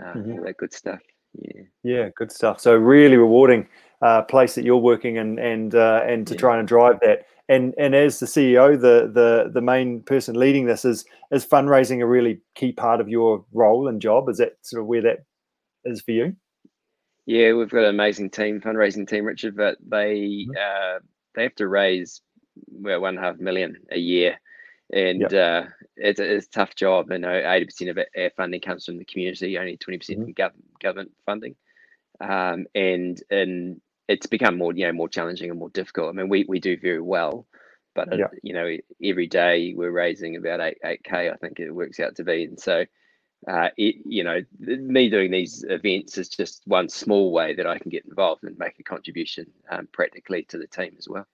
uh, 0.00 0.14
mm-hmm. 0.14 0.32
all 0.32 0.44
that 0.44 0.56
good 0.56 0.72
stuff. 0.72 1.00
Yeah. 1.34 1.62
Yeah, 1.82 2.08
good 2.16 2.32
stuff. 2.32 2.60
So 2.60 2.74
really 2.74 3.16
rewarding 3.16 3.68
uh, 4.02 4.22
place 4.22 4.54
that 4.54 4.64
you're 4.64 4.76
working 4.76 5.18
and 5.18 5.38
and 5.38 5.74
uh, 5.74 6.02
and 6.06 6.26
to 6.26 6.34
Yeah. 6.34 6.40
try 6.40 6.58
and 6.58 6.68
drive 6.68 7.00
that. 7.00 7.26
And 7.48 7.74
and 7.78 7.94
as 7.94 8.20
the 8.20 8.26
CEO, 8.26 8.78
the 8.80 9.10
the 9.12 9.50
the 9.52 9.60
main 9.60 10.02
person 10.02 10.38
leading 10.38 10.66
this 10.66 10.84
is 10.84 11.04
is 11.30 11.46
fundraising 11.46 12.02
a 12.02 12.06
really 12.06 12.40
key 12.54 12.72
part 12.72 13.00
of 13.00 13.08
your 13.08 13.44
role 13.52 13.88
and 13.88 14.00
job. 14.02 14.28
Is 14.28 14.38
that 14.38 14.52
sort 14.62 14.82
of 14.82 14.86
where 14.86 15.02
that 15.02 15.18
is 15.84 16.02
for 16.02 16.12
you? 16.12 16.36
Yeah, 17.26 17.52
we've 17.52 17.70
got 17.70 17.84
an 17.84 17.90
amazing 17.90 18.30
team, 18.30 18.60
fundraising 18.60 19.06
team, 19.08 19.24
Richard, 19.24 19.56
but 19.56 19.76
they 19.86 20.46
Mhm. 20.48 20.56
uh, 20.56 21.00
they 21.34 21.42
have 21.44 21.54
to 21.56 21.68
raise 21.68 22.20
well 22.70 23.00
one 23.00 23.16
and 23.16 23.24
a 23.24 23.28
half 23.28 23.38
million 23.38 23.76
a 23.92 23.98
year, 23.98 24.38
and 24.92 25.32
uh, 25.34 25.64
it's, 25.96 26.20
a- 26.20 26.36
it's 26.36 26.46
a 26.46 26.50
tough 26.50 26.74
job. 26.74 27.10
You 27.10 27.18
know, 27.18 27.32
eighty 27.32 27.66
percent 27.66 27.90
of 27.90 27.98
it, 27.98 28.08
our 28.16 28.30
funding 28.36 28.60
comes 28.60 28.84
from 28.84 28.98
the 28.98 29.04
community, 29.04 29.58
only 29.58 29.76
twenty 29.76 29.98
percent 29.98 30.20
Mhm. 30.20 30.24
from 30.24 30.34
gov- 30.34 30.80
government 30.80 31.12
funding, 31.26 31.56
um, 32.20 32.66
and 32.74 33.22
and 33.30 33.80
it's 34.08 34.26
become 34.26 34.56
more 34.58 34.72
you 34.72 34.86
know 34.86 34.92
more 34.92 35.08
challenging 35.08 35.50
and 35.50 35.58
more 35.58 35.70
difficult. 35.70 36.08
I 36.08 36.12
mean, 36.12 36.28
we 36.28 36.44
we 36.48 36.60
do 36.60 36.76
very 36.78 37.00
well, 37.00 37.46
but 37.94 38.08
Yeah. 38.16 38.28
you 38.42 38.54
know 38.54 38.76
every 39.02 39.26
day 39.26 39.74
we're 39.76 39.90
raising 39.90 40.36
about 40.36 40.60
eight 40.60 40.78
eight 40.84 41.04
k. 41.04 41.30
I 41.30 41.36
think 41.36 41.60
it 41.60 41.70
works 41.70 42.00
out 42.00 42.16
to 42.16 42.24
be, 42.24 42.44
and 42.44 42.58
so 42.58 42.84
uh, 43.46 43.68
it, 43.76 43.96
you 44.04 44.24
know, 44.24 44.40
me 44.58 45.08
doing 45.08 45.30
these 45.30 45.64
events 45.68 46.18
is 46.18 46.28
just 46.28 46.62
one 46.66 46.88
small 46.88 47.30
way 47.30 47.54
that 47.54 47.68
I 47.68 47.78
can 47.78 47.88
get 47.90 48.04
involved 48.04 48.42
and 48.42 48.58
make 48.58 48.80
a 48.80 48.82
contribution 48.82 49.46
um, 49.70 49.86
practically 49.92 50.42
to 50.44 50.58
the 50.58 50.66
team 50.66 50.96
as 50.98 51.08
well. 51.08 51.24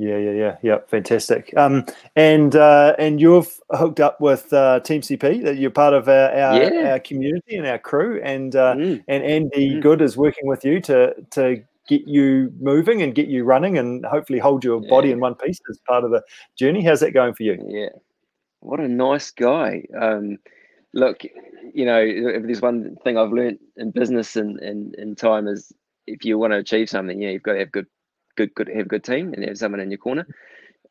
Yeah, 0.00 0.16
yeah, 0.16 0.30
yeah, 0.30 0.56
yeah. 0.62 0.78
Fantastic. 0.86 1.52
Um, 1.56 1.84
and 2.14 2.54
uh, 2.54 2.94
and 3.00 3.20
you've 3.20 3.58
hooked 3.72 3.98
up 3.98 4.20
with 4.20 4.52
uh, 4.52 4.78
Team 4.80 5.00
CP. 5.00 5.42
That 5.42 5.56
you're 5.56 5.72
part 5.72 5.92
of 5.92 6.08
our 6.08 6.30
our, 6.30 6.62
Yeah. 6.62 6.92
our 6.92 7.00
community 7.00 7.56
and 7.56 7.66
our 7.66 7.78
crew. 7.80 8.20
And 8.22 8.54
uh, 8.54 8.74
Mm, 8.76 9.02
and 9.08 9.24
Andy 9.24 9.74
Mm. 9.74 9.82
Good 9.82 10.00
is 10.00 10.16
working 10.16 10.46
with 10.46 10.64
you 10.64 10.80
to 10.82 11.14
to 11.32 11.62
get 11.88 12.06
you 12.06 12.52
moving 12.60 13.02
and 13.02 13.12
get 13.14 13.26
you 13.26 13.42
running 13.44 13.76
and 13.76 14.04
hopefully 14.06 14.38
hold 14.38 14.62
your 14.62 14.80
body 14.88 15.10
in 15.10 15.18
one 15.20 15.34
piece 15.34 15.58
as 15.68 15.78
part 15.88 16.04
of 16.04 16.10
the 16.12 16.22
journey. 16.56 16.84
How's 16.84 17.00
that 17.00 17.12
going 17.12 17.34
for 17.34 17.42
you? 17.42 17.56
yeah, 17.66 17.88
what 18.60 18.78
a 18.78 18.86
nice 18.86 19.30
guy. 19.32 19.82
Um, 20.00 20.36
look, 20.92 21.24
you 21.74 21.84
know, 21.86 21.98
if 22.00 22.42
there's 22.44 22.60
one 22.60 22.96
thing 23.02 23.16
I've 23.18 23.32
learned 23.32 23.58
in 23.76 23.90
business 23.90 24.36
and 24.36 24.60
in, 24.62 24.92
in 24.96 25.16
time 25.16 25.48
is 25.48 25.72
if 26.06 26.24
you 26.24 26.38
want 26.38 26.52
to 26.52 26.58
achieve 26.58 26.88
something, 26.88 27.20
yeah, 27.20 27.30
you've 27.30 27.42
got 27.42 27.54
to 27.54 27.58
have 27.60 27.72
good, 27.72 27.86
good, 28.38 28.54
good, 28.54 28.68
have 28.68 28.86
a 28.86 28.88
good 28.88 29.04
team 29.04 29.34
and 29.34 29.44
have 29.44 29.58
someone 29.58 29.80
in 29.80 29.90
your 29.90 29.98
corner. 29.98 30.26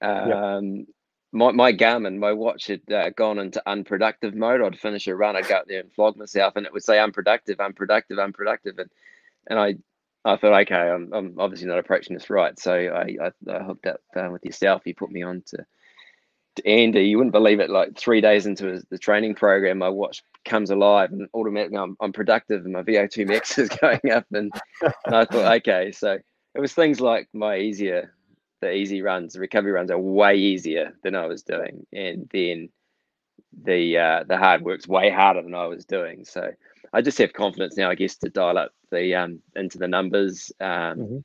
Um, 0.01 0.85
my, 1.31 1.51
my 1.51 1.73
Garmin, 1.73 2.19
my 2.19 2.33
watch 2.33 2.67
had 2.67 2.81
uh, 2.91 3.09
gone 3.11 3.39
into 3.39 3.61
unproductive 3.65 4.35
mode. 4.35 4.61
I'd 4.61 4.79
finish 4.79 5.07
a 5.07 5.15
run, 5.15 5.35
I'd 5.35 5.47
go 5.47 5.55
out 5.55 5.67
there 5.67 5.79
and 5.79 5.91
flog 5.93 6.17
myself, 6.17 6.55
and 6.55 6.65
it 6.65 6.73
would 6.73 6.83
say 6.83 6.99
unproductive, 6.99 7.59
unproductive, 7.59 8.19
unproductive, 8.19 8.79
and 8.79 8.89
and 9.49 9.59
I 9.59 9.75
I 10.25 10.35
thought, 10.35 10.61
okay, 10.61 10.75
I'm, 10.75 11.13
I'm 11.13 11.35
obviously 11.39 11.67
not 11.67 11.79
approaching 11.79 12.13
this 12.13 12.29
right. 12.29 12.57
So 12.59 12.73
I 12.73 13.17
I, 13.25 13.53
I 13.53 13.63
hooked 13.63 13.87
up 13.87 14.01
uh, 14.15 14.29
with 14.31 14.45
yourself. 14.45 14.83
You 14.85 14.93
put 14.93 15.11
me 15.11 15.23
on 15.23 15.41
to, 15.47 15.65
to 16.55 16.67
Andy. 16.67 17.03
You 17.03 17.17
wouldn't 17.17 17.33
believe 17.33 17.59
it. 17.59 17.69
Like 17.69 17.97
three 17.97 18.21
days 18.21 18.45
into 18.45 18.67
his, 18.67 18.85
the 18.89 18.97
training 18.97 19.35
program, 19.35 19.77
my 19.77 19.89
watch 19.89 20.23
comes 20.43 20.69
alive 20.69 21.11
and 21.11 21.27
automatically 21.33 21.77
I'm, 21.77 21.95
I'm 21.99 22.13
productive 22.13 22.63
and 22.65 22.73
my 22.73 22.83
VO2 22.83 23.27
max 23.27 23.57
is 23.63 23.69
going 23.69 24.11
up. 24.11 24.25
And, 24.33 24.51
and 24.81 25.15
I 25.15 25.25
thought, 25.25 25.57
okay, 25.57 25.91
so 25.91 26.17
it 26.57 26.61
was 26.61 26.73
things 26.73 27.01
like 27.01 27.29
my 27.33 27.57
easier, 27.57 28.13
the 28.61 28.73
easy 28.73 29.03
runs, 29.03 29.35
the 29.35 29.41
recovery 29.41 29.71
runs 29.73 29.91
are 29.91 29.99
way 29.99 30.35
easier 30.35 30.93
than 31.03 31.15
I 31.15 31.27
was 31.27 31.43
doing, 31.43 31.87
and 31.93 32.29
then 32.33 32.69
the 33.63 33.97
uh, 33.97 34.23
the 34.27 34.37
hard 34.37 34.63
work's 34.63 34.87
way 34.87 35.11
harder 35.11 35.43
than 35.43 35.55
I 35.55 35.67
was 35.67 35.85
doing. 35.85 36.25
So 36.25 36.51
I 36.93 37.01
just 37.01 37.19
have 37.19 37.33
confidence 37.33 37.77
now, 37.77 37.89
I 37.91 37.95
guess, 37.95 38.17
to 38.17 38.29
dial 38.29 38.57
up 38.57 38.71
the 38.91 39.15
um 39.15 39.41
into 39.55 39.79
the 39.79 39.87
numbers, 39.87 40.51
um, 40.61 41.09
Mhm. 41.09 41.23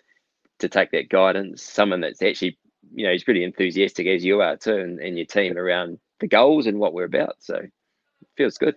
to 0.60 0.68
take 0.68 0.90
that 0.92 1.08
guidance. 1.10 1.62
Someone 1.62 2.00
that's 2.02 2.22
actually, 2.22 2.58
you 2.94 3.06
know, 3.06 3.12
he's 3.12 3.24
pretty 3.24 3.44
enthusiastic 3.44 4.06
as 4.08 4.24
you 4.24 4.42
are 4.42 4.56
too, 4.56 4.76
and, 4.76 5.00
and 5.00 5.16
your 5.18 5.26
team 5.26 5.56
around 5.58 5.98
the 6.20 6.28
goals 6.28 6.66
and 6.66 6.78
what 6.78 6.94
we're 6.94 7.04
about. 7.04 7.36
So 7.40 7.56
it 7.56 7.72
feels 8.36 8.58
good. 8.58 8.76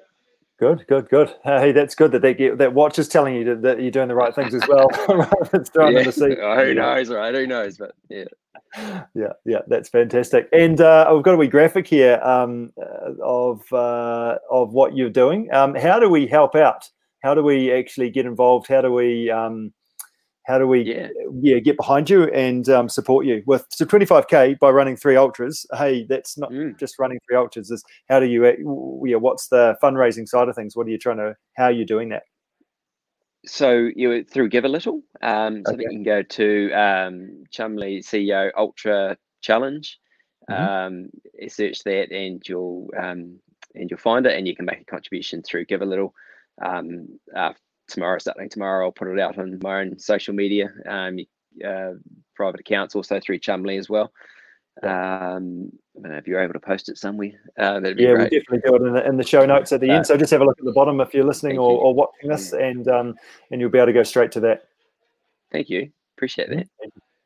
Good, 0.58 0.86
good, 0.88 1.10
good. 1.10 1.34
Hey, 1.44 1.74
that's 1.74 1.96
good 1.96 2.14
that 2.14 2.22
they 2.22 2.34
get 2.34 2.58
that 2.60 2.74
watch 2.74 2.98
is 2.98 3.10
telling 3.10 3.36
you 3.36 3.44
that, 3.44 3.62
that 3.62 3.82
you're 3.82 3.92
doing 3.92 4.08
the 4.08 4.16
right 4.16 4.34
things 4.34 4.54
as 4.54 4.66
well. 4.70 4.88
than 5.08 5.66
Yeah. 5.94 6.00
in 6.00 6.06
the 6.06 6.12
sea. 6.14 6.38
Oh, 6.42 6.66
who 6.66 6.74
knows, 6.74 7.10
right? 7.10 7.36
Who 7.36 7.46
knows? 7.46 7.78
But 7.78 7.94
yeah. 8.10 8.24
yeah, 9.14 9.34
yeah, 9.46 9.60
that's 9.68 9.90
fantastic. 9.90 10.48
And 10.54 10.80
uh, 10.80 11.12
we've 11.14 11.24
got 11.24 11.34
a 11.34 11.38
wee 11.38 11.48
graphic 11.48 11.86
here 11.88 12.22
um, 12.24 12.72
uh, 12.82 13.12
of 13.22 13.62
uh, 13.74 14.38
of 14.50 14.72
what 14.74 14.96
you're 14.96 15.10
doing. 15.10 15.54
Um, 15.54 15.76
how 15.76 16.00
do 16.00 16.10
we 16.10 16.26
help 16.26 16.56
out? 16.56 16.90
How 17.22 17.34
do 17.34 17.44
we 17.44 17.74
actually 17.74 18.10
get 18.10 18.26
involved? 18.26 18.68
How 18.68 18.82
do 18.82 18.94
we 18.94 19.30
um, 19.30 19.74
how 20.46 20.58
do 20.60 20.68
we 20.68 20.82
Yeah. 20.82 21.10
yeah 21.42 21.60
get 21.60 21.78
behind 21.78 22.10
you 22.10 22.26
and 22.26 22.68
um, 22.70 22.88
support 22.90 23.26
you 23.26 23.44
with 23.46 23.66
so 23.70 23.86
25k 23.86 24.60
by 24.60 24.70
running 24.70 24.96
three 24.96 25.16
ultras? 25.16 25.66
Hey, 25.74 26.06
that's 26.08 26.38
not 26.38 26.52
Mm. 26.52 26.78
just 26.80 27.00
running 27.00 27.20
three 27.28 27.38
ultras. 27.38 27.72
Is 27.72 27.84
how 28.10 28.20
do 28.20 28.26
you 28.28 28.46
yeah? 29.06 29.18
What's 29.18 29.48
the 29.50 29.76
fundraising 29.82 30.28
side 30.28 30.48
of 30.50 30.56
things? 30.56 30.76
What 30.76 30.88
are 30.88 30.92
you 30.92 30.98
trying 31.00 31.18
to? 31.18 31.36
How 31.58 31.66
are 31.66 31.72
you 31.72 31.86
doing 31.86 32.10
that? 32.10 32.24
So 33.46 33.90
you 33.96 34.24
through 34.24 34.50
Give 34.50 34.66
a 34.66 34.70
Little. 34.70 35.04
Um, 35.22 35.64
so 35.66 35.74
Okay. 35.74 35.84
you 35.84 35.90
can 35.90 36.04
go 36.04 36.24
to 36.24 36.72
um, 36.74 37.44
Cholmondeley 37.52 38.00
CEO 38.04 38.52
Ultra 38.58 39.18
Challenge. 39.42 40.00
Mhm. 40.50 40.88
Um, 40.88 41.10
search 41.48 41.84
that, 41.84 42.12
and 42.12 42.42
you'll 42.48 42.90
um, 42.98 43.40
and 43.76 43.90
you'll 43.90 44.00
find 44.00 44.26
it, 44.26 44.38
and 44.38 44.48
you 44.48 44.56
can 44.56 44.66
make 44.66 44.82
a 44.82 44.86
contribution 44.86 45.42
through 45.44 45.66
Give 45.66 45.82
a 45.82 45.86
Little. 45.86 46.14
Um, 46.62 47.20
uh, 47.36 47.54
tomorrow, 47.88 48.18
starting 48.20 48.50
tomorrow, 48.50 48.86
I'll 48.86 48.92
put 48.92 49.08
it 49.08 49.20
out 49.20 49.38
on 49.38 49.60
my 49.62 49.82
own 49.82 50.00
social 50.00 50.34
media. 50.34 50.70
Um, 50.88 51.20
uh, 51.66 51.92
private 52.36 52.60
accounts 52.60 52.96
also 52.96 53.20
through 53.20 53.40
Cholmondeley 53.40 53.80
as 53.80 53.90
well. 53.90 54.12
Um, 54.84 55.72
I 55.98 56.02
don't 56.02 56.12
know 56.12 56.18
if 56.18 56.28
you're 56.28 56.42
able 56.42 56.54
to 56.54 56.60
post 56.60 56.90
it 56.90 56.98
somewhere. 56.98 57.32
Uh, 57.58 57.80
that'd 57.80 57.96
be 57.96 58.04
Yeah, 58.04 58.16
great. 58.16 58.32
we'll 58.32 58.42
definitely 58.42 58.70
do 58.70 58.76
it 58.76 58.88
in 58.88 58.94
the, 58.94 59.08
in 59.08 59.18
the 59.18 59.24
show 59.24 59.46
notes 59.46 59.72
at 59.72 59.80
the 59.80 59.90
Uh, 59.90 59.96
end. 59.96 60.08
So 60.08 60.18
just 60.18 60.32
have 60.32 60.42
a 60.42 60.46
look 60.46 60.60
at 60.60 60.66
the 60.66 60.74
bottom 60.74 61.00
if 61.00 61.14
you're 61.14 61.24
listening 61.24 61.58
or, 61.58 61.72
you. 61.72 61.78
or 61.78 61.94
watching 61.94 62.30
this, 62.30 62.52
and 62.52 62.88
um, 62.90 63.16
and 63.52 63.62
you'll 63.62 63.70
be 63.70 63.78
able 63.78 63.88
to 63.88 63.94
go 63.94 64.04
straight 64.04 64.34
to 64.34 64.42
that. 64.42 64.66
Thank 65.52 65.70
you. 65.70 65.92
Appreciate 66.18 66.50
that. 66.50 66.68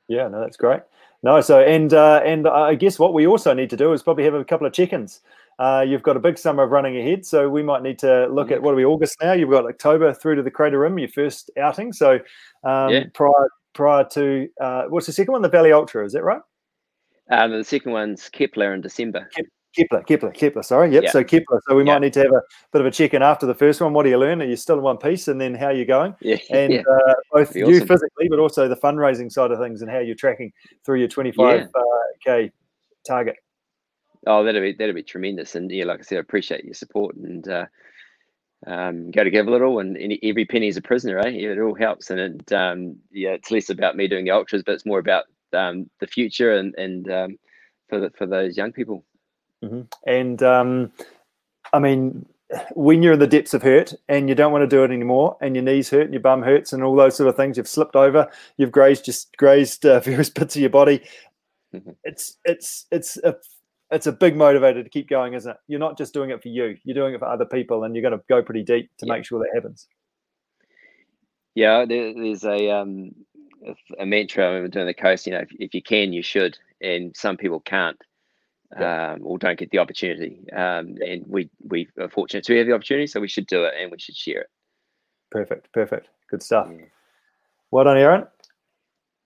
Yeah, 0.07 0.27
no, 0.27 0.41
that's 0.41 0.57
great. 0.57 0.81
No, 1.23 1.41
so 1.41 1.59
and 1.59 1.93
uh, 1.93 2.21
and 2.23 2.47
I 2.47 2.75
guess 2.75 2.99
what 2.99 3.13
we 3.13 3.25
also 3.25 3.53
need 3.53 3.71
to 3.71 3.77
do 3.77 3.93
is 3.93 4.03
probably 4.03 4.25
have 4.25 4.35
a 4.35 4.45
couple 4.45 4.67
of 4.67 4.73
check-ins. 4.73 5.21
Uh, 5.59 5.81
you've 5.85 6.03
got 6.03 6.15
a 6.15 6.19
big 6.19 6.37
summer 6.37 6.63
of 6.63 6.71
running 6.71 6.97
ahead, 6.97 7.25
so 7.25 7.49
we 7.49 7.61
might 7.61 7.83
need 7.83 7.99
to 7.99 8.27
look 8.27 8.49
at 8.49 8.61
what 8.61 8.71
are 8.71 8.77
we 8.77 8.85
August 8.85 9.17
now? 9.21 9.33
You've 9.33 9.49
got 9.49 9.65
October 9.65 10.13
through 10.13 10.35
to 10.35 10.41
the 10.41 10.49
Crater 10.49 10.79
Rim, 10.79 10.97
your 10.97 11.09
first 11.09 11.51
outing. 11.57 11.91
So 11.91 12.19
um, 12.63 12.89
Yeah. 12.91 13.03
prior 13.13 13.49
prior 13.73 14.05
to 14.13 14.47
uh, 14.61 14.83
what's 14.85 15.05
the 15.05 15.11
second 15.13 15.33
one? 15.33 15.41
The 15.41 15.49
Valley 15.49 15.73
Ultra, 15.73 16.05
is 16.05 16.13
that 16.13 16.23
right? 16.23 16.41
Um, 17.29 17.51
the 17.51 17.63
second 17.63 17.91
one's 17.91 18.29
Kepler 18.29 18.73
in 18.73 18.81
December. 18.81 19.29
Kepler, 19.75 20.01
Kepler, 20.03 20.31
Kepler. 20.31 20.63
Sorry, 20.63 20.91
yep. 20.91 21.03
Yeah. 21.03 21.11
So 21.11 21.23
Kepler. 21.23 21.61
So 21.67 21.75
we 21.75 21.83
Yeah. 21.83 21.93
might 21.93 21.99
need 21.99 22.13
to 22.13 22.21
have 22.21 22.31
a 22.31 22.41
bit 22.71 22.79
of 22.81 22.87
a 22.87 22.91
check-in 22.91 23.21
after 23.21 23.45
the 23.45 23.53
first 23.53 23.81
one. 23.81 23.93
What 23.93 24.03
do 24.03 24.09
you 24.09 24.17
learn? 24.17 24.41
Are 24.41 24.45
you 24.45 24.55
still 24.55 24.77
in 24.77 24.81
one 24.81 24.97
piece? 24.97 25.27
And 25.27 25.39
then 25.39 25.53
how 25.53 25.67
are 25.67 25.73
you 25.73 25.85
going? 25.85 26.15
Yeah. 26.21 26.37
and 26.51 26.73
yeah. 26.73 26.81
uh, 26.89 27.13
both 27.31 27.55
you 27.55 27.65
awesome. 27.65 27.87
physically, 27.87 28.29
but 28.29 28.39
also 28.39 28.67
the 28.67 28.77
fundraising 28.77 29.31
side 29.31 29.51
of 29.51 29.59
things 29.59 29.81
and 29.81 29.91
how 29.91 29.99
you're 29.99 30.15
tracking 30.15 30.51
through 30.85 30.99
your 30.99 31.09
25k 31.09 31.67
k 32.25 32.51
target. 33.05 33.35
Oh, 34.27 34.43
that'd 34.43 34.61
be 34.61 34.73
that'd 34.73 34.95
be 34.95 35.03
tremendous. 35.03 35.55
And 35.55 35.71
yeah, 35.71 35.85
like 35.85 35.99
I 35.99 36.03
said, 36.03 36.17
I 36.17 36.21
appreciate 36.21 36.65
your 36.65 36.73
support 36.73 37.15
and 37.15 37.47
uh, 37.47 37.65
um, 38.67 39.11
go 39.11 39.23
to 39.23 39.29
give 39.29 39.47
a 39.47 39.51
little, 39.51 39.79
and, 39.79 39.95
and 39.95 40.17
every 40.23 40.45
penny 40.45 40.67
is 40.67 40.77
a 40.77 40.81
prisoner, 40.81 41.19
eh? 41.19 41.29
Yeah, 41.29 41.49
it 41.49 41.59
all 41.59 41.75
helps, 41.75 42.09
and 42.09 42.19
it, 42.19 42.51
um, 42.51 42.97
yeah, 43.11 43.29
it's 43.31 43.51
less 43.51 43.69
about 43.69 43.95
me 43.95 44.07
doing 44.07 44.25
the 44.25 44.31
ultras, 44.31 44.63
but 44.63 44.73
it's 44.73 44.85
more 44.85 44.99
about 44.99 45.25
um, 45.53 45.89
the 45.99 46.07
future 46.07 46.53
and 46.53 46.75
and 46.77 47.11
um, 47.11 47.39
for 47.89 47.99
the, 47.99 48.09
for 48.11 48.25
those 48.25 48.57
young 48.57 48.71
people. 48.71 49.03
And 50.05 50.43
um, 50.43 50.91
I 51.73 51.79
mean, 51.79 52.25
when 52.73 53.03
you're 53.03 53.13
in 53.13 53.19
the 53.19 53.27
depths 53.27 53.53
of 53.53 53.61
hurt 53.63 53.93
and 54.07 54.27
you 54.27 54.35
don't 54.35 54.51
want 54.51 54.63
to 54.63 54.75
do 54.75 54.83
it 54.83 54.91
anymore, 54.91 55.37
and 55.41 55.55
your 55.55 55.63
knees 55.63 55.89
hurt 55.89 56.03
and 56.03 56.13
your 56.13 56.21
bum 56.21 56.41
hurts 56.41 56.73
and 56.73 56.83
all 56.83 56.95
those 56.95 57.15
sort 57.15 57.29
of 57.29 57.35
things, 57.35 57.57
you've 57.57 57.67
slipped 57.67 57.95
over, 57.95 58.29
you've 58.57 58.71
grazed 58.71 59.05
just 59.05 59.35
grazed 59.37 59.85
uh, 59.85 59.99
various 60.01 60.29
bits 60.29 60.55
of 60.55 60.61
your 60.61 60.69
body. 60.69 61.01
Mhm. 61.73 61.95
It's 62.03 62.37
it's 62.45 62.87
it's 62.91 63.17
a 63.17 63.35
it's 63.91 64.07
a 64.07 64.11
big 64.11 64.35
motivator 64.35 64.83
to 64.83 64.89
keep 64.89 65.09
going, 65.09 65.33
isn't 65.33 65.51
it? 65.51 65.57
You're 65.67 65.79
not 65.79 65.97
just 65.97 66.13
doing 66.13 66.29
it 66.29 66.41
for 66.41 66.49
you; 66.49 66.77
you're 66.83 66.95
doing 66.95 67.13
it 67.13 67.19
for 67.19 67.27
other 67.27 67.45
people, 67.45 67.83
and 67.83 67.95
you're 67.95 68.07
going 68.07 68.17
to 68.17 68.23
go 68.29 68.41
pretty 68.41 68.63
deep 68.63 68.89
to 68.97 69.05
Yeah. 69.05 69.13
make 69.13 69.25
sure 69.25 69.39
that 69.39 69.53
happens. 69.53 69.87
Yeah, 71.55 71.85
there's 71.85 72.43
a 72.43 72.69
um, 72.71 73.13
a, 73.97 74.05
mantra 74.05 74.51
when 74.51 74.61
we're 74.61 74.67
doing 74.67 74.85
the 74.85 74.93
coast. 74.93 75.25
You 75.25 75.33
know, 75.33 75.39
if, 75.39 75.49
if 75.59 75.73
you 75.73 75.81
can, 75.81 76.13
you 76.13 76.21
should, 76.21 76.57
and 76.81 77.15
some 77.15 77.37
people 77.37 77.59
can't. 77.59 77.97
Um, 78.77 79.21
or 79.23 79.39
don't 79.39 79.57
get 79.57 79.71
the 79.71 79.79
opportunity, 79.79 80.47
um, 80.51 80.95
and 81.03 81.25
we 81.27 81.49
we 81.67 81.87
are 81.99 82.07
fortunate 82.07 82.43
to 82.45 82.55
have 82.59 82.67
the 82.67 82.73
opportunity, 82.73 83.07
so 83.07 83.19
we 83.19 83.27
should 83.27 83.47
do 83.47 83.63
it 83.63 83.73
and 83.81 83.89
we 83.91 83.97
should 83.97 84.15
share 84.15 84.41
it. 84.41 84.49
Perfect, 85.31 85.73
perfect, 85.73 86.07
good 86.29 86.43
stuff. 86.43 86.67
Yeah. 86.71 86.85
Well 87.71 87.85
done, 87.85 87.97
Aaron. 87.97 88.27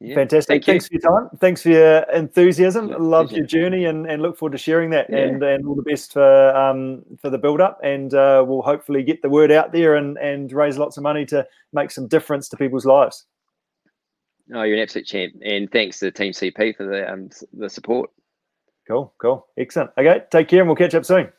Yeah. 0.04 0.16
Fantastic. 0.16 0.50
Thank 0.50 0.66
Thanks 0.66 0.90
you. 0.92 1.00
for 1.00 1.08
your 1.08 1.22
time. 1.22 1.38
Thanks 1.38 1.62
for 1.62 1.70
your 1.70 2.00
enthusiasm. 2.14 2.90
Yeah, 2.90 2.98
Love 3.00 3.32
your 3.32 3.46
journey 3.46 3.86
and, 3.86 4.06
and 4.06 4.22
look 4.22 4.38
forward 4.38 4.52
to 4.52 4.58
sharing 4.58 4.90
that. 4.90 5.10
Yeah. 5.10 5.20
And 5.20 5.42
and 5.42 5.66
all 5.66 5.76
the 5.76 5.82
best 5.82 6.12
for 6.12 6.54
um 6.54 7.04
for 7.22 7.30
the 7.30 7.38
build 7.38 7.62
up. 7.62 7.80
And 7.84 8.14
uh, 8.14 8.44
we'll 8.46 8.64
hopefully 8.64 9.02
get 9.04 9.22
the 9.22 9.30
word 9.30 9.50
out 9.50 9.72
there 9.72 9.96
and 9.96 10.18
and 10.18 10.52
raise 10.52 10.78
lots 10.78 10.98
of 10.98 11.04
money 11.04 11.26
to 11.28 11.48
make 11.72 11.90
some 11.90 12.10
difference 12.10 12.50
to 12.50 12.58
people's 12.58 12.86
lives. 12.86 13.26
Oh, 14.54 14.64
you're 14.64 14.76
an 14.76 14.84
absolute 14.84 15.08
champ. 15.08 15.36
And 15.42 15.72
thanks 15.72 16.00
to 16.00 16.12
Team 16.12 16.34
CP 16.34 16.76
for 16.76 16.86
the 16.86 17.10
um 17.10 17.30
the 17.54 17.70
support. 17.70 18.10
Cool, 18.86 19.14
cool, 19.20 19.48
excellent. 19.58 19.92
Okay, 19.98 20.22
take 20.32 20.50
care, 20.50 20.60
and 20.60 20.68
we'll 20.68 20.76
catch 20.76 20.96
up 20.96 21.06
soon. 21.06 21.32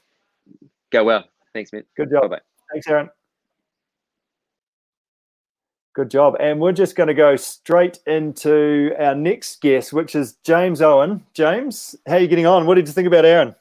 Go 0.90 1.04
well. 1.04 1.24
Thanks, 1.52 1.70
man. 1.70 1.84
Good 1.98 2.10
job. 2.10 2.30
Bye. 2.30 2.40
Thanks, 2.72 2.88
Aaron. 2.88 3.10
Good 5.95 6.11
job. 6.11 6.36
And 6.40 6.61
we're 6.61 6.72
just 6.72 6.97
going 6.97 7.07
to 7.07 7.14
go 7.14 7.36
straight 7.36 8.01
into 8.05 8.92
our 8.99 9.14
next 9.14 9.61
guest, 9.61 9.92
which 9.92 10.16
is 10.16 10.32
James 10.42 10.82
Owen. 10.82 11.22
James, 11.34 11.95
how 12.09 12.14
are 12.14 12.18
you 12.18 12.26
getting 12.26 12.47
on? 12.47 12.66
What 12.66 12.74
did 12.74 12.88
you 12.88 12.92
think 12.92 13.07
about 13.07 13.24
Aaron? 13.24 13.55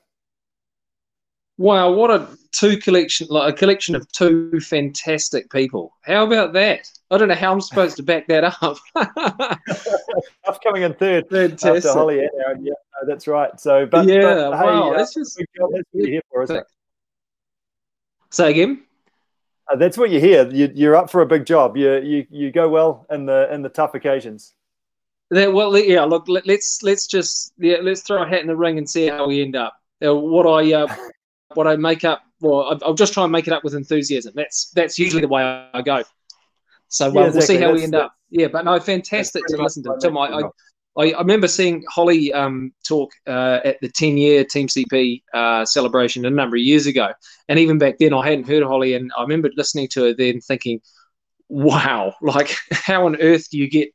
Wow, 1.60 1.92
what 1.92 2.10
a 2.10 2.28
two 2.52 2.78
collection, 2.78 3.28
like 3.30 3.54
a 3.54 3.56
collection 3.56 3.94
of 3.96 4.12
two 4.12 4.60
fantastic 4.60 5.52
people. 5.52 5.96
How 6.02 6.26
about 6.26 6.54
that? 6.54 6.90
I 7.12 7.20
don't 7.20 7.28
know 7.28 7.36
how 7.36 7.52
I'm 7.52 7.62
supposed 7.62 7.98
to 7.98 8.04
back 8.04 8.26
that 8.30 8.44
up. 8.44 8.78
I'm 8.96 10.56
coming 10.64 10.82
in 10.82 10.96
third 10.96 11.30
Fantastic. 11.30 11.76
after 11.76 11.94
Holly 11.94 12.20
and 12.22 12.32
Aaron. 12.44 12.66
Yeah, 12.66 12.74
no, 13.00 13.08
that's 13.08 13.28
right. 13.28 13.60
So, 13.60 13.86
but 13.86 14.08
yeah, 14.08 14.22
but, 14.22 14.52
wow, 14.54 14.90
hey, 14.90 14.98
that's 14.98 15.16
uh, 15.16 15.20
just 15.20 15.40
that's 15.72 15.88
here 15.94 16.22
for? 16.32 16.66
Say 18.32 18.50
again. 18.50 18.82
Uh, 19.72 19.76
that's 19.76 19.98
what 19.98 20.10
you 20.10 20.20
hear. 20.20 20.50
You, 20.50 20.72
you're 20.74 20.96
up 20.96 21.10
for 21.10 21.22
a 21.22 21.26
big 21.26 21.46
job. 21.46 21.78
You 21.78 21.96
you 22.02 22.28
you 22.30 22.52
go 22.52 22.70
well 22.70 23.06
in 23.10 23.26
the 23.26 23.52
in 23.54 23.62
the 23.62 23.70
tough 23.70 23.96
occasions. 23.96 24.54
well, 25.32 25.78
yeah. 25.78 26.04
Look, 26.04 26.28
let, 26.28 26.44
us 26.44 26.48
let's, 26.48 26.84
let's 26.84 27.08
just 27.08 27.54
yeah, 27.58 27.78
let's 27.82 28.02
throw 28.02 28.24
a 28.24 28.28
hat 28.28 28.42
in 28.42 28.48
the 28.48 28.56
ring 28.56 28.78
and 28.78 28.90
see 28.90 29.08
how 29.08 29.28
we 29.28 29.42
end 29.42 29.56
up. 29.56 29.74
Uh, 30.06 30.16
what 30.16 30.46
I 30.46 30.74
uh, 30.74 30.96
what 31.54 31.68
I 31.68 31.76
make 31.76 32.04
up. 32.04 32.22
Well, 32.42 32.78
I'll 32.84 32.94
just 32.94 33.14
try 33.14 33.24
and 33.24 33.32
make 33.32 33.48
it 33.48 33.54
up 33.54 33.64
with 33.64 33.74
enthusiasm. 33.74 34.34
That's 34.36 34.70
that's 34.72 35.00
usually 35.00 35.22
the 35.22 35.30
way 35.30 35.44
I 35.74 35.82
go. 35.82 36.04
So 36.90 37.10
well, 37.10 37.24
yeah, 37.24 37.30
exactly. 37.30 37.38
we'll 37.38 37.48
see 37.48 37.58
how 37.58 37.72
that's, 37.72 37.78
we 37.78 37.84
end 37.84 37.96
up. 37.96 38.14
Yeah, 38.30 38.48
but 38.48 38.66
no, 38.66 38.80
fantastic 38.80 39.44
to 39.48 39.58
listen 39.58 39.84
to. 39.84 39.96
Tim, 40.02 40.18
I, 40.18 40.28
I, 40.28 40.42
I, 40.98 41.12
remember 41.12 41.48
seeing 41.48 41.84
Holly 41.90 42.32
um, 42.34 42.72
talk 42.88 43.12
uh, 43.26 43.60
at 43.66 43.82
the 43.82 43.90
10 43.90 44.18
year 44.18 44.44
Team 44.44 44.68
CP 44.68 45.24
uh, 45.34 45.66
celebration 45.66 46.26
a 46.26 46.30
number 46.30 46.56
of 46.56 46.62
years 46.62 46.86
ago. 46.86 47.10
And 47.50 47.58
even 47.60 47.78
back 47.78 47.98
then, 48.00 48.14
I 48.14 48.30
hadn't 48.30 48.48
heard 48.48 48.64
of 48.64 48.70
Holly. 48.70 48.94
And 48.94 49.12
I 49.18 49.22
remember 49.22 49.50
listening 49.56 49.88
to 49.90 50.04
her 50.04 50.14
then 50.14 50.40
thinking, 50.42 50.82
wow, 51.50 52.14
like 52.22 52.56
how 52.72 53.06
on 53.06 53.20
earth 53.22 53.50
do 53.50 53.58
you 53.58 53.70
get 53.70 53.90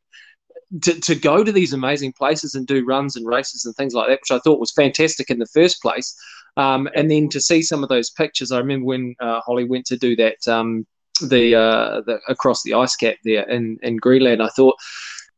to, 0.83 1.01
to 1.01 1.15
go 1.15 1.45
to 1.45 1.53
these 1.53 1.73
amazing 1.73 2.13
places 2.13 2.55
and 2.55 2.67
do 2.67 2.85
runs 2.85 3.17
and 3.17 3.27
races 3.27 3.65
and 3.65 3.75
things 3.77 3.95
like 3.95 4.09
that, 4.09 4.21
which 4.21 4.37
I 4.37 4.41
thought 4.41 4.61
was 4.61 4.73
fantastic 4.73 5.31
in 5.31 5.39
the 5.39 5.47
first 5.47 5.81
place. 5.81 6.15
Um, 6.57 6.89
and 6.95 7.11
then 7.11 7.29
to 7.31 7.41
see 7.41 7.63
some 7.63 7.83
of 7.83 7.89
those 7.89 8.11
pictures, 8.11 8.51
I 8.51 8.59
remember 8.59 8.87
when 8.87 9.15
uh, 9.21 9.41
Holly 9.41 9.65
went 9.65 9.87
to 9.87 9.97
do 9.97 10.17
that, 10.17 10.47
um, 10.49 10.87
the, 11.21 11.55
uh, 11.55 12.01
the 12.03 12.21
across 12.29 12.63
the 12.63 12.75
ice 12.75 12.97
cap 12.97 13.17
there 13.25 13.49
in, 13.49 13.79
in 13.83 13.97
Greenland, 13.97 14.43
I 14.43 14.49
thought 14.49 14.77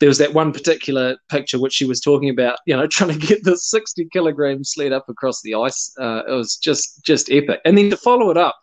there 0.00 0.08
was 0.08 0.18
that 0.18 0.32
one 0.32 0.50
particular 0.50 1.16
picture 1.28 1.60
which 1.60 1.74
she 1.74 1.84
was 1.84 2.00
talking 2.00 2.30
about, 2.30 2.58
you 2.66 2.76
know, 2.76 2.86
trying 2.90 3.18
to 3.18 3.26
get 3.26 3.44
the 3.44 3.56
60 3.56 4.06
kilogram 4.12 4.64
sled 4.64 4.92
up 4.92 5.08
across 5.08 5.40
the 5.42 5.54
ice. 5.54 5.94
Uh, 6.00 6.22
it 6.26 6.32
was 6.32 6.56
just 6.56 7.04
just 7.04 7.30
epic. 7.30 7.60
And 7.64 7.78
then 7.78 7.90
to 7.90 7.96
follow 7.96 8.30
it 8.30 8.36
up 8.36 8.56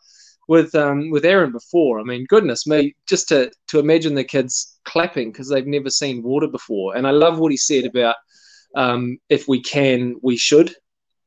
with 0.47 0.73
um, 0.75 1.09
with 1.11 1.25
Aaron 1.25 1.51
before, 1.51 1.99
I 1.99 2.03
mean, 2.03 2.25
goodness 2.27 2.67
me, 2.67 2.95
just 3.07 3.29
to 3.29 3.51
to 3.69 3.79
imagine 3.79 4.15
the 4.15 4.23
kids 4.23 4.79
clapping 4.83 5.31
because 5.31 5.47
they've 5.49 5.65
never 5.67 5.89
seen 5.89 6.23
water 6.23 6.47
before. 6.47 6.97
And 6.97 7.07
I 7.07 7.11
love 7.11 7.39
what 7.39 7.51
he 7.51 7.57
said 7.57 7.85
about 7.85 8.15
um, 8.75 9.17
if 9.29 9.47
we 9.47 9.61
can, 9.61 10.15
we 10.21 10.38
should. 10.38 10.75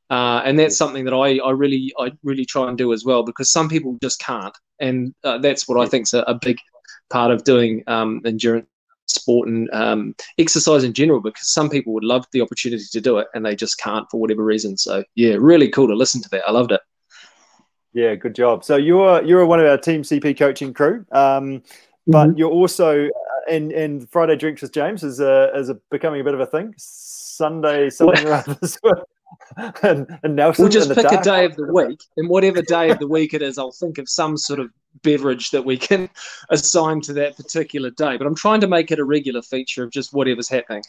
Uh, 0.09 0.41
and 0.43 0.59
that's 0.59 0.75
something 0.75 1.05
that 1.05 1.13
I, 1.13 1.37
I 1.37 1.51
really 1.51 1.93
I 1.97 2.11
really 2.21 2.43
try 2.43 2.67
and 2.67 2.77
do 2.77 2.91
as 2.91 3.05
well 3.05 3.23
because 3.23 3.49
some 3.49 3.69
people 3.69 3.97
just 4.03 4.19
can't, 4.19 4.53
and 4.81 5.13
uh, 5.23 5.37
that's 5.37 5.69
what 5.69 5.79
I 5.79 5.87
think 5.87 6.03
is 6.03 6.13
a, 6.13 6.23
a 6.23 6.33
big 6.33 6.57
part 7.09 7.31
of 7.31 7.45
doing 7.45 7.83
um, 7.87 8.21
endurance 8.25 8.67
sport 9.11 9.47
and 9.47 9.69
um, 9.73 10.15
exercise 10.37 10.83
in 10.83 10.93
general 10.93 11.21
because 11.21 11.51
some 11.53 11.69
people 11.69 11.93
would 11.93 12.03
love 12.03 12.25
the 12.31 12.41
opportunity 12.41 12.85
to 12.91 13.01
do 13.01 13.17
it 13.17 13.27
and 13.33 13.45
they 13.45 13.55
just 13.55 13.77
can't 13.77 14.07
for 14.09 14.19
whatever 14.19 14.43
reason. 14.43 14.77
So 14.77 15.03
yeah, 15.15 15.35
really 15.39 15.69
cool 15.69 15.87
to 15.87 15.95
listen 15.95 16.21
to 16.21 16.29
that. 16.29 16.47
I 16.47 16.51
loved 16.51 16.71
it. 16.71 16.81
Yeah, 17.93 18.15
good 18.15 18.35
job. 18.35 18.63
So 18.63 18.77
you're 18.77 19.21
you're 19.23 19.45
one 19.45 19.59
of 19.59 19.65
our 19.65 19.77
Team 19.77 20.03
CP 20.03 20.37
coaching 20.37 20.73
crew, 20.73 21.05
um, 21.11 21.61
but 22.07 22.27
mm-hmm. 22.27 22.37
you're 22.37 22.49
also 22.49 23.09
and 23.49 23.73
uh, 23.73 23.77
and 23.77 24.09
Friday 24.09 24.37
drinks 24.37 24.61
with 24.61 24.71
James 24.71 25.03
is 25.03 25.19
a 25.19 25.51
is 25.55 25.69
a 25.69 25.75
becoming 25.89 26.21
a 26.21 26.23
bit 26.23 26.33
of 26.33 26.39
a 26.39 26.45
thing. 26.45 26.73
Sunday 26.77 27.89
something 27.89 28.27
as 28.61 28.77
well. 28.81 29.03
and, 29.83 30.07
and 30.23 30.35
Nelson. 30.35 30.63
We'll 30.63 30.71
just 30.71 30.93
pick 30.93 31.11
a 31.11 31.21
day 31.21 31.45
of 31.45 31.55
the 31.55 31.71
week, 31.71 32.01
and 32.17 32.29
whatever 32.29 32.61
day 32.61 32.89
of 32.89 32.99
the 32.99 33.07
week 33.07 33.33
it 33.33 33.41
is, 33.41 33.57
I'll 33.57 33.71
think 33.71 33.97
of 33.97 34.09
some 34.09 34.37
sort 34.37 34.59
of 34.59 34.69
beverage 35.03 35.51
that 35.51 35.65
we 35.65 35.77
can 35.77 36.09
assign 36.49 37.01
to 37.01 37.13
that 37.13 37.35
particular 37.37 37.89
day. 37.89 38.17
But 38.17 38.27
I'm 38.27 38.35
trying 38.35 38.61
to 38.61 38.67
make 38.67 38.91
it 38.91 38.99
a 38.99 39.03
regular 39.03 39.41
feature 39.41 39.83
of 39.83 39.91
just 39.91 40.13
whatever's 40.13 40.49
happening. 40.49 40.83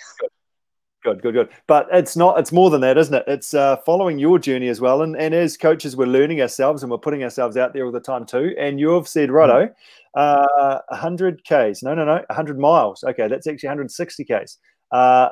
Good, 1.02 1.20
good, 1.20 1.34
good. 1.34 1.48
But 1.66 1.88
it's 1.92 2.16
not. 2.16 2.38
It's 2.38 2.52
more 2.52 2.70
than 2.70 2.80
that, 2.82 2.96
isn't 2.96 3.14
it? 3.14 3.24
It's 3.26 3.54
uh, 3.54 3.76
following 3.78 4.20
your 4.20 4.38
journey 4.38 4.68
as 4.68 4.80
well. 4.80 5.02
And 5.02 5.16
and 5.16 5.34
as 5.34 5.56
coaches, 5.56 5.96
we're 5.96 6.06
learning 6.06 6.40
ourselves 6.40 6.84
and 6.84 6.92
we're 6.92 6.98
putting 6.98 7.24
ourselves 7.24 7.56
out 7.56 7.72
there 7.72 7.84
all 7.84 7.90
the 7.90 7.98
time 7.98 8.24
too. 8.24 8.54
And 8.56 8.78
you've 8.78 9.08
said, 9.08 9.32
righto, 9.32 9.66
mm. 9.66 9.72
uh, 10.14 10.78
100 10.90 11.42
k's. 11.42 11.82
No, 11.82 11.94
no, 11.94 12.04
no, 12.04 12.22
100 12.28 12.56
miles. 12.56 13.02
Okay, 13.02 13.26
that's 13.26 13.48
actually 13.48 13.68
160 13.68 14.24
k's. 14.24 14.58
Uh, 14.92 15.30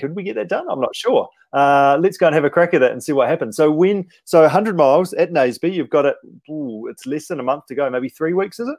could 0.00 0.16
we 0.16 0.22
get 0.22 0.34
that 0.34 0.48
done? 0.48 0.66
I'm 0.68 0.80
not 0.80 0.96
sure. 0.96 1.28
Uh, 1.52 1.98
let's 2.00 2.16
go 2.16 2.26
and 2.26 2.34
have 2.34 2.44
a 2.44 2.50
crack 2.50 2.74
at 2.74 2.82
it 2.82 2.92
and 2.92 3.02
see 3.02 3.12
what 3.12 3.28
happens. 3.28 3.56
So 3.56 3.70
when 3.70 4.08
so 4.24 4.40
100 4.40 4.76
miles 4.76 5.12
at 5.12 5.30
Naseby, 5.30 5.72
you've 5.72 5.90
got 5.90 6.06
it. 6.06 6.16
Ooh, 6.50 6.88
it's 6.88 7.06
less 7.06 7.28
than 7.28 7.38
a 7.38 7.42
month 7.42 7.66
to 7.66 7.74
go. 7.74 7.88
Maybe 7.88 8.08
three 8.08 8.32
weeks, 8.32 8.58
is 8.58 8.68
it? 8.68 8.78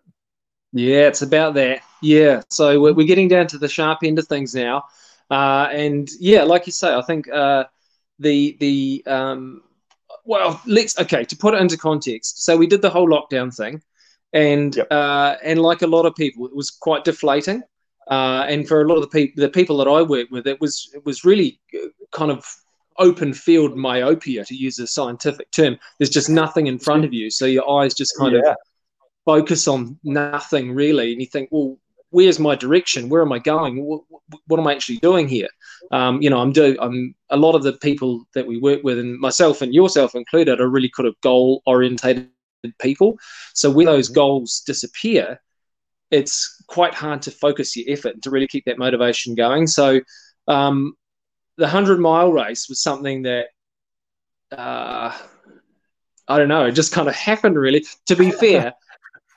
Yeah, 0.73 1.07
it's 1.07 1.21
about 1.21 1.53
that. 1.53 1.81
Yeah, 2.01 2.41
so 2.49 2.79
we're, 2.81 2.93
we're 2.93 3.07
getting 3.07 3.27
down 3.27 3.47
to 3.47 3.57
the 3.57 3.69
sharp 3.69 3.99
end 4.03 4.19
of 4.19 4.27
things 4.27 4.53
now, 4.53 4.83
uh, 5.31 5.69
and 5.71 6.09
yeah, 6.19 6.43
like 6.43 6.65
you 6.65 6.71
say, 6.71 6.93
I 6.93 7.01
think 7.01 7.29
uh, 7.31 7.65
the 8.19 8.57
the 8.59 9.03
um, 9.07 9.63
well, 10.25 10.61
let's 10.65 10.99
okay 10.99 11.23
to 11.23 11.37
put 11.37 11.53
it 11.53 11.61
into 11.61 11.77
context. 11.77 12.43
So 12.43 12.57
we 12.57 12.67
did 12.67 12.81
the 12.81 12.89
whole 12.89 13.07
lockdown 13.07 13.55
thing, 13.55 13.81
and 14.33 14.75
yep. 14.75 14.87
uh, 14.91 15.37
and 15.41 15.61
like 15.61 15.83
a 15.83 15.87
lot 15.87 16.05
of 16.05 16.15
people, 16.15 16.45
it 16.45 16.55
was 16.55 16.69
quite 16.69 17.05
deflating. 17.05 17.63
Uh, 18.09 18.45
and 18.47 18.67
for 18.67 18.81
a 18.81 18.87
lot 18.87 18.95
of 18.95 19.01
the 19.01 19.07
people, 19.07 19.41
the 19.41 19.49
people 19.49 19.77
that 19.77 19.87
I 19.87 20.01
work 20.01 20.29
with, 20.31 20.47
it 20.47 20.61
was 20.61 20.89
it 20.93 21.05
was 21.05 21.25
really 21.25 21.59
uh, 21.75 21.87
kind 22.11 22.31
of 22.31 22.45
open 22.99 23.33
field 23.33 23.75
myopia, 23.75 24.43
to 24.45 24.55
use 24.55 24.79
a 24.79 24.87
scientific 24.87 25.51
term. 25.51 25.77
There's 25.97 26.09
just 26.09 26.29
nothing 26.29 26.67
in 26.67 26.79
front 26.79 27.05
of 27.05 27.13
you, 27.13 27.29
so 27.29 27.45
your 27.45 27.69
eyes 27.69 27.93
just 27.93 28.17
kind 28.17 28.33
yeah. 28.33 28.51
of 28.51 28.57
focus 29.25 29.67
on 29.67 29.99
nothing 30.03 30.71
really, 30.71 31.11
and 31.11 31.21
you 31.21 31.27
think, 31.27 31.49
well, 31.51 31.77
where's 32.11 32.39
my 32.39 32.55
direction? 32.55 33.09
Where 33.09 33.21
am 33.21 33.33
I 33.33 33.39
going? 33.39 33.83
What, 33.83 34.03
what 34.47 34.59
am 34.59 34.67
I 34.67 34.73
actually 34.73 34.97
doing 34.97 35.27
here? 35.27 35.49
Um, 35.91 36.21
you 36.21 36.29
know, 36.29 36.39
I'm 36.39 36.53
doing. 36.53 36.77
I'm 36.79 37.13
a 37.29 37.37
lot 37.37 37.55
of 37.55 37.63
the 37.63 37.73
people 37.73 38.23
that 38.33 38.47
we 38.47 38.57
work 38.57 38.83
with, 38.83 38.99
and 38.99 39.19
myself 39.19 39.61
and 39.61 39.73
yourself 39.73 40.15
included, 40.15 40.61
are 40.61 40.69
really 40.69 40.89
kind 40.89 41.07
of 41.07 41.19
goal 41.21 41.61
orientated 41.65 42.29
people. 42.79 43.17
So 43.53 43.69
when 43.69 43.85
those 43.85 44.07
mm-hmm. 44.07 44.15
goals 44.15 44.63
disappear, 44.65 45.39
it's 46.11 46.63
quite 46.67 46.93
hard 46.93 47.21
to 47.23 47.31
focus 47.31 47.75
your 47.75 47.85
effort 47.89 48.13
and 48.13 48.23
to 48.23 48.29
really 48.29 48.47
keep 48.47 48.65
that 48.65 48.77
motivation 48.77 49.35
going. 49.35 49.67
So 49.67 50.01
um, 50.47 50.95
the 51.57 51.63
100 51.63 51.99
mile 51.99 52.31
race 52.31 52.69
was 52.69 52.81
something 52.81 53.23
that, 53.23 53.47
uh, 54.51 55.17
I 56.27 56.37
don't 56.37 56.47
know, 56.47 56.65
it 56.65 56.71
just 56.71 56.91
kind 56.91 57.07
of 57.07 57.15
happened 57.15 57.57
really. 57.57 57.85
To 58.07 58.15
be 58.15 58.31
fair, 58.43 58.73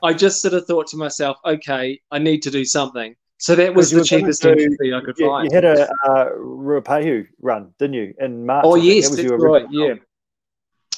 I 0.03 0.13
just 0.13 0.43
sort 0.43 0.55
of 0.55 0.67
thought 0.67 0.87
to 0.89 0.97
myself, 0.97 1.39
okay, 1.45 2.01
I 2.11 2.19
need 2.19 2.43
to 2.43 2.51
do 2.51 2.65
something. 2.65 3.15
So 3.39 3.55
that 3.55 3.75
was 3.75 3.91
the 3.91 4.05
cheapest 4.05 4.43
do, 4.43 4.51
I 4.53 5.01
could 5.01 5.19
you, 5.19 5.27
find. 5.27 5.51
You 5.51 5.55
had 5.55 5.65
a 5.65 5.91
uh, 6.05 6.29
Ruapehu 6.37 7.27
run, 7.41 7.73
didn't 7.79 7.95
you, 7.95 8.15
in 8.19 8.45
March? 8.45 8.65
Oh, 8.67 8.75
yes, 8.75 9.09
that 9.09 9.17
that's 9.17 9.43
right, 9.43 9.67
yeah. 9.71 9.95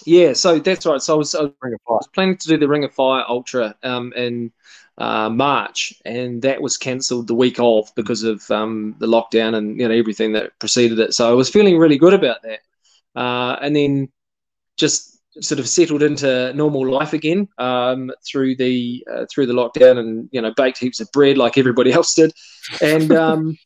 Yeah, 0.05 0.33
so 0.33 0.59
that's 0.59 0.85
right. 0.85 1.01
So 1.01 1.15
I 1.15 1.17
was, 1.19 1.35
I 1.37 1.53
was, 1.87 2.09
planning 2.09 2.37
to 2.37 2.49
do 2.49 2.59
the 2.59 2.67
Ring 2.67 2.83
of 2.83 2.93
Fire 2.93 3.25
Ultra 3.29 3.77
um, 3.85 4.13
in 4.17 4.53
uh, 4.99 5.31
March, 5.31 5.95
and 6.05 6.43
that 6.43 6.61
was 6.61 6.77
cancelled 6.77 7.27
the 7.27 7.35
week 7.35 7.59
of 7.59 7.91
because 7.97 8.23
of 8.23 8.49
um, 8.51 8.95
the 8.99 9.07
lockdown 9.07 9.55
and 9.55 9.79
you 9.79 9.89
know 9.89 9.95
everything 9.95 10.33
that 10.33 10.59
preceded 10.59 10.99
it. 10.99 11.15
So 11.15 11.29
I 11.29 11.33
was 11.33 11.49
feeling 11.49 11.79
really 11.79 11.99
good 11.99 12.15
about 12.15 12.43
that, 12.43 12.61
uh, 13.21 13.57
and 13.61 13.75
then 13.75 14.09
just 14.77 15.19
sort 15.41 15.59
of 15.59 15.67
settled 15.67 16.03
into 16.03 16.53
normal 16.53 16.87
life 16.91 17.15
again 17.15 17.49
um, 17.57 18.11
through 18.27 18.55
the 18.57 19.07
uh, 19.11 19.25
through 19.33 19.47
the 19.47 19.55
lockdown, 19.55 19.99
and 19.99 20.29
you 20.33 20.41
know 20.41 20.53
baked 20.57 20.79
heaps 20.79 21.01
of 21.01 21.11
bread 21.13 21.39
like 21.39 21.57
everybody 21.57 21.93
else 21.99 22.15
did, 22.15 22.33
and 22.83 23.13
um, 23.13 23.57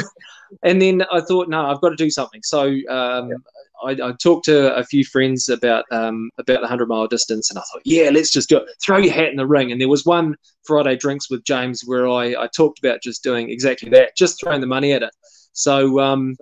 and 0.62 0.80
then 0.80 1.02
I 1.10 1.20
thought, 1.20 1.48
no, 1.48 1.66
I've 1.66 1.80
got 1.80 1.90
to 1.90 1.96
do 1.96 2.10
something. 2.10 2.42
So 2.42 2.64
um, 2.88 3.30
yeah. 3.30 3.36
I, 3.84 3.90
I, 3.90 4.12
talked 4.12 4.46
to 4.46 4.74
a 4.74 4.84
few 4.84 5.04
friends 5.04 5.48
about 5.48 5.84
um, 5.90 6.30
about 6.38 6.60
the 6.60 6.66
hundred 6.66 6.88
mile 6.88 7.06
distance, 7.06 7.50
and 7.50 7.58
I 7.58 7.62
thought, 7.62 7.82
yeah, 7.84 8.10
let's 8.10 8.32
just 8.32 8.48
do 8.48 8.58
it. 8.58 8.68
Throw 8.82 8.98
your 8.98 9.12
hat 9.12 9.28
in 9.28 9.36
the 9.36 9.46
ring. 9.46 9.72
And 9.72 9.80
there 9.80 9.88
was 9.88 10.04
one 10.04 10.36
Friday 10.64 10.96
drinks 10.96 11.30
with 11.30 11.44
James 11.44 11.82
where 11.84 12.08
I, 12.08 12.34
I 12.34 12.48
talked 12.54 12.78
about 12.78 13.02
just 13.02 13.22
doing 13.22 13.50
exactly 13.50 13.90
that, 13.90 14.16
just 14.16 14.40
throwing 14.40 14.60
the 14.60 14.66
money 14.66 14.92
at 14.92 15.02
it. 15.02 15.12
So 15.52 16.00
um, 16.00 16.36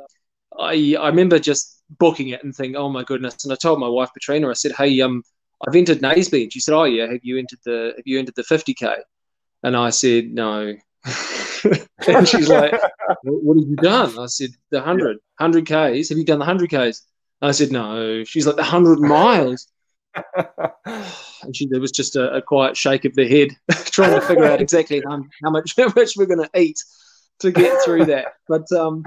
I 0.59 0.97
I 0.99 1.09
remember 1.09 1.39
just 1.39 1.83
booking 1.99 2.29
it 2.29 2.43
and 2.45 2.55
thinking, 2.55 2.77
oh 2.77 2.89
my 2.89 3.05
goodness. 3.05 3.45
And 3.45 3.53
I 3.53 3.57
told 3.57 3.81
my 3.81 3.89
wife 3.89 4.11
Katrina, 4.13 4.49
I 4.49 4.55
said, 4.55 4.73
hey, 4.73 5.01
um, 5.01 5.23
I've 5.67 5.77
entered 5.77 6.01
Naseby. 6.01 6.45
And 6.45 6.53
she 6.53 6.61
said, 6.61 6.75
oh 6.75 6.85
yeah, 6.85 7.11
have 7.11 7.21
you 7.23 7.39
entered 7.39 7.61
the 7.65 7.95
have 7.97 8.07
you 8.07 8.19
entered 8.19 8.35
the 8.37 8.43
50k? 8.43 8.97
And 9.63 9.77
I 9.77 9.91
said, 9.91 10.27
no. 10.27 10.75
and 12.07 12.29
she's 12.29 12.49
like, 12.49 12.73
what 13.23 13.59
have 13.59 13.69
you 13.69 13.77
done? 13.77 14.19
I 14.19 14.27
said, 14.27 14.51
the 14.71 14.79
100, 14.79 15.19
100 15.39 15.65
Ks. 15.65 16.09
Have 16.11 16.19
you 16.19 16.25
done 16.25 16.39
the 16.39 16.47
100 16.47 16.69
Ks? 16.69 17.03
I 17.43 17.51
said, 17.53 17.73
no. 17.73 18.25
She's 18.25 18.47
like, 18.47 18.57
the 18.57 18.63
100 18.63 19.01
miles. 19.01 19.69
and 21.43 21.57
she, 21.57 21.67
there 21.67 21.81
was 21.81 21.93
just 21.93 22.17
a, 22.17 22.35
a, 22.35 22.43
quiet 22.43 22.77
shake 22.77 23.05
of 23.05 23.15
the 23.15 23.29
head, 23.29 23.49
trying 23.87 24.19
to 24.19 24.25
figure 24.25 24.45
out 24.45 24.61
exactly 24.61 25.03
how, 25.05 25.25
how 25.43 25.51
much 25.51 25.75
how 25.77 25.93
much 25.97 26.17
we're 26.17 26.27
going 26.27 26.39
to 26.39 26.61
eat 26.61 26.79
to 27.41 27.51
get 27.51 27.83
through 27.85 28.05
that. 28.05 28.35
But 28.49 28.71
um, 28.71 29.05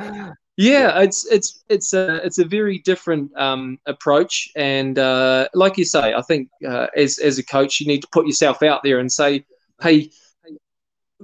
yeah, 0.58 1.00
it's 1.00 1.26
it's 1.32 1.64
it's 1.70 1.94
a 1.94 2.16
it's 2.26 2.40
a 2.40 2.46
very 2.46 2.80
different 2.80 3.36
um, 3.38 3.80
approach, 3.86 4.50
and 4.56 5.00
uh, 5.00 5.48
like 5.54 5.78
you 5.78 5.86
say, 5.86 6.14
I 6.14 6.22
think 6.22 6.50
uh, 6.68 6.88
as 6.96 7.20
as 7.20 7.38
a 7.38 7.46
coach, 7.46 7.80
you 7.80 7.88
need 7.88 8.02
to 8.02 8.08
put 8.12 8.26
yourself 8.26 8.64
out 8.64 8.82
there 8.84 9.00
and 9.00 9.12
say, 9.12 9.46
hey, 9.82 10.10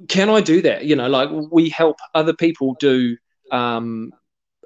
can 0.07 0.29
I 0.29 0.41
do 0.41 0.61
that? 0.61 0.85
You 0.85 0.95
know, 0.95 1.09
like 1.09 1.29
we 1.51 1.69
help 1.69 1.97
other 2.13 2.33
people 2.33 2.75
do 2.79 3.17
um, 3.51 4.13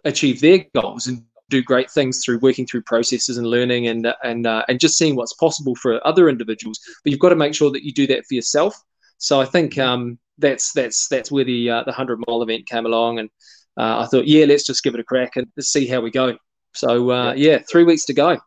achieve 0.03 0.41
their 0.41 0.65
goals 0.75 1.07
and 1.07 1.23
do 1.49 1.61
great 1.61 1.89
things 1.89 2.23
through 2.23 2.39
working 2.39 2.65
through 2.65 2.81
processes 2.83 3.37
and 3.37 3.47
learning 3.47 3.87
and 3.87 4.13
and 4.23 4.45
uh, 4.45 4.63
and 4.67 4.79
just 4.79 4.97
seeing 4.97 5.15
what's 5.15 5.33
possible 5.33 5.75
for 5.75 6.05
other 6.05 6.29
individuals. 6.29 6.79
But 7.03 7.11
you've 7.11 7.19
got 7.19 7.29
to 7.29 7.35
make 7.35 7.55
sure 7.55 7.71
that 7.71 7.83
you 7.83 7.93
do 7.93 8.07
that 8.07 8.25
for 8.25 8.33
yourself. 8.33 8.75
So 9.17 9.41
I 9.41 9.45
think 9.45 9.73
mm-hmm. 9.73 9.89
um, 9.89 10.19
that's 10.37 10.71
that's 10.73 11.07
that's 11.07 11.31
where 11.31 11.45
the 11.45 11.69
uh, 11.69 11.83
the 11.83 11.91
hundred 11.91 12.19
mile 12.27 12.41
event 12.41 12.67
came 12.67 12.85
along, 12.85 13.19
and 13.19 13.29
uh, 13.77 14.01
I 14.01 14.05
thought, 14.07 14.27
yeah, 14.27 14.45
let's 14.45 14.65
just 14.65 14.83
give 14.83 14.93
it 14.93 14.99
a 14.99 15.03
crack 15.03 15.35
and 15.35 15.47
see 15.59 15.87
how 15.87 16.01
we 16.01 16.11
go. 16.11 16.37
So 16.73 17.11
uh, 17.11 17.33
yeah, 17.33 17.59
three 17.69 17.83
weeks 17.83 18.05
to 18.05 18.13
go. 18.13 18.39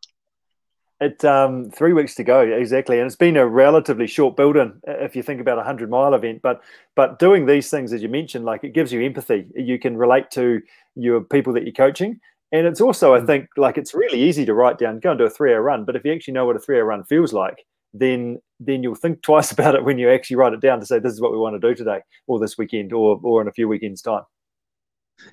It 1.01 1.25
um, 1.25 1.71
three 1.71 1.95
weeks 1.95 2.15
to 2.17 2.25
go 2.25 2.43
exactly, 2.43 2.99
and 2.99 3.07
it's 3.07 3.17
been 3.17 3.39
a 3.39 3.47
relatively 3.47 4.07
short 4.07 4.37
build-in 4.37 4.81
if 4.87 5.17
you 5.17 5.23
think 5.23 5.41
about 5.41 5.59
a 5.59 5.63
hundred 5.63 5.89
mile 5.89 6.13
event. 6.13 6.43
But 6.43 6.61
but 6.95 7.19
doing 7.19 7.47
these 7.47 7.71
things, 7.71 7.95
as 7.95 8.03
you 8.03 8.11
mentioned, 8.11 8.45
like 8.45 8.65
it 8.65 8.75
gives 8.75 8.93
you 8.93 9.03
empathy. 9.03 9.47
You 9.57 9.79
can 9.79 9.97
relate 9.97 10.31
to 10.33 10.61
your 10.97 11.23
people 11.23 11.55
that 11.55 11.63
you're 11.63 11.73
coaching, 11.73 12.21
and 12.53 12.67
it's 12.67 12.81
also, 12.81 13.15
I 13.15 13.21
mm. 13.21 13.27
think, 13.27 13.49
like 13.57 13.79
it's 13.79 13.95
really 13.95 14.23
easy 14.23 14.45
to 14.47 14.55
write 14.55 14.79
down, 14.79 14.99
go 14.99 15.11
and 15.11 15.19
do 15.19 15.25
a 15.25 15.31
three 15.31 15.53
hour 15.53 15.63
run. 15.63 15.85
But 15.85 15.97
if 15.97 16.05
you 16.05 16.13
actually 16.13 16.35
know 16.35 16.47
what 16.47 16.57
a 16.57 16.61
three 16.61 16.79
hour 16.79 16.85
run 16.85 17.05
feels 17.05 17.33
like, 17.33 17.65
then 17.95 18.41
then 18.59 18.83
you'll 18.83 18.95
think 18.95 19.23
twice 19.23 19.53
about 19.53 19.75
it 19.75 19.85
when 19.85 19.99
you 19.99 20.11
actually 20.11 20.37
write 20.37 20.53
it 20.53 20.61
down 20.61 20.81
to 20.81 20.87
say 20.87 20.99
this 20.99 21.13
is 21.13 21.21
what 21.21 21.33
we 21.33 21.39
want 21.39 21.61
to 21.61 21.69
do 21.69 21.75
today, 21.75 22.01
or 22.27 22.39
this 22.39 22.59
weekend, 22.59 22.93
or 22.93 23.21
or 23.23 23.41
in 23.41 23.49
a 23.49 23.53
few 23.53 23.69
weekends' 23.69 24.03
time. 24.03 24.23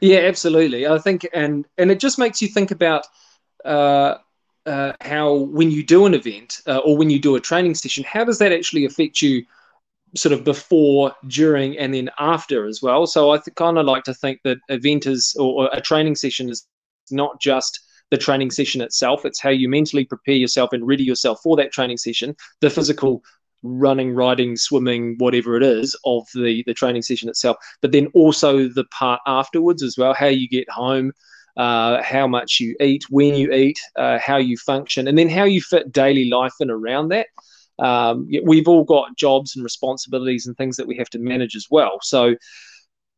Yeah, 0.02 0.20
absolutely. 0.20 0.88
I 0.88 1.00
think, 1.00 1.28
and 1.34 1.66
and 1.78 1.92
it 1.92 2.00
just 2.00 2.20
makes 2.20 2.42
you 2.42 2.48
think 2.48 2.72
about 2.72 3.08
uh, 3.66 4.16
uh, 4.66 4.94
how 5.02 5.34
when 5.34 5.72
you 5.72 5.84
do 5.84 6.06
an 6.06 6.14
event 6.14 6.62
uh, 6.68 6.80
or 6.80 6.98
when 6.98 7.10
you 7.10 7.20
do 7.20 7.36
a 7.36 7.40
training 7.40 7.76
session, 7.76 8.04
how 8.04 8.24
does 8.24 8.40
that 8.40 8.52
actually 8.52 8.86
affect 8.86 9.22
you? 9.22 9.44
sort 10.16 10.32
of 10.32 10.46
before, 10.46 11.14
during, 11.28 11.78
and 11.78 11.94
then 11.94 12.10
after 12.18 12.66
as 12.66 12.82
well. 12.82 13.06
So 13.06 13.32
I 13.32 13.38
th- 13.38 13.54
kind 13.56 13.78
of 13.78 13.86
like 13.86 14.06
to 14.06 14.14
think 14.14 14.40
that 14.44 14.58
event 14.70 15.06
is 15.06 15.36
or, 15.38 15.66
or 15.66 15.70
a 15.74 15.82
training 15.82 16.16
session 16.16 16.50
is 16.50 16.66
not 17.12 17.40
just 17.42 17.80
the 18.12 18.18
training 18.18 18.52
session 18.52 18.82
itself. 18.82 19.26
It's 19.26 19.42
how 19.42 19.50
you 19.50 19.70
mentally 19.70 20.06
prepare 20.06 20.36
yourself 20.36 20.74
and 20.74 20.88
ready 20.88 21.04
yourself 21.04 21.40
for 21.44 21.58
that 21.58 21.72
training 21.72 21.98
session, 21.98 22.36
the 22.62 22.70
physical 22.70 23.22
running, 23.64 24.14
riding, 24.14 24.56
swimming, 24.56 25.16
whatever 25.18 25.58
it 25.58 25.64
is 25.64 25.98
of 26.06 26.24
the, 26.34 26.64
the 26.68 26.74
training 26.74 27.02
session 27.02 27.28
itself, 27.30 27.58
but 27.82 27.92
then 27.92 28.08
also 28.14 28.68
the 28.70 28.86
part 28.86 29.20
afterwards 29.26 29.84
as 29.84 29.98
well, 29.98 30.14
how 30.14 30.28
you 30.28 30.48
get 30.48 30.70
home, 30.70 31.12
uh, 31.58 32.02
how 32.04 32.28
much 32.28 32.60
you 32.60 32.76
eat, 32.80 33.04
when 33.10 33.36
you 33.36 33.52
eat, 33.52 33.80
uh, 33.98 34.20
how 34.20 34.38
you 34.38 34.58
function, 34.58 35.08
and 35.08 35.18
then 35.18 35.28
how 35.28 35.44
you 35.44 35.62
fit 35.62 35.92
daily 35.92 36.30
life 36.30 36.54
in 36.60 36.70
around 36.70 37.10
that. 37.10 37.28
Um, 37.80 38.28
we've 38.44 38.68
all 38.68 38.84
got 38.84 39.18
jobs 39.18 39.56
and 39.56 39.64
responsibilities 39.64 40.48
and 40.48 40.56
things 40.56 40.78
that 40.78 40.88
we 40.88 40.98
have 40.98 41.10
to 41.12 41.20
manage 41.20 41.56
as 41.56 41.68
well. 41.70 42.00
So 42.02 42.36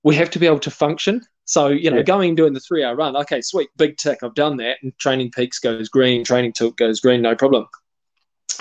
we 0.03 0.15
have 0.15 0.29
to 0.31 0.39
be 0.39 0.47
able 0.47 0.59
to 0.59 0.71
function 0.71 1.21
so, 1.49 1.69
you 1.69 1.89
know, 1.89 1.97
yeah. 1.97 2.03
going 2.03 2.35
doing 2.35 2.53
the 2.53 2.59
three 2.59 2.83
hour 2.83 2.95
run, 2.95 3.17
okay, 3.17 3.41
sweet, 3.41 3.69
big 3.75 3.97
tick, 3.97 4.19
I've 4.21 4.35
done 4.35 4.57
that. 4.57 4.77
And 4.83 4.95
training 4.99 5.31
peaks 5.31 5.57
goes 5.57 5.89
green, 5.89 6.23
training 6.23 6.53
tilt 6.53 6.77
goes 6.77 6.99
green, 6.99 7.23
no 7.23 7.35
problem. 7.35 7.65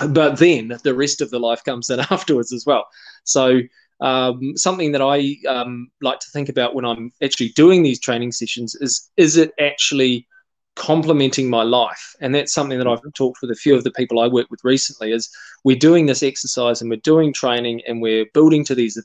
But 0.09 0.39
then 0.39 0.75
the 0.83 0.95
rest 0.95 1.21
of 1.21 1.29
the 1.29 1.39
life 1.39 1.63
comes 1.63 1.91
in 1.91 1.99
afterwards 2.09 2.51
as 2.51 2.65
well. 2.65 2.87
So, 3.25 3.59
um, 4.01 4.53
something 4.57 4.91
that 4.93 5.03
I 5.03 5.35
um, 5.47 5.91
like 6.01 6.17
to 6.17 6.31
think 6.31 6.49
about 6.49 6.73
when 6.73 6.83
I'm 6.83 7.11
actually 7.21 7.49
doing 7.49 7.83
these 7.83 7.99
training 7.99 8.31
sessions 8.31 8.73
is 8.73 9.11
is 9.17 9.37
it 9.37 9.51
actually 9.59 10.27
complementing 10.75 11.47
my 11.47 11.61
life? 11.61 12.15
And 12.21 12.33
that's 12.33 12.53
something 12.53 12.79
that 12.79 12.87
I've 12.87 13.01
talked 13.13 13.43
with 13.43 13.51
a 13.51 13.55
few 13.55 13.75
of 13.75 13.83
the 13.83 13.91
people 13.91 14.19
I 14.19 14.27
work 14.27 14.47
with 14.49 14.61
recently 14.63 15.11
is 15.11 15.29
we're 15.63 15.77
doing 15.77 16.07
this 16.07 16.23
exercise 16.23 16.81
and 16.81 16.89
we're 16.89 17.01
doing 17.03 17.33
training 17.33 17.83
and 17.87 18.01
we're 18.01 18.25
building 18.33 18.65
to 18.65 18.73
these 18.73 18.99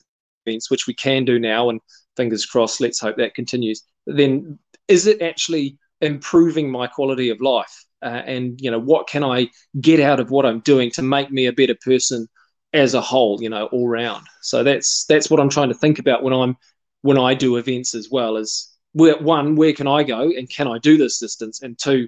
events, 0.47 0.71
which 0.71 0.87
we 0.87 0.95
can 0.95 1.23
do 1.23 1.37
now. 1.37 1.69
And 1.69 1.81
fingers 2.15 2.45
crossed, 2.45 2.81
let's 2.81 2.99
hope 2.99 3.17
that 3.17 3.35
continues. 3.35 3.83
Then 4.05 4.59
is 4.87 5.07
it 5.07 5.21
actually 5.21 5.77
improving 6.01 6.69
my 6.69 6.87
quality 6.87 7.29
of 7.29 7.41
life? 7.41 7.85
Uh, 8.01 8.21
and 8.25 8.59
you 8.61 8.69
know, 8.69 8.79
what 8.79 9.07
can 9.07 9.23
I 9.23 9.49
get 9.81 9.99
out 9.99 10.19
of 10.19 10.29
what 10.29 10.45
I'm 10.45 10.59
doing 10.59 10.91
to 10.91 11.01
make 11.01 11.31
me 11.31 11.47
a 11.47 11.53
better 11.53 11.75
person 11.75 12.27
as 12.73 12.93
a 12.93 13.01
whole? 13.01 13.41
You 13.41 13.49
know, 13.49 13.65
all 13.67 13.87
round. 13.87 14.27
So 14.41 14.63
that's 14.63 15.05
that's 15.05 15.29
what 15.29 15.39
I'm 15.39 15.49
trying 15.49 15.69
to 15.69 15.75
think 15.75 15.99
about 15.99 16.23
when 16.23 16.33
I'm 16.33 16.57
when 17.01 17.17
I 17.17 17.33
do 17.33 17.57
events 17.57 17.95
as 17.95 18.09
well. 18.11 18.37
Is 18.37 18.71
where, 18.93 19.17
one, 19.17 19.55
where 19.55 19.73
can 19.73 19.87
I 19.87 20.03
go 20.03 20.21
and 20.21 20.49
can 20.49 20.67
I 20.67 20.77
do 20.79 20.97
this 20.97 21.19
distance? 21.19 21.61
And 21.61 21.77
two, 21.77 22.07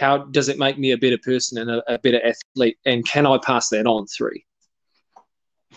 how 0.00 0.18
does 0.18 0.48
it 0.48 0.58
make 0.58 0.78
me 0.78 0.92
a 0.92 0.98
better 0.98 1.18
person 1.18 1.58
and 1.58 1.70
a, 1.70 1.94
a 1.94 1.98
better 1.98 2.20
athlete? 2.24 2.78
And 2.86 3.06
can 3.06 3.26
I 3.26 3.38
pass 3.44 3.68
that 3.68 3.86
on? 3.86 4.06
Three. 4.06 4.44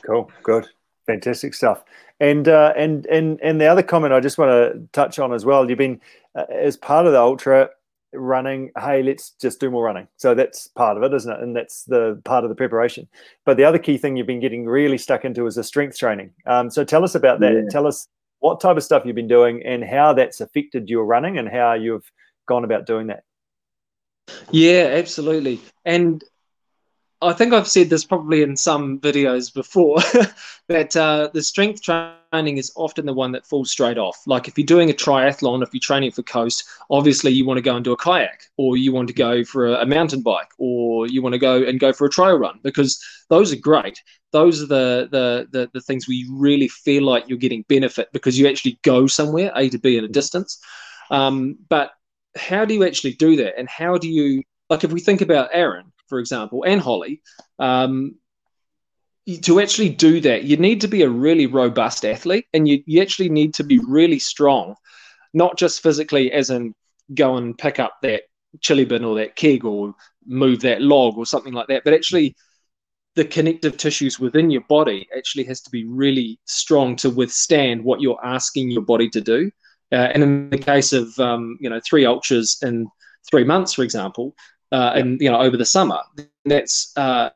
Cool. 0.06 0.32
Good. 0.44 0.68
Fantastic 1.08 1.54
stuff. 1.54 1.84
And 2.20 2.48
uh, 2.48 2.74
and 2.78 3.06
and 3.08 3.40
and 3.42 3.60
the 3.60 3.66
other 3.66 3.84
comment 3.84 4.14
I 4.14 4.22
just 4.22 4.38
want 4.38 4.50
to 4.50 4.88
touch 4.94 5.20
on 5.20 5.34
as 5.34 5.44
well. 5.44 5.68
You've 5.68 5.78
been 5.78 6.00
uh, 6.34 6.46
as 6.50 6.78
part 6.78 7.06
of 7.06 7.12
the 7.12 7.20
ultra 7.20 7.70
running. 8.14 8.72
Hey, 8.80 9.04
let's 9.04 9.32
just 9.32 9.60
do 9.60 9.70
more 9.70 9.84
running. 9.84 10.08
So 10.16 10.34
that's 10.34 10.68
part 10.70 10.96
of 10.96 11.04
it, 11.04 11.14
isn't 11.14 11.32
it? 11.32 11.42
And 11.42 11.56
that's 11.56 11.84
the 11.84 12.22
part 12.24 12.46
of 12.46 12.50
the 12.50 12.56
preparation. 12.56 13.08
But 13.46 13.58
the 13.58 13.66
other 13.66 13.80
key 13.80 13.98
thing 13.98 14.16
you've 14.16 14.28
been 14.28 14.40
getting 14.40 14.66
really 14.66 14.98
stuck 14.98 15.26
into 15.26 15.46
is 15.46 15.56
the 15.56 15.64
strength 15.64 15.98
training. 15.98 16.32
Um, 16.46 16.70
so 16.70 16.86
tell 16.86 17.04
us 17.04 17.16
about 17.16 17.42
that. 17.42 17.54
Yeah. 17.54 17.62
Tell 17.70 17.86
us 17.86 18.08
what 18.40 18.62
type 18.62 18.78
of 18.78 18.84
stuff 18.84 19.04
you've 19.06 19.16
been 19.16 19.28
doing 19.28 19.64
and 19.66 19.84
how 19.84 20.14
that's 20.14 20.40
affected 20.40 20.90
your 20.90 21.06
running 21.06 21.38
and 21.38 21.50
how 21.50 21.74
you've 21.74 22.10
gone 22.48 22.64
about 22.64 22.86
doing 22.86 23.08
that. 23.08 23.24
Yeah, 24.52 24.90
absolutely. 24.94 25.60
And 25.84 26.24
I 27.26 27.34
think 27.34 27.54
I've 27.54 27.68
said 27.68 27.90
this 27.90 28.06
probably 28.06 28.42
in 28.42 28.56
some 28.56 29.00
videos 29.00 29.54
before 29.54 29.98
that 30.68 30.96
uh, 30.96 31.30
the 31.34 31.42
strength 31.42 31.82
training 31.82 32.58
is 32.58 32.72
often 32.76 33.06
the 33.06 33.14
one 33.14 33.32
that 33.32 33.46
falls 33.46 33.72
straight 33.72 33.98
off. 33.98 34.22
Like 34.28 34.48
if 34.48 34.58
you're 34.58 34.66
doing 34.66 34.90
a 34.90 34.94
triathlon, 34.94 35.64
if 35.64 35.70
you're 35.74 35.82
training 35.82 36.12
for 36.12 36.24
coast, 36.24 36.64
obviously 36.90 37.32
you 37.32 37.46
want 37.46 37.58
to 37.58 37.64
go 37.64 37.76
and 37.76 37.84
do 37.84 37.94
a 37.94 37.98
kayak, 37.98 38.44
or 38.58 38.78
you 38.78 38.92
want 38.92 39.08
to 39.08 39.14
go 39.14 39.44
for 39.44 39.68
a, 39.68 39.82
a 39.82 39.86
mountain 39.86 40.22
bike, 40.22 40.50
or 40.60 41.08
you 41.08 41.22
want 41.22 41.34
to 41.34 41.40
go 41.40 41.64
and 41.64 41.80
go 41.80 41.92
for 41.92 42.06
a 42.06 42.10
trail 42.10 42.38
run 42.38 42.60
because 42.64 43.04
those 43.30 43.52
are 43.52 43.58
great. 43.58 44.02
Those 44.32 44.62
are 44.62 44.68
the, 44.68 45.08
the 45.12 45.48
the 45.52 45.70
the 45.74 45.82
things 45.82 46.08
where 46.08 46.16
you 46.16 46.36
really 46.36 46.68
feel 46.68 47.04
like 47.04 47.28
you're 47.28 47.38
getting 47.38 47.66
benefit 47.68 48.10
because 48.14 48.38
you 48.38 48.48
actually 48.48 48.80
go 48.84 49.08
somewhere 49.08 49.52
A 49.56 49.70
to 49.70 49.80
B 49.80 49.98
in 49.98 50.06
a 50.06 50.10
distance. 50.10 50.60
Um, 51.10 51.58
but 51.70 51.92
how 52.36 52.66
do 52.66 52.74
you 52.74 52.86
actually 52.86 53.14
do 53.14 53.36
that, 53.38 53.58
and 53.58 53.68
how 53.68 53.98
do 53.98 54.10
you 54.10 54.44
like 54.70 54.84
if 54.84 54.92
we 54.92 55.00
think 55.00 55.22
about 55.22 55.50
Aaron? 55.54 55.92
For 56.08 56.20
example, 56.20 56.64
and 56.64 56.82
Holly, 56.82 57.22
um, 57.60 58.16
to 59.42 59.60
actually 59.60 59.90
do 59.90 60.22
that, 60.22 60.44
you 60.44 60.58
need 60.58 60.82
to 60.82 60.88
be 60.88 61.02
a 61.02 61.10
really 61.10 61.48
robust 61.48 62.06
athlete 62.06 62.46
and 62.54 62.68
you, 62.68 62.84
you 62.86 63.02
actually 63.02 63.30
need 63.30 63.56
to 63.56 63.64
be 63.64 63.80
really 63.80 64.20
strong, 64.20 64.76
not 65.34 65.58
just 65.58 65.82
physically, 65.82 66.32
as 66.32 66.50
in 66.50 66.76
go 67.14 67.38
and 67.38 67.58
pick 67.58 67.80
up 67.80 67.96
that 68.02 68.24
chili 68.62 68.86
bin 68.86 69.04
or 69.04 69.16
that 69.16 69.36
keg 69.36 69.66
or 69.66 69.94
move 70.26 70.62
that 70.62 70.82
log 70.82 71.18
or 71.18 71.26
something 71.26 71.54
like 71.54 71.68
that, 71.68 71.84
but 71.84 71.94
actually 71.94 72.36
the 73.16 73.26
connective 73.26 73.78
tissues 73.78 74.20
within 74.20 74.52
your 74.52 74.64
body 74.68 75.08
actually 75.16 75.46
has 75.46 75.62
to 75.62 75.70
be 75.70 75.86
really 75.86 76.40
strong 76.46 76.96
to 76.98 77.10
withstand 77.10 77.84
what 77.84 78.02
you're 78.02 78.24
asking 78.24 78.70
your 78.70 78.82
body 78.82 79.10
to 79.10 79.22
do. 79.22 79.50
Uh, 79.92 80.10
and 80.14 80.22
in 80.22 80.50
the 80.50 80.58
case 80.58 80.94
of 80.94 81.18
um, 81.20 81.58
you 81.62 81.70
know 81.70 81.80
three 81.88 82.06
ultras 82.06 82.58
in 82.62 82.88
three 83.30 83.44
months, 83.44 83.74
for 83.74 83.84
example, 83.84 84.36
uh, 84.72 84.92
and 84.96 85.20
you 85.22 85.30
know 85.30 85.40
over 85.40 85.58
the 85.58 85.66
summer. 85.66 86.00
That's 86.46 86.92
uh, 86.98 87.30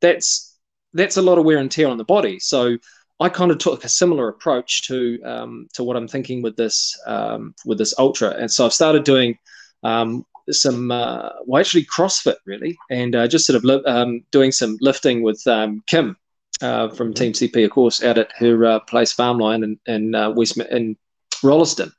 that's 0.00 0.58
that's 0.92 1.16
a 1.16 1.22
lot 1.22 1.38
of 1.38 1.44
wear 1.44 1.58
and 1.58 1.70
tear 1.70 1.88
on 1.88 1.98
the 1.98 2.04
body. 2.04 2.38
So 2.38 2.76
I 3.20 3.28
kind 3.28 3.50
of 3.50 3.58
took 3.58 3.84
a 3.84 3.88
similar 3.88 4.28
approach 4.28 4.86
to 4.88 5.20
um, 5.24 5.68
to 5.74 5.84
what 5.84 5.96
I'm 5.96 6.08
thinking 6.08 6.42
with 6.42 6.56
this 6.56 6.98
um, 7.06 7.54
with 7.64 7.78
this 7.78 7.94
ultra, 7.98 8.30
and 8.30 8.50
so 8.50 8.66
I've 8.66 8.72
started 8.72 9.04
doing 9.04 9.38
um, 9.82 10.24
some 10.50 10.90
uh, 10.90 11.30
well 11.44 11.60
actually 11.60 11.84
CrossFit 11.84 12.36
really, 12.46 12.78
and 12.90 13.14
uh, 13.14 13.28
just 13.28 13.46
sort 13.46 13.56
of 13.56 13.64
li- 13.64 13.84
um, 13.84 14.22
doing 14.30 14.52
some 14.52 14.78
lifting 14.80 15.22
with 15.22 15.46
um, 15.46 15.82
Kim 15.86 16.16
uh, 16.62 16.88
from 16.88 17.08
mm-hmm. 17.08 17.24
Team 17.24 17.32
CP, 17.32 17.64
of 17.64 17.70
course, 17.70 18.02
out 18.02 18.18
at 18.18 18.32
her 18.36 18.64
uh, 18.64 18.80
place 18.80 19.14
Farmline 19.14 19.64
in, 19.64 19.78
in 19.86 20.34
West 20.34 20.56
in 20.56 20.96
Rolleston, 21.42 21.92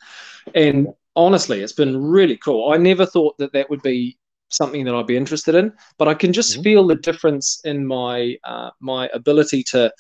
and 0.56 0.88
honestly, 1.16 1.62
it's 1.62 1.74
been 1.74 2.04
really 2.04 2.38
cool. 2.38 2.72
I 2.72 2.78
never 2.78 3.06
thought 3.06 3.38
that 3.38 3.54
that 3.54 3.70
would 3.70 3.84
be 3.84 4.18
something 4.54 4.86
that 4.86 4.96
I'd 4.96 5.08
be 5.08 5.18
interested 5.18 5.56
in, 5.56 5.74
but 5.98 6.08
I 6.08 6.14
can 6.14 6.34
just 6.34 6.54
mm-hmm. 6.54 6.64
feel 6.64 6.88
the 6.88 6.96
difference 6.96 7.62
in 7.64 7.86
my 7.86 8.38
uh, 8.44 8.72
my 8.80 9.10
ability 9.14 9.64
to. 9.72 9.92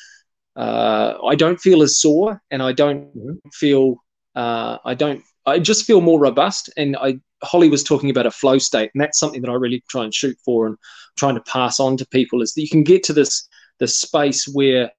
Uh, 0.55 1.13
I 1.25 1.35
don't 1.35 1.59
feel 1.59 1.81
as 1.81 1.97
sore, 1.97 2.41
and 2.51 2.61
I 2.61 2.73
don't 2.73 3.15
mm-hmm. 3.15 3.49
feel. 3.53 3.95
Uh, 4.35 4.77
I 4.83 4.93
don't. 4.93 5.23
I 5.45 5.59
just 5.59 5.85
feel 5.85 6.01
more 6.01 6.19
robust, 6.19 6.69
and 6.77 6.97
I. 6.97 7.19
Holly 7.43 7.69
was 7.69 7.83
talking 7.83 8.11
about 8.11 8.27
a 8.27 8.31
flow 8.31 8.59
state, 8.59 8.91
and 8.93 9.01
that's 9.01 9.19
something 9.19 9.41
that 9.41 9.49
I 9.49 9.55
really 9.55 9.83
try 9.89 10.03
and 10.03 10.13
shoot 10.13 10.37
for, 10.45 10.67
and 10.67 10.77
trying 11.17 11.35
to 11.35 11.41
pass 11.41 11.79
on 11.79 11.97
to 11.97 12.07
people 12.07 12.43
is 12.43 12.53
that 12.53 12.61
you 12.61 12.69
can 12.69 12.83
get 12.83 13.03
to 13.03 13.13
this 13.13 13.47
this 13.79 13.97
space 13.97 14.47
where 14.47 14.91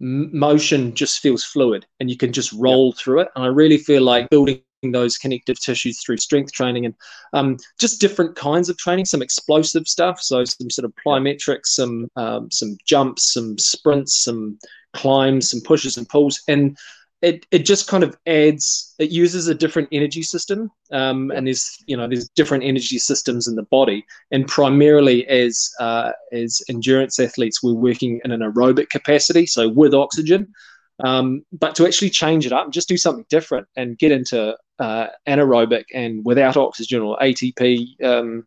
motion 0.00 0.94
just 0.94 1.20
feels 1.20 1.44
fluid, 1.44 1.86
and 1.98 2.10
you 2.10 2.16
can 2.16 2.32
just 2.32 2.52
roll 2.52 2.88
yep. 2.88 2.98
through 2.98 3.20
it. 3.20 3.28
And 3.34 3.44
I 3.44 3.48
really 3.48 3.78
feel 3.78 4.02
like 4.02 4.30
building 4.30 4.62
those 4.92 5.18
connective 5.18 5.60
tissues 5.60 6.02
through 6.02 6.16
strength 6.18 6.52
training 6.52 6.86
and 6.86 6.94
um, 7.32 7.56
just 7.78 8.00
different 8.00 8.36
kinds 8.36 8.68
of 8.68 8.76
training, 8.78 9.04
some 9.04 9.22
explosive 9.22 9.86
stuff. 9.86 10.20
So 10.20 10.44
some 10.44 10.70
sort 10.70 10.84
of 10.84 10.92
plyometrics, 11.04 11.66
some 11.66 12.08
um, 12.16 12.50
some 12.50 12.76
jumps, 12.84 13.32
some 13.32 13.58
sprints, 13.58 14.24
some 14.24 14.58
climbs, 14.92 15.50
some 15.50 15.60
pushes 15.60 15.96
and 15.96 16.08
pulls, 16.08 16.42
and 16.48 16.76
it, 17.24 17.46
it 17.50 17.60
just 17.60 17.88
kind 17.88 18.04
of 18.04 18.18
adds 18.26 18.94
it 18.98 19.10
uses 19.10 19.48
a 19.48 19.54
different 19.54 19.88
energy 19.92 20.22
system 20.22 20.70
um, 20.92 21.30
and 21.30 21.46
there's 21.46 21.82
you 21.86 21.96
know 21.96 22.06
there's 22.06 22.28
different 22.30 22.64
energy 22.64 22.98
systems 22.98 23.48
in 23.48 23.54
the 23.54 23.62
body. 23.62 24.04
And 24.30 24.46
primarily 24.46 25.26
as 25.28 25.70
uh, 25.80 26.12
as 26.32 26.60
endurance 26.68 27.18
athletes 27.18 27.62
we're 27.62 27.72
working 27.72 28.20
in 28.24 28.30
an 28.30 28.40
aerobic 28.40 28.90
capacity 28.90 29.46
so 29.46 29.68
with 29.68 29.94
oxygen 29.94 30.52
um, 31.02 31.44
but 31.52 31.74
to 31.76 31.86
actually 31.86 32.10
change 32.10 32.46
it 32.46 32.52
up 32.52 32.64
and 32.64 32.72
just 32.72 32.88
do 32.88 32.96
something 32.96 33.26
different 33.28 33.66
and 33.76 33.98
get 33.98 34.12
into 34.12 34.56
uh, 34.78 35.06
anaerobic 35.26 35.84
and 35.92 36.24
without 36.24 36.56
oxygen 36.56 37.02
or 37.02 37.16
ATP 37.18 38.02
um, 38.04 38.46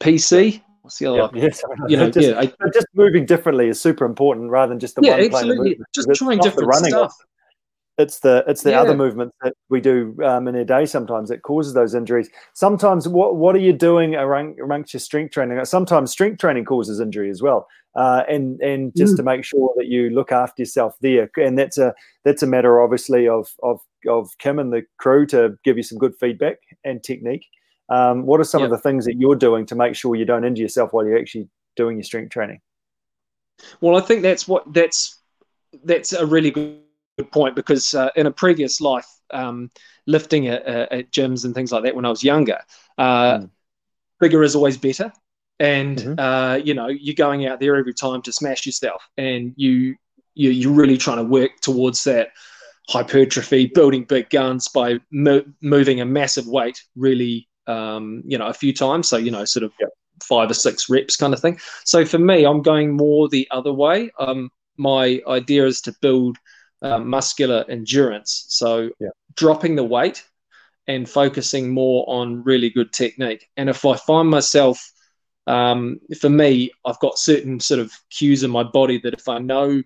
PC. 0.00 0.62
What's 0.82 0.98
the 0.98 1.06
other? 1.06 1.36
Yes, 1.36 1.62
you 1.88 1.96
know, 1.96 2.10
just, 2.10 2.28
yeah, 2.28 2.38
I, 2.38 2.68
just 2.72 2.86
moving 2.94 3.26
differently 3.26 3.68
is 3.68 3.80
super 3.80 4.04
important 4.04 4.50
rather 4.50 4.70
than 4.70 4.78
just 4.78 4.94
the 4.94 5.02
yeah, 5.02 5.16
one 5.16 5.24
absolutely. 5.24 5.78
Just 5.94 6.08
trying 6.14 6.38
different 6.38 6.72
stuff. 6.74 7.14
It's 7.98 8.20
the 8.20 8.44
it's 8.46 8.62
the 8.62 8.72
yeah. 8.72 8.80
other 8.82 8.94
movements 8.94 9.34
that 9.42 9.54
we 9.70 9.80
do 9.80 10.14
um, 10.22 10.48
in 10.48 10.54
a 10.54 10.64
day 10.64 10.84
sometimes 10.84 11.30
that 11.30 11.42
causes 11.42 11.72
those 11.72 11.94
injuries. 11.94 12.28
Sometimes 12.52 13.08
what 13.08 13.36
what 13.36 13.54
are 13.54 13.60
you 13.60 13.72
doing 13.72 14.14
around, 14.14 14.58
amongst 14.62 14.92
your 14.92 15.00
strength 15.00 15.32
training? 15.32 15.64
Sometimes 15.64 16.10
strength 16.10 16.38
training 16.38 16.66
causes 16.66 17.00
injury 17.00 17.30
as 17.30 17.40
well 17.40 17.66
uh, 17.96 18.22
and 18.28 18.60
and 18.60 18.94
just 18.94 19.14
mm. 19.14 19.16
to 19.16 19.22
make 19.22 19.42
sure 19.42 19.72
that 19.76 19.86
you 19.86 20.10
look 20.10 20.30
after 20.30 20.62
yourself 20.62 20.94
there. 21.00 21.30
And 21.36 21.58
that's 21.58 21.78
a 21.78 21.94
that's 22.24 22.42
a 22.42 22.46
matter, 22.46 22.80
obviously, 22.80 23.26
of 23.26 23.48
of 23.62 23.80
of 24.06 24.36
Kim 24.38 24.58
and 24.58 24.72
the 24.72 24.84
crew 24.98 25.26
to 25.26 25.58
give 25.64 25.76
you 25.76 25.82
some 25.82 25.98
good 25.98 26.14
feedback 26.20 26.58
and 26.84 27.02
technique. 27.02 27.46
Um, 27.88 28.26
what 28.26 28.40
are 28.40 28.44
some 28.44 28.62
of 28.62 28.70
the 28.70 28.78
things 28.78 29.04
that 29.06 29.16
you're 29.16 29.36
doing 29.36 29.64
to 29.66 29.74
make 29.74 29.94
sure 29.94 30.14
you 30.14 30.24
don't 30.24 30.44
injure 30.44 30.62
yourself 30.62 30.92
while 30.92 31.06
you're 31.06 31.18
actually 31.18 31.48
doing 31.76 31.96
your 31.96 32.04
strength 32.04 32.30
training? 32.32 32.60
Well, 33.80 33.96
I 33.96 34.00
think 34.00 34.22
that's 34.22 34.46
what 34.46 34.70
that's 34.74 35.18
that's 35.84 36.12
a 36.12 36.26
really 36.26 36.50
good 36.50 36.80
point 37.24 37.56
because 37.56 37.94
uh, 37.94 38.10
in 38.16 38.26
a 38.26 38.30
previous 38.30 38.80
life, 38.80 39.08
um, 39.32 39.70
lifting 40.06 40.48
at, 40.48 40.64
at, 40.66 41.10
gyms 41.10 41.44
and 41.44 41.54
things 41.54 41.72
like 41.72 41.82
that 41.82 41.96
when 41.96 42.04
I 42.04 42.10
was 42.10 42.22
younger, 42.22 42.60
uh, 42.98 43.38
mm. 43.38 43.50
bigger 44.20 44.42
is 44.42 44.54
always 44.54 44.76
better 44.76 45.12
and 45.58 45.98
mm-hmm. 45.98 46.18
uh, 46.18 46.56
you 46.56 46.74
know 46.74 46.88
you're 46.88 47.14
going 47.14 47.46
out 47.46 47.60
there 47.60 47.76
every 47.76 47.94
time 47.94 48.22
to 48.22 48.32
smash 48.32 48.66
yourself, 48.66 49.02
and 49.16 49.54
you, 49.56 49.96
you 50.34 50.50
you're 50.50 50.72
really 50.72 50.98
trying 50.98 51.18
to 51.18 51.24
work 51.24 51.52
towards 51.60 52.04
that 52.04 52.28
hypertrophy, 52.88 53.66
building 53.66 54.04
big 54.04 54.30
guns 54.30 54.68
by 54.68 54.98
mo- 55.10 55.44
moving 55.60 56.00
a 56.00 56.04
massive 56.04 56.46
weight 56.46 56.80
really, 56.94 57.48
um, 57.66 58.22
you 58.26 58.38
know, 58.38 58.46
a 58.46 58.54
few 58.54 58.72
times. 58.72 59.08
So 59.08 59.16
you 59.16 59.30
know, 59.30 59.44
sort 59.44 59.64
of 59.64 59.72
five 60.22 60.50
or 60.50 60.54
six 60.54 60.88
reps 60.88 61.16
kind 61.16 61.32
of 61.32 61.40
thing. 61.40 61.58
So 61.84 62.04
for 62.04 62.18
me, 62.18 62.44
I'm 62.44 62.62
going 62.62 62.96
more 62.96 63.28
the 63.28 63.48
other 63.50 63.72
way. 63.72 64.10
Um, 64.18 64.50
my 64.76 65.22
idea 65.26 65.66
is 65.66 65.80
to 65.82 65.94
build 66.02 66.36
uh, 66.82 66.98
muscular 66.98 67.64
endurance. 67.68 68.46
So 68.48 68.90
yep. 69.00 69.12
dropping 69.34 69.76
the 69.76 69.84
weight 69.84 70.24
and 70.86 71.08
focusing 71.08 71.70
more 71.70 72.04
on 72.08 72.44
really 72.44 72.70
good 72.70 72.92
technique. 72.92 73.48
And 73.56 73.68
if 73.68 73.84
I 73.84 73.96
find 73.96 74.28
myself 74.28 74.92
um, 75.46 76.00
for 76.20 76.28
me, 76.28 76.70
I've 76.84 76.98
got 77.00 77.18
certain 77.18 77.60
sort 77.60 77.80
of 77.80 77.92
cues 78.10 78.42
in 78.42 78.50
my 78.50 78.62
body 78.62 79.00
that 79.02 79.14
if 79.14 79.28
I 79.28 79.38
know, 79.38 79.82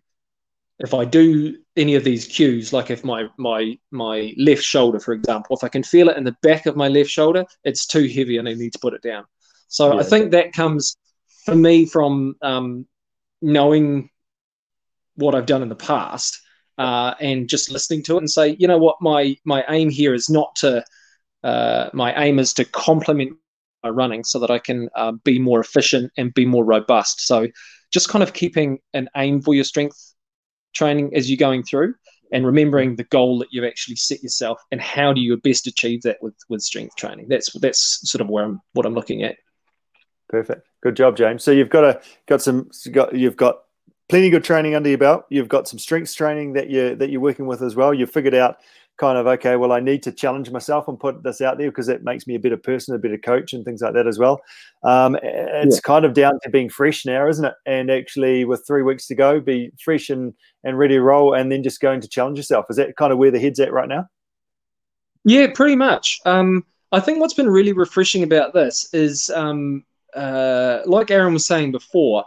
if 0.78 0.94
I 0.94 1.04
do 1.04 1.56
any 1.76 1.94
of 1.94 2.04
these 2.04 2.26
cues, 2.26 2.72
like 2.72 2.90
if 2.90 3.04
my 3.04 3.28
my 3.36 3.78
my 3.90 4.32
left 4.38 4.62
shoulder, 4.62 4.98
for 4.98 5.12
example, 5.12 5.56
if 5.56 5.64
I 5.64 5.68
can 5.68 5.82
feel 5.82 6.08
it 6.08 6.16
in 6.16 6.24
the 6.24 6.36
back 6.42 6.66
of 6.66 6.76
my 6.76 6.88
left 6.88 7.10
shoulder, 7.10 7.44
it's 7.64 7.86
too 7.86 8.08
heavy 8.08 8.38
and 8.38 8.48
I 8.48 8.54
need 8.54 8.72
to 8.72 8.78
put 8.78 8.94
it 8.94 9.02
down. 9.02 9.24
So 9.68 9.94
yeah. 9.94 10.00
I 10.00 10.02
think 10.02 10.30
that 10.32 10.52
comes 10.52 10.96
for 11.44 11.54
me 11.54 11.84
from 11.84 12.36
um, 12.42 12.86
knowing 13.42 14.10
what 15.16 15.34
I've 15.34 15.46
done 15.46 15.62
in 15.62 15.68
the 15.68 15.76
past 15.76 16.39
uh, 16.80 17.14
and 17.20 17.46
just 17.46 17.70
listening 17.70 18.02
to 18.02 18.14
it 18.14 18.18
and 18.20 18.30
say, 18.30 18.56
you 18.58 18.66
know 18.66 18.78
what, 18.78 18.96
my 19.02 19.36
my 19.44 19.62
aim 19.68 19.90
here 19.90 20.14
is 20.14 20.28
not 20.30 20.56
to. 20.56 20.82
Uh, 21.42 21.88
my 21.94 22.12
aim 22.22 22.38
is 22.38 22.52
to 22.52 22.66
complement 22.66 23.32
my 23.82 23.88
running 23.88 24.24
so 24.24 24.38
that 24.38 24.50
I 24.50 24.58
can 24.58 24.90
uh, 24.94 25.12
be 25.24 25.38
more 25.38 25.60
efficient 25.60 26.12
and 26.18 26.34
be 26.34 26.44
more 26.44 26.64
robust. 26.64 27.26
So 27.26 27.48
just 27.90 28.10
kind 28.10 28.22
of 28.22 28.34
keeping 28.34 28.78
an 28.92 29.08
aim 29.16 29.40
for 29.40 29.54
your 29.54 29.64
strength 29.64 30.14
training 30.74 31.16
as 31.16 31.30
you're 31.30 31.38
going 31.38 31.62
through 31.62 31.94
and 32.30 32.44
remembering 32.44 32.96
the 32.96 33.04
goal 33.04 33.38
that 33.38 33.48
you've 33.50 33.64
actually 33.64 33.96
set 33.96 34.22
yourself 34.22 34.60
and 34.70 34.82
how 34.82 35.14
do 35.14 35.20
you 35.22 35.34
best 35.38 35.66
achieve 35.66 36.02
that 36.02 36.18
with, 36.20 36.34
with 36.50 36.60
strength 36.60 36.94
training. 36.96 37.26
That's 37.28 37.52
that's 37.60 38.10
sort 38.10 38.20
of 38.20 38.28
where 38.28 38.44
I'm 38.44 38.60
what 38.72 38.86
I'm 38.86 38.94
looking 38.94 39.22
at. 39.22 39.36
Perfect. 40.28 40.66
Good 40.82 40.96
job, 40.96 41.16
James. 41.16 41.42
So 41.42 41.50
you've 41.50 41.70
got 41.70 41.84
a 41.84 42.00
got 42.26 42.42
some 42.42 42.70
got 42.92 43.14
you've 43.14 43.36
got 43.36 43.62
plenty 44.10 44.28
good 44.28 44.44
training 44.44 44.74
under 44.74 44.88
your 44.88 44.98
belt. 44.98 45.24
You've 45.30 45.48
got 45.48 45.68
some 45.68 45.78
strengths 45.78 46.14
training 46.14 46.52
that 46.54 46.68
you 46.68 46.96
that 46.96 47.10
you're 47.10 47.20
working 47.20 47.46
with 47.46 47.62
as 47.62 47.76
well. 47.76 47.94
You've 47.94 48.10
figured 48.10 48.34
out 48.34 48.58
kind 49.00 49.16
of 49.16 49.26
okay 49.26 49.56
well 49.56 49.72
i 49.72 49.80
need 49.80 50.02
to 50.02 50.12
challenge 50.12 50.50
myself 50.50 50.86
and 50.86 51.00
put 51.00 51.22
this 51.22 51.40
out 51.40 51.56
there 51.56 51.70
because 51.70 51.88
it 51.88 52.04
makes 52.04 52.26
me 52.26 52.34
a 52.34 52.38
better 52.38 52.56
person 52.58 52.94
a 52.94 52.98
better 52.98 53.16
coach 53.16 53.54
and 53.54 53.64
things 53.64 53.80
like 53.80 53.94
that 53.94 54.06
as 54.06 54.18
well 54.18 54.42
um, 54.82 55.16
it's 55.22 55.76
yeah. 55.76 55.80
kind 55.80 56.04
of 56.04 56.12
down 56.12 56.38
to 56.42 56.50
being 56.50 56.68
fresh 56.68 57.06
now 57.06 57.26
isn't 57.26 57.46
it 57.46 57.54
and 57.64 57.90
actually 57.90 58.44
with 58.44 58.62
three 58.66 58.82
weeks 58.82 59.06
to 59.06 59.14
go 59.14 59.40
be 59.40 59.72
fresh 59.82 60.10
and, 60.10 60.34
and 60.64 60.78
ready 60.78 60.96
to 60.96 61.00
roll 61.00 61.32
and 61.32 61.50
then 61.50 61.62
just 61.62 61.80
going 61.80 61.98
to 61.98 62.08
challenge 62.08 62.36
yourself 62.36 62.66
is 62.68 62.76
that 62.76 62.94
kind 62.96 63.10
of 63.10 63.16
where 63.16 63.30
the 63.30 63.40
head's 63.40 63.58
at 63.58 63.72
right 63.72 63.88
now 63.88 64.06
yeah 65.24 65.46
pretty 65.54 65.76
much 65.76 66.20
um, 66.26 66.62
i 66.92 67.00
think 67.00 67.20
what's 67.20 67.32
been 67.32 67.48
really 67.48 67.72
refreshing 67.72 68.22
about 68.22 68.52
this 68.52 68.92
is 68.92 69.30
um, 69.30 69.82
uh, 70.14 70.80
like 70.84 71.10
aaron 71.10 71.32
was 71.32 71.46
saying 71.46 71.72
before 71.72 72.22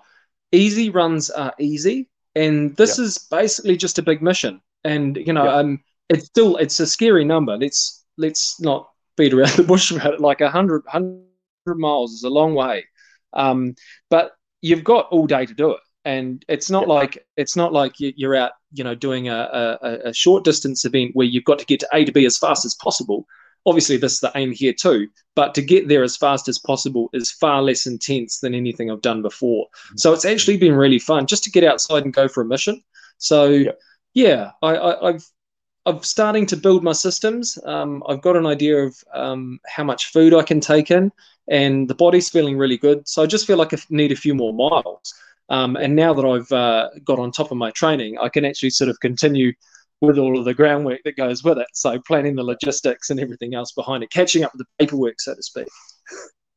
easy 0.53 0.89
runs 0.89 1.29
are 1.29 1.53
easy 1.59 2.07
and 2.35 2.75
this 2.77 2.97
is 2.97 3.17
basically 3.17 3.75
just 3.75 3.99
a 3.99 4.01
big 4.01 4.21
mission 4.21 4.61
and 4.85 5.17
you 5.17 5.33
know 5.33 5.47
um, 5.47 5.79
it's 6.09 6.25
still 6.25 6.57
it's 6.57 6.79
a 6.79 6.87
scary 6.87 7.25
number. 7.25 7.57
Let's 7.57 8.05
let's 8.17 8.59
not 8.59 8.89
beat 9.17 9.33
around 9.33 9.51
the 9.57 9.63
bush 9.63 9.91
about 9.91 10.13
it. 10.13 10.19
Like 10.19 10.41
a 10.41 10.49
hundred 10.49 10.83
hundred 10.87 11.25
miles 11.65 12.13
is 12.13 12.23
a 12.23 12.29
long 12.29 12.53
way, 12.53 12.85
um, 13.33 13.75
but 14.09 14.31
you've 14.61 14.83
got 14.83 15.07
all 15.09 15.27
day 15.27 15.45
to 15.45 15.53
do 15.53 15.71
it. 15.71 15.79
And 16.05 16.43
it's 16.49 16.69
not 16.69 16.87
yeah. 16.87 16.93
like 16.93 17.25
it's 17.37 17.55
not 17.55 17.71
like 17.71 17.93
you're 17.97 18.35
out, 18.35 18.51
you 18.73 18.83
know, 18.83 18.93
doing 18.93 19.29
a, 19.29 19.77
a, 19.81 20.09
a 20.09 20.13
short 20.13 20.43
distance 20.43 20.83
event 20.83 21.11
where 21.13 21.25
you've 21.25 21.45
got 21.45 21.59
to 21.59 21.65
get 21.65 21.79
to 21.79 21.87
A 21.93 22.03
to 22.03 22.11
B 22.11 22.25
as 22.25 22.37
fast 22.37 22.65
as 22.65 22.75
possible. 22.75 23.25
Obviously, 23.65 23.97
this 23.97 24.13
is 24.13 24.19
the 24.19 24.31
aim 24.35 24.51
here 24.51 24.73
too. 24.73 25.07
But 25.35 25.53
to 25.55 25.61
get 25.61 25.87
there 25.87 26.03
as 26.03 26.17
fast 26.17 26.47
as 26.47 26.59
possible 26.59 27.09
is 27.13 27.31
far 27.31 27.61
less 27.61 27.85
intense 27.85 28.39
than 28.39 28.53
anything 28.53 28.91
I've 28.91 29.01
done 29.01 29.21
before. 29.21 29.65
Mm-hmm. 29.65 29.97
So 29.97 30.13
it's 30.13 30.25
actually 30.25 30.57
been 30.57 30.75
really 30.75 30.99
fun 30.99 31.27
just 31.27 31.43
to 31.45 31.51
get 31.51 31.63
outside 31.63 32.03
and 32.03 32.13
go 32.13 32.27
for 32.27 32.41
a 32.41 32.45
mission. 32.45 32.83
So 33.17 33.47
yeah, 33.47 33.71
yeah 34.13 34.51
I, 34.61 34.75
I, 34.75 35.09
I've 35.09 35.25
I'm 35.85 36.01
starting 36.01 36.45
to 36.47 36.57
build 36.57 36.83
my 36.83 36.93
systems. 36.93 37.59
Um, 37.65 38.03
I've 38.07 38.21
got 38.21 38.37
an 38.37 38.45
idea 38.45 38.83
of 38.83 38.95
um, 39.13 39.59
how 39.67 39.83
much 39.83 40.11
food 40.11 40.33
I 40.33 40.43
can 40.43 40.61
take 40.61 40.91
in, 40.91 41.11
and 41.49 41.89
the 41.89 41.95
body's 41.95 42.29
feeling 42.29 42.57
really 42.57 42.77
good. 42.77 43.07
So 43.07 43.21
I 43.21 43.25
just 43.25 43.45
feel 43.45 43.57
like 43.57 43.73
I 43.73 43.77
need 43.89 44.11
a 44.11 44.15
few 44.15 44.33
more 44.33 44.53
miles. 44.53 45.13
Um, 45.49 45.75
and 45.75 45.95
now 45.95 46.13
that 46.13 46.25
I've 46.25 46.51
uh, 46.51 46.89
got 47.03 47.19
on 47.19 47.31
top 47.31 47.51
of 47.51 47.57
my 47.57 47.71
training, 47.71 48.17
I 48.17 48.29
can 48.29 48.45
actually 48.45 48.69
sort 48.69 48.89
of 48.89 48.99
continue 49.01 49.51
with 50.03 50.17
all 50.17 50.37
of 50.37 50.43
the 50.43 50.53
groundwork 50.53 50.99
that 51.05 51.15
goes 51.15 51.43
with 51.43 51.57
it. 51.57 51.67
So 51.73 51.99
planning 52.05 52.35
the 52.35 52.43
logistics 52.43 53.09
and 53.09 53.19
everything 53.19 53.55
else 53.55 53.71
behind 53.71 54.03
it, 54.03 54.11
catching 54.11 54.43
up 54.43 54.51
with 54.53 54.65
the 54.65 54.85
paperwork, 54.85 55.21
so 55.21 55.33
to 55.33 55.41
speak. 55.41 55.67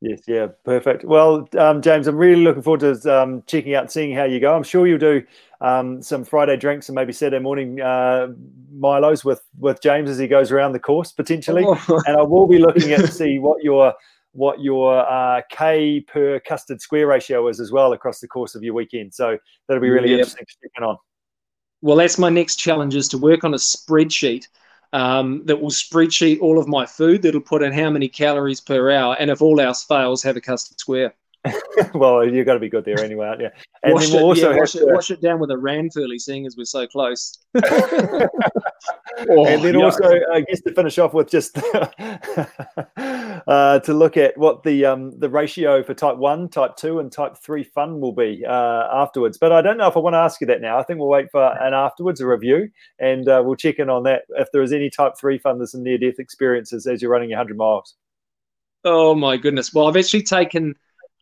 Yes, 0.01 0.21
yeah, 0.27 0.49
perfect. 0.65 1.05
Well, 1.05 1.49
um, 1.57 1.81
James, 1.81 2.07
I'm 2.07 2.17
really 2.17 2.43
looking 2.43 2.63
forward 2.63 2.81
to 2.81 3.23
um, 3.23 3.43
checking 3.47 3.75
out, 3.75 3.91
seeing 3.91 4.15
how 4.15 4.25
you 4.25 4.41
go. 4.41 4.55
I'm 4.55 4.65
sure 4.65 4.87
you'll 4.87 4.99
do 4.99 5.23
um, 5.61 6.03
some 6.03 6.25
Friday 6.25 6.57
drinks 6.57 6.89
and 6.89 6.97
maybe 6.97 7.13
Saturday 7.13 7.43
morning 7.43 7.81
uh, 7.81 8.29
Milos 8.73 9.25
with 9.25 9.41
with 9.59 9.81
James 9.81 10.11
as 10.11 10.19
he 10.19 10.27
goes 10.27 10.53
around 10.53 10.73
the 10.73 10.81
course 10.81 11.13
potentially. 11.13 11.65
Oh. 11.67 12.03
and 12.07 12.17
I 12.17 12.23
will 12.23 12.47
be 12.47 12.59
looking 12.59 12.93
at 12.93 13.01
to 13.01 13.11
see 13.11 13.39
what 13.39 13.63
your 13.63 13.95
what 14.33 14.61
your 14.61 15.09
uh, 15.11 15.41
K 15.51 16.01
per 16.01 16.41
custard 16.41 16.83
square 16.83 17.07
ratio 17.07 17.49
is 17.49 17.59
as 17.59 17.73
well 17.73 17.95
across 17.95 18.21
the 18.21 18.29
course 18.29 18.55
of 18.55 18.63
your 18.63 18.75
weekend. 18.75 19.15
So 19.15 19.39
that'll 19.67 19.81
be 19.81 19.89
really 19.89 20.11
yep. 20.11 20.19
interesting 20.19 20.45
to 20.45 20.69
check 20.69 20.87
on. 20.87 20.99
Well, 21.83 21.97
that's 21.97 22.19
my 22.19 22.31
next 22.31 22.57
challenge 22.57 22.95
is 22.95 23.09
to 23.09 23.19
work 23.19 23.45
on 23.45 23.55
a 23.55 23.59
spreadsheet 23.59 24.49
um, 24.93 25.43
that 25.45 25.61
will 25.61 25.71
spreadsheet 25.71 26.41
all 26.41 26.59
of 26.59 26.69
my 26.69 26.87
food. 26.87 27.23
That'll 27.23 27.41
put 27.41 27.63
in 27.63 27.73
how 27.73 27.91
many 27.91 28.09
calories 28.09 28.61
per 28.61 28.91
hour, 28.91 29.17
and 29.19 29.31
if 29.31 29.43
all 29.43 29.61
else 29.61 29.85
fails, 29.85 30.23
have 30.23 30.37
a 30.37 30.41
custard 30.41 30.81
square. 30.81 31.15
well, 31.95 32.27
you've 32.27 32.47
got 32.47 32.55
to 32.55 32.61
be 32.61 32.69
good 32.69 32.85
there 32.85 33.01
anyway, 33.01 33.27
aren't 33.27 33.41
you? 33.41 33.51
And 33.83 33.95
wash, 33.95 34.11
we'll 34.11 34.33
it, 34.33 34.39
yeah, 34.39 34.57
wash, 34.57 34.75
it, 34.75 34.81
to... 34.81 34.87
wash, 34.93 35.11
it, 35.11 35.21
down 35.21 35.39
with 35.39 35.51
a 35.51 35.55
Ranfurly, 35.55 36.19
seeing 36.21 36.47
as 36.47 36.57
we're 36.57 36.65
so 36.65 36.87
close. 36.87 37.39
oh, 37.65 39.47
and 39.47 39.63
then 39.63 39.77
also, 39.77 40.05
I 40.33 40.41
guess 40.41 40.61
to 40.63 40.75
finish 40.75 40.99
off 40.99 41.15
with 41.15 41.31
just 41.31 41.59
uh, 42.97 43.79
to 43.81 43.95
look 43.95 44.17
at 44.17 44.37
what 44.37 44.63
the 44.63 44.85
um, 44.85 45.19
the 45.19 45.29
ratio 45.29 45.83
for 45.83 45.95
type 45.95 46.17
one, 46.17 46.49
type 46.49 46.77
two, 46.77 46.99
and 47.01 47.11
type 47.11 47.37
three 47.37 47.65
fun 47.65 48.01
will 48.01 48.13
be 48.13 48.45
uh, 48.47 48.89
afterwards. 48.93 49.39
But 49.39 49.53
I 49.53 49.63
don't 49.63 49.79
know 49.79 49.89
if 49.89 49.97
I 49.97 50.01
want 50.01 50.15
to 50.15 50.19
ask 50.19 50.41
you 50.41 50.47
that 50.49 50.61
now. 50.61 50.79
I 50.79 50.83
think 50.83 50.99
we'll 50.99 51.09
wait 51.09 51.31
for 51.31 51.45
an 51.61 51.75
afterwards 51.75 52.21
a 52.21 52.27
review, 52.27 52.69
and 52.99 53.29
uh, 53.29 53.43
we'll 53.45 53.57
check 53.57 53.79
in 53.79 53.91
on 53.91 54.03
that 54.05 54.23
if 54.31 54.49
there 54.53 54.63
is 54.63 54.73
any 54.73 54.91
type 54.91 55.13
three 55.19 55.39
funders 55.39 55.75
and 55.75 55.83
near 55.83 55.99
death 55.99 56.19
experiences 56.19 56.87
as 56.87 57.03
you're 57.03 57.11
running 57.11 57.31
100 57.31 57.57
miles. 57.57 57.95
Oh 58.85 59.15
my 59.15 59.37
goodness! 59.37 59.75
Well, 59.75 59.89
I've 59.89 59.97
actually 59.97 60.23
taken 60.23 60.75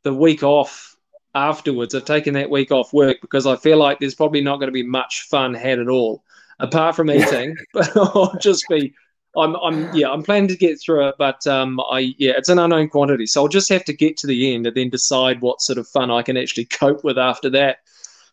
the 0.05 0.14
week 0.14 0.42
off 0.42 0.94
afterwards. 1.34 1.94
I've 1.94 2.05
taken 2.05 2.34
that 2.34 2.50
week 2.50 2.70
off 2.70 2.92
work 2.92 3.18
because 3.20 3.46
I 3.46 3.57
feel 3.57 3.78
like 3.78 3.98
there's 3.98 4.14
probably 4.14 4.40
not 4.40 4.57
going 4.57 4.68
to 4.68 4.72
be 4.72 4.84
much 4.84 5.26
fun 5.28 5.55
had 5.55 5.80
at 5.80 5.88
all, 5.88 6.22
apart 6.61 6.94
from 6.94 7.11
eating. 7.11 7.57
but 7.74 7.94
I'll 7.96 8.36
just 8.40 8.64
be, 8.68 8.94
I'm, 9.36 9.57
I'm, 9.57 9.92
yeah, 9.94 10.11
I'm 10.11 10.22
planning 10.22 10.48
to 10.48 10.57
get 10.57 10.80
through 10.80 11.09
it, 11.09 11.16
but 11.18 11.44
um, 11.46 11.80
I, 11.90 12.14
yeah, 12.18 12.34
it's 12.36 12.48
an 12.48 12.59
unknown 12.61 12.88
quantity, 12.88 13.26
so 13.26 13.42
I'll 13.42 13.48
just 13.48 13.68
have 13.70 13.84
to 13.86 13.92
get 13.92 14.16
to 14.18 14.26
the 14.28 14.55
end 14.55 14.66
and 14.66 14.76
then 14.76 14.90
decide 14.90 15.40
what 15.40 15.61
sort 15.61 15.78
of 15.78 15.88
fun 15.88 16.11
I 16.11 16.22
can 16.22 16.36
actually 16.36 16.64
cope 16.80 17.02
with 17.02 17.18
after 17.18 17.50
that. 17.50 17.78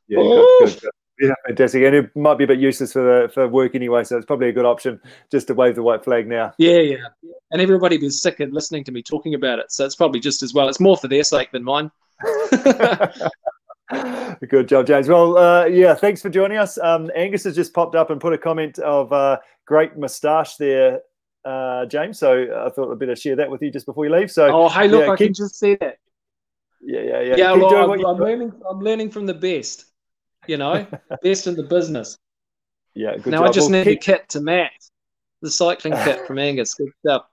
Yeah, 0.08 0.20
good, 0.20 0.48
good, 0.60 0.82
good. 0.82 0.92
Yeah, 1.22 1.34
fantastic. 1.46 1.84
And 1.84 1.96
it 1.96 2.16
might 2.16 2.40
be 2.40 2.46
a 2.46 2.48
bit 2.48 2.60
useless 2.60 2.94
for 2.94 3.04
the, 3.04 3.30
for 3.32 3.48
work 3.48 3.76
anyway, 3.76 4.04
so 4.04 4.18
it's 4.18 4.26
probably 4.26 4.50
a 4.50 4.52
good 4.52 4.66
option 4.66 5.00
just 5.32 5.46
to 5.48 5.54
wave 5.54 5.76
the 5.76 5.84
white 5.84 6.04
flag 6.04 6.28
now. 6.28 6.52
Yeah, 6.58 6.80
yeah. 6.80 6.98
And 7.52 7.62
everybody 7.62 8.00
was 8.00 8.20
sick 8.20 8.40
of 8.40 8.52
listening 8.52 8.84
to 8.86 8.92
me 8.92 9.04
talking 9.04 9.36
about 9.36 9.60
it, 9.60 9.72
so 9.72 9.86
it's 9.86 9.96
probably 9.96 10.20
just 10.20 10.42
as 10.42 10.56
well. 10.56 10.68
It's 10.68 10.80
more 10.80 10.98
for 10.98 11.08
their 11.08 11.24
sake 11.24 11.52
than 11.52 11.64
mine. 11.64 11.92
Good 14.50 14.68
job, 14.68 14.88
James. 14.88 15.08
Well, 15.08 15.38
uh, 15.38 15.66
yeah, 15.66 15.94
thanks 15.94 16.24
for 16.24 16.30
joining 16.30 16.58
us. 16.58 16.80
Um, 16.80 17.12
Angus 17.16 17.44
has 17.44 17.56
just 17.56 17.72
popped 17.72 17.94
up 17.94 18.10
and 18.10 18.20
put 18.20 18.34
a 18.34 18.38
comment 18.38 18.80
of 18.80 19.14
uh, 19.14 19.38
great 19.68 19.96
moustache 19.98 20.56
there, 20.56 21.02
uh, 21.46 21.86
James. 21.86 22.18
So 22.18 22.66
I 22.66 22.70
thought 22.72 22.92
I'd 22.92 22.98
better 22.98 23.16
share 23.16 23.36
that 23.36 23.52
with 23.52 23.62
you 23.62 23.70
just 23.70 23.86
before 23.86 24.06
you 24.06 24.12
leave. 24.12 24.32
So, 24.32 24.48
oh, 24.48 24.70
hey, 24.70 24.88
look, 24.88 25.06
yeah, 25.06 25.12
I 25.12 25.16
keep... 25.18 25.28
can 25.28 25.34
just 25.36 25.60
see 25.60 25.76
that. 25.76 26.00
Yeah, 26.82 27.02
yeah, 27.02 27.22
yeah. 27.22 27.36
Yeah, 27.36 27.52
well, 27.54 27.92
I'm, 27.92 28.04
I'm 28.04 28.18
learning. 28.18 28.54
I'm 28.68 28.80
learning 28.80 29.12
from 29.12 29.28
the 29.28 29.36
best 29.36 29.91
you 30.52 30.58
know, 30.58 30.86
best 31.24 31.48
in 31.48 31.56
the 31.56 31.64
business. 31.64 32.18
Yeah, 32.94 33.16
good 33.16 33.32
Now 33.32 33.38
job. 33.38 33.48
I 33.48 33.52
just 33.54 33.70
need 33.70 33.86
keep... 33.86 34.00
a 34.00 34.04
kit 34.04 34.30
to 34.32 34.42
match 34.42 34.74
the 35.42 35.50
cycling 35.50 35.94
kit 36.04 36.28
from 36.28 36.38
Angus. 36.50 36.74
Good 36.74 36.92
stuff. 37.00 37.24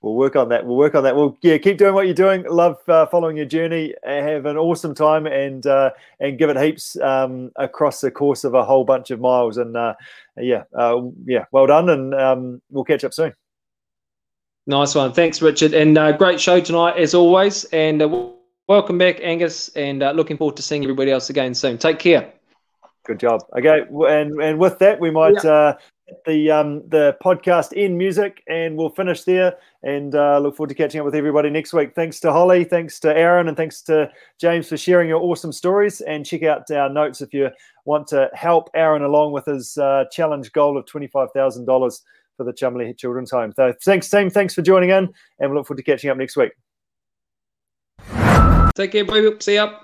We'll 0.00 0.14
work 0.14 0.36
on 0.36 0.48
that. 0.50 0.64
We'll 0.64 0.76
work 0.76 0.94
on 0.94 1.02
that. 1.02 1.16
Well, 1.16 1.36
yeah, 1.42 1.58
keep 1.58 1.78
doing 1.78 1.92
what 1.92 2.06
you're 2.06 2.14
doing. 2.14 2.44
Love 2.48 2.78
uh, 2.88 3.06
following 3.06 3.36
your 3.36 3.46
journey. 3.46 3.94
Have 4.04 4.46
an 4.46 4.56
awesome 4.56 4.94
time 4.94 5.26
and 5.26 5.66
uh, 5.66 5.90
and 6.20 6.38
give 6.38 6.50
it 6.50 6.56
heaps 6.56 6.96
um, 7.00 7.50
across 7.56 8.00
the 8.00 8.12
course 8.12 8.44
of 8.44 8.54
a 8.54 8.64
whole 8.64 8.84
bunch 8.84 9.10
of 9.10 9.18
miles. 9.18 9.56
And 9.56 9.76
uh, 9.76 9.94
yeah, 10.36 10.62
uh, 10.78 11.00
yeah, 11.24 11.46
well 11.50 11.66
done. 11.66 11.88
And 11.88 12.14
um, 12.14 12.62
we'll 12.70 12.84
catch 12.84 13.02
up 13.02 13.12
soon. 13.12 13.32
Nice 14.68 14.94
one. 14.94 15.12
Thanks, 15.12 15.42
Richard. 15.42 15.74
And 15.74 15.98
uh, 15.98 16.12
great 16.12 16.40
show 16.40 16.60
tonight 16.60 16.96
as 16.96 17.12
always. 17.12 17.64
And 17.64 18.00
uh, 18.00 18.28
welcome 18.68 18.98
back, 18.98 19.18
Angus. 19.20 19.70
And 19.70 19.98
looking 20.14 20.36
forward 20.36 20.54
to 20.58 20.62
seeing 20.62 20.84
everybody 20.84 21.10
else 21.10 21.28
again 21.28 21.54
soon. 21.54 21.78
Take 21.78 21.98
care. 21.98 22.32
Good 23.06 23.20
job. 23.20 23.42
Okay, 23.56 23.82
and 23.90 24.42
and 24.42 24.58
with 24.58 24.80
that, 24.80 24.98
we 24.98 25.12
might 25.12 25.42
yeah. 25.44 25.50
uh, 25.50 25.78
the 26.26 26.50
um, 26.50 26.88
the 26.88 27.16
podcast 27.22 27.72
in 27.72 27.96
music, 27.96 28.42
and 28.48 28.76
we'll 28.76 28.90
finish 28.90 29.22
there. 29.22 29.56
And 29.84 30.12
uh, 30.16 30.40
look 30.40 30.56
forward 30.56 30.70
to 30.70 30.74
catching 30.74 30.98
up 30.98 31.04
with 31.04 31.14
everybody 31.14 31.48
next 31.48 31.72
week. 31.72 31.94
Thanks 31.94 32.18
to 32.20 32.32
Holly, 32.32 32.64
thanks 32.64 32.98
to 33.00 33.16
Aaron, 33.16 33.46
and 33.46 33.56
thanks 33.56 33.80
to 33.82 34.10
James 34.40 34.68
for 34.68 34.76
sharing 34.76 35.08
your 35.08 35.20
awesome 35.20 35.52
stories. 35.52 36.00
And 36.00 36.26
check 36.26 36.42
out 36.42 36.68
our 36.72 36.88
notes 36.88 37.20
if 37.20 37.32
you 37.32 37.48
want 37.84 38.08
to 38.08 38.28
help 38.34 38.70
Aaron 38.74 39.02
along 39.02 39.30
with 39.32 39.44
his 39.44 39.78
uh, 39.78 40.06
challenge 40.10 40.50
goal 40.52 40.76
of 40.76 40.84
twenty 40.86 41.06
five 41.06 41.28
thousand 41.32 41.66
dollars 41.66 42.02
for 42.36 42.42
the 42.42 42.52
Cholmondeley 42.52 42.98
Children's 42.98 43.30
Home. 43.30 43.52
So 43.54 43.72
thanks, 43.84 44.10
team. 44.10 44.30
Thanks 44.30 44.52
for 44.52 44.62
joining 44.62 44.90
in, 44.90 45.08
and 45.38 45.50
we 45.50 45.56
look 45.56 45.68
forward 45.68 45.78
to 45.78 45.84
catching 45.84 46.10
up 46.10 46.16
next 46.16 46.36
week. 46.36 46.50
Take 48.74 48.90
care, 48.90 49.04
baby. 49.04 49.36
See 49.38 49.54
ya. 49.54 49.78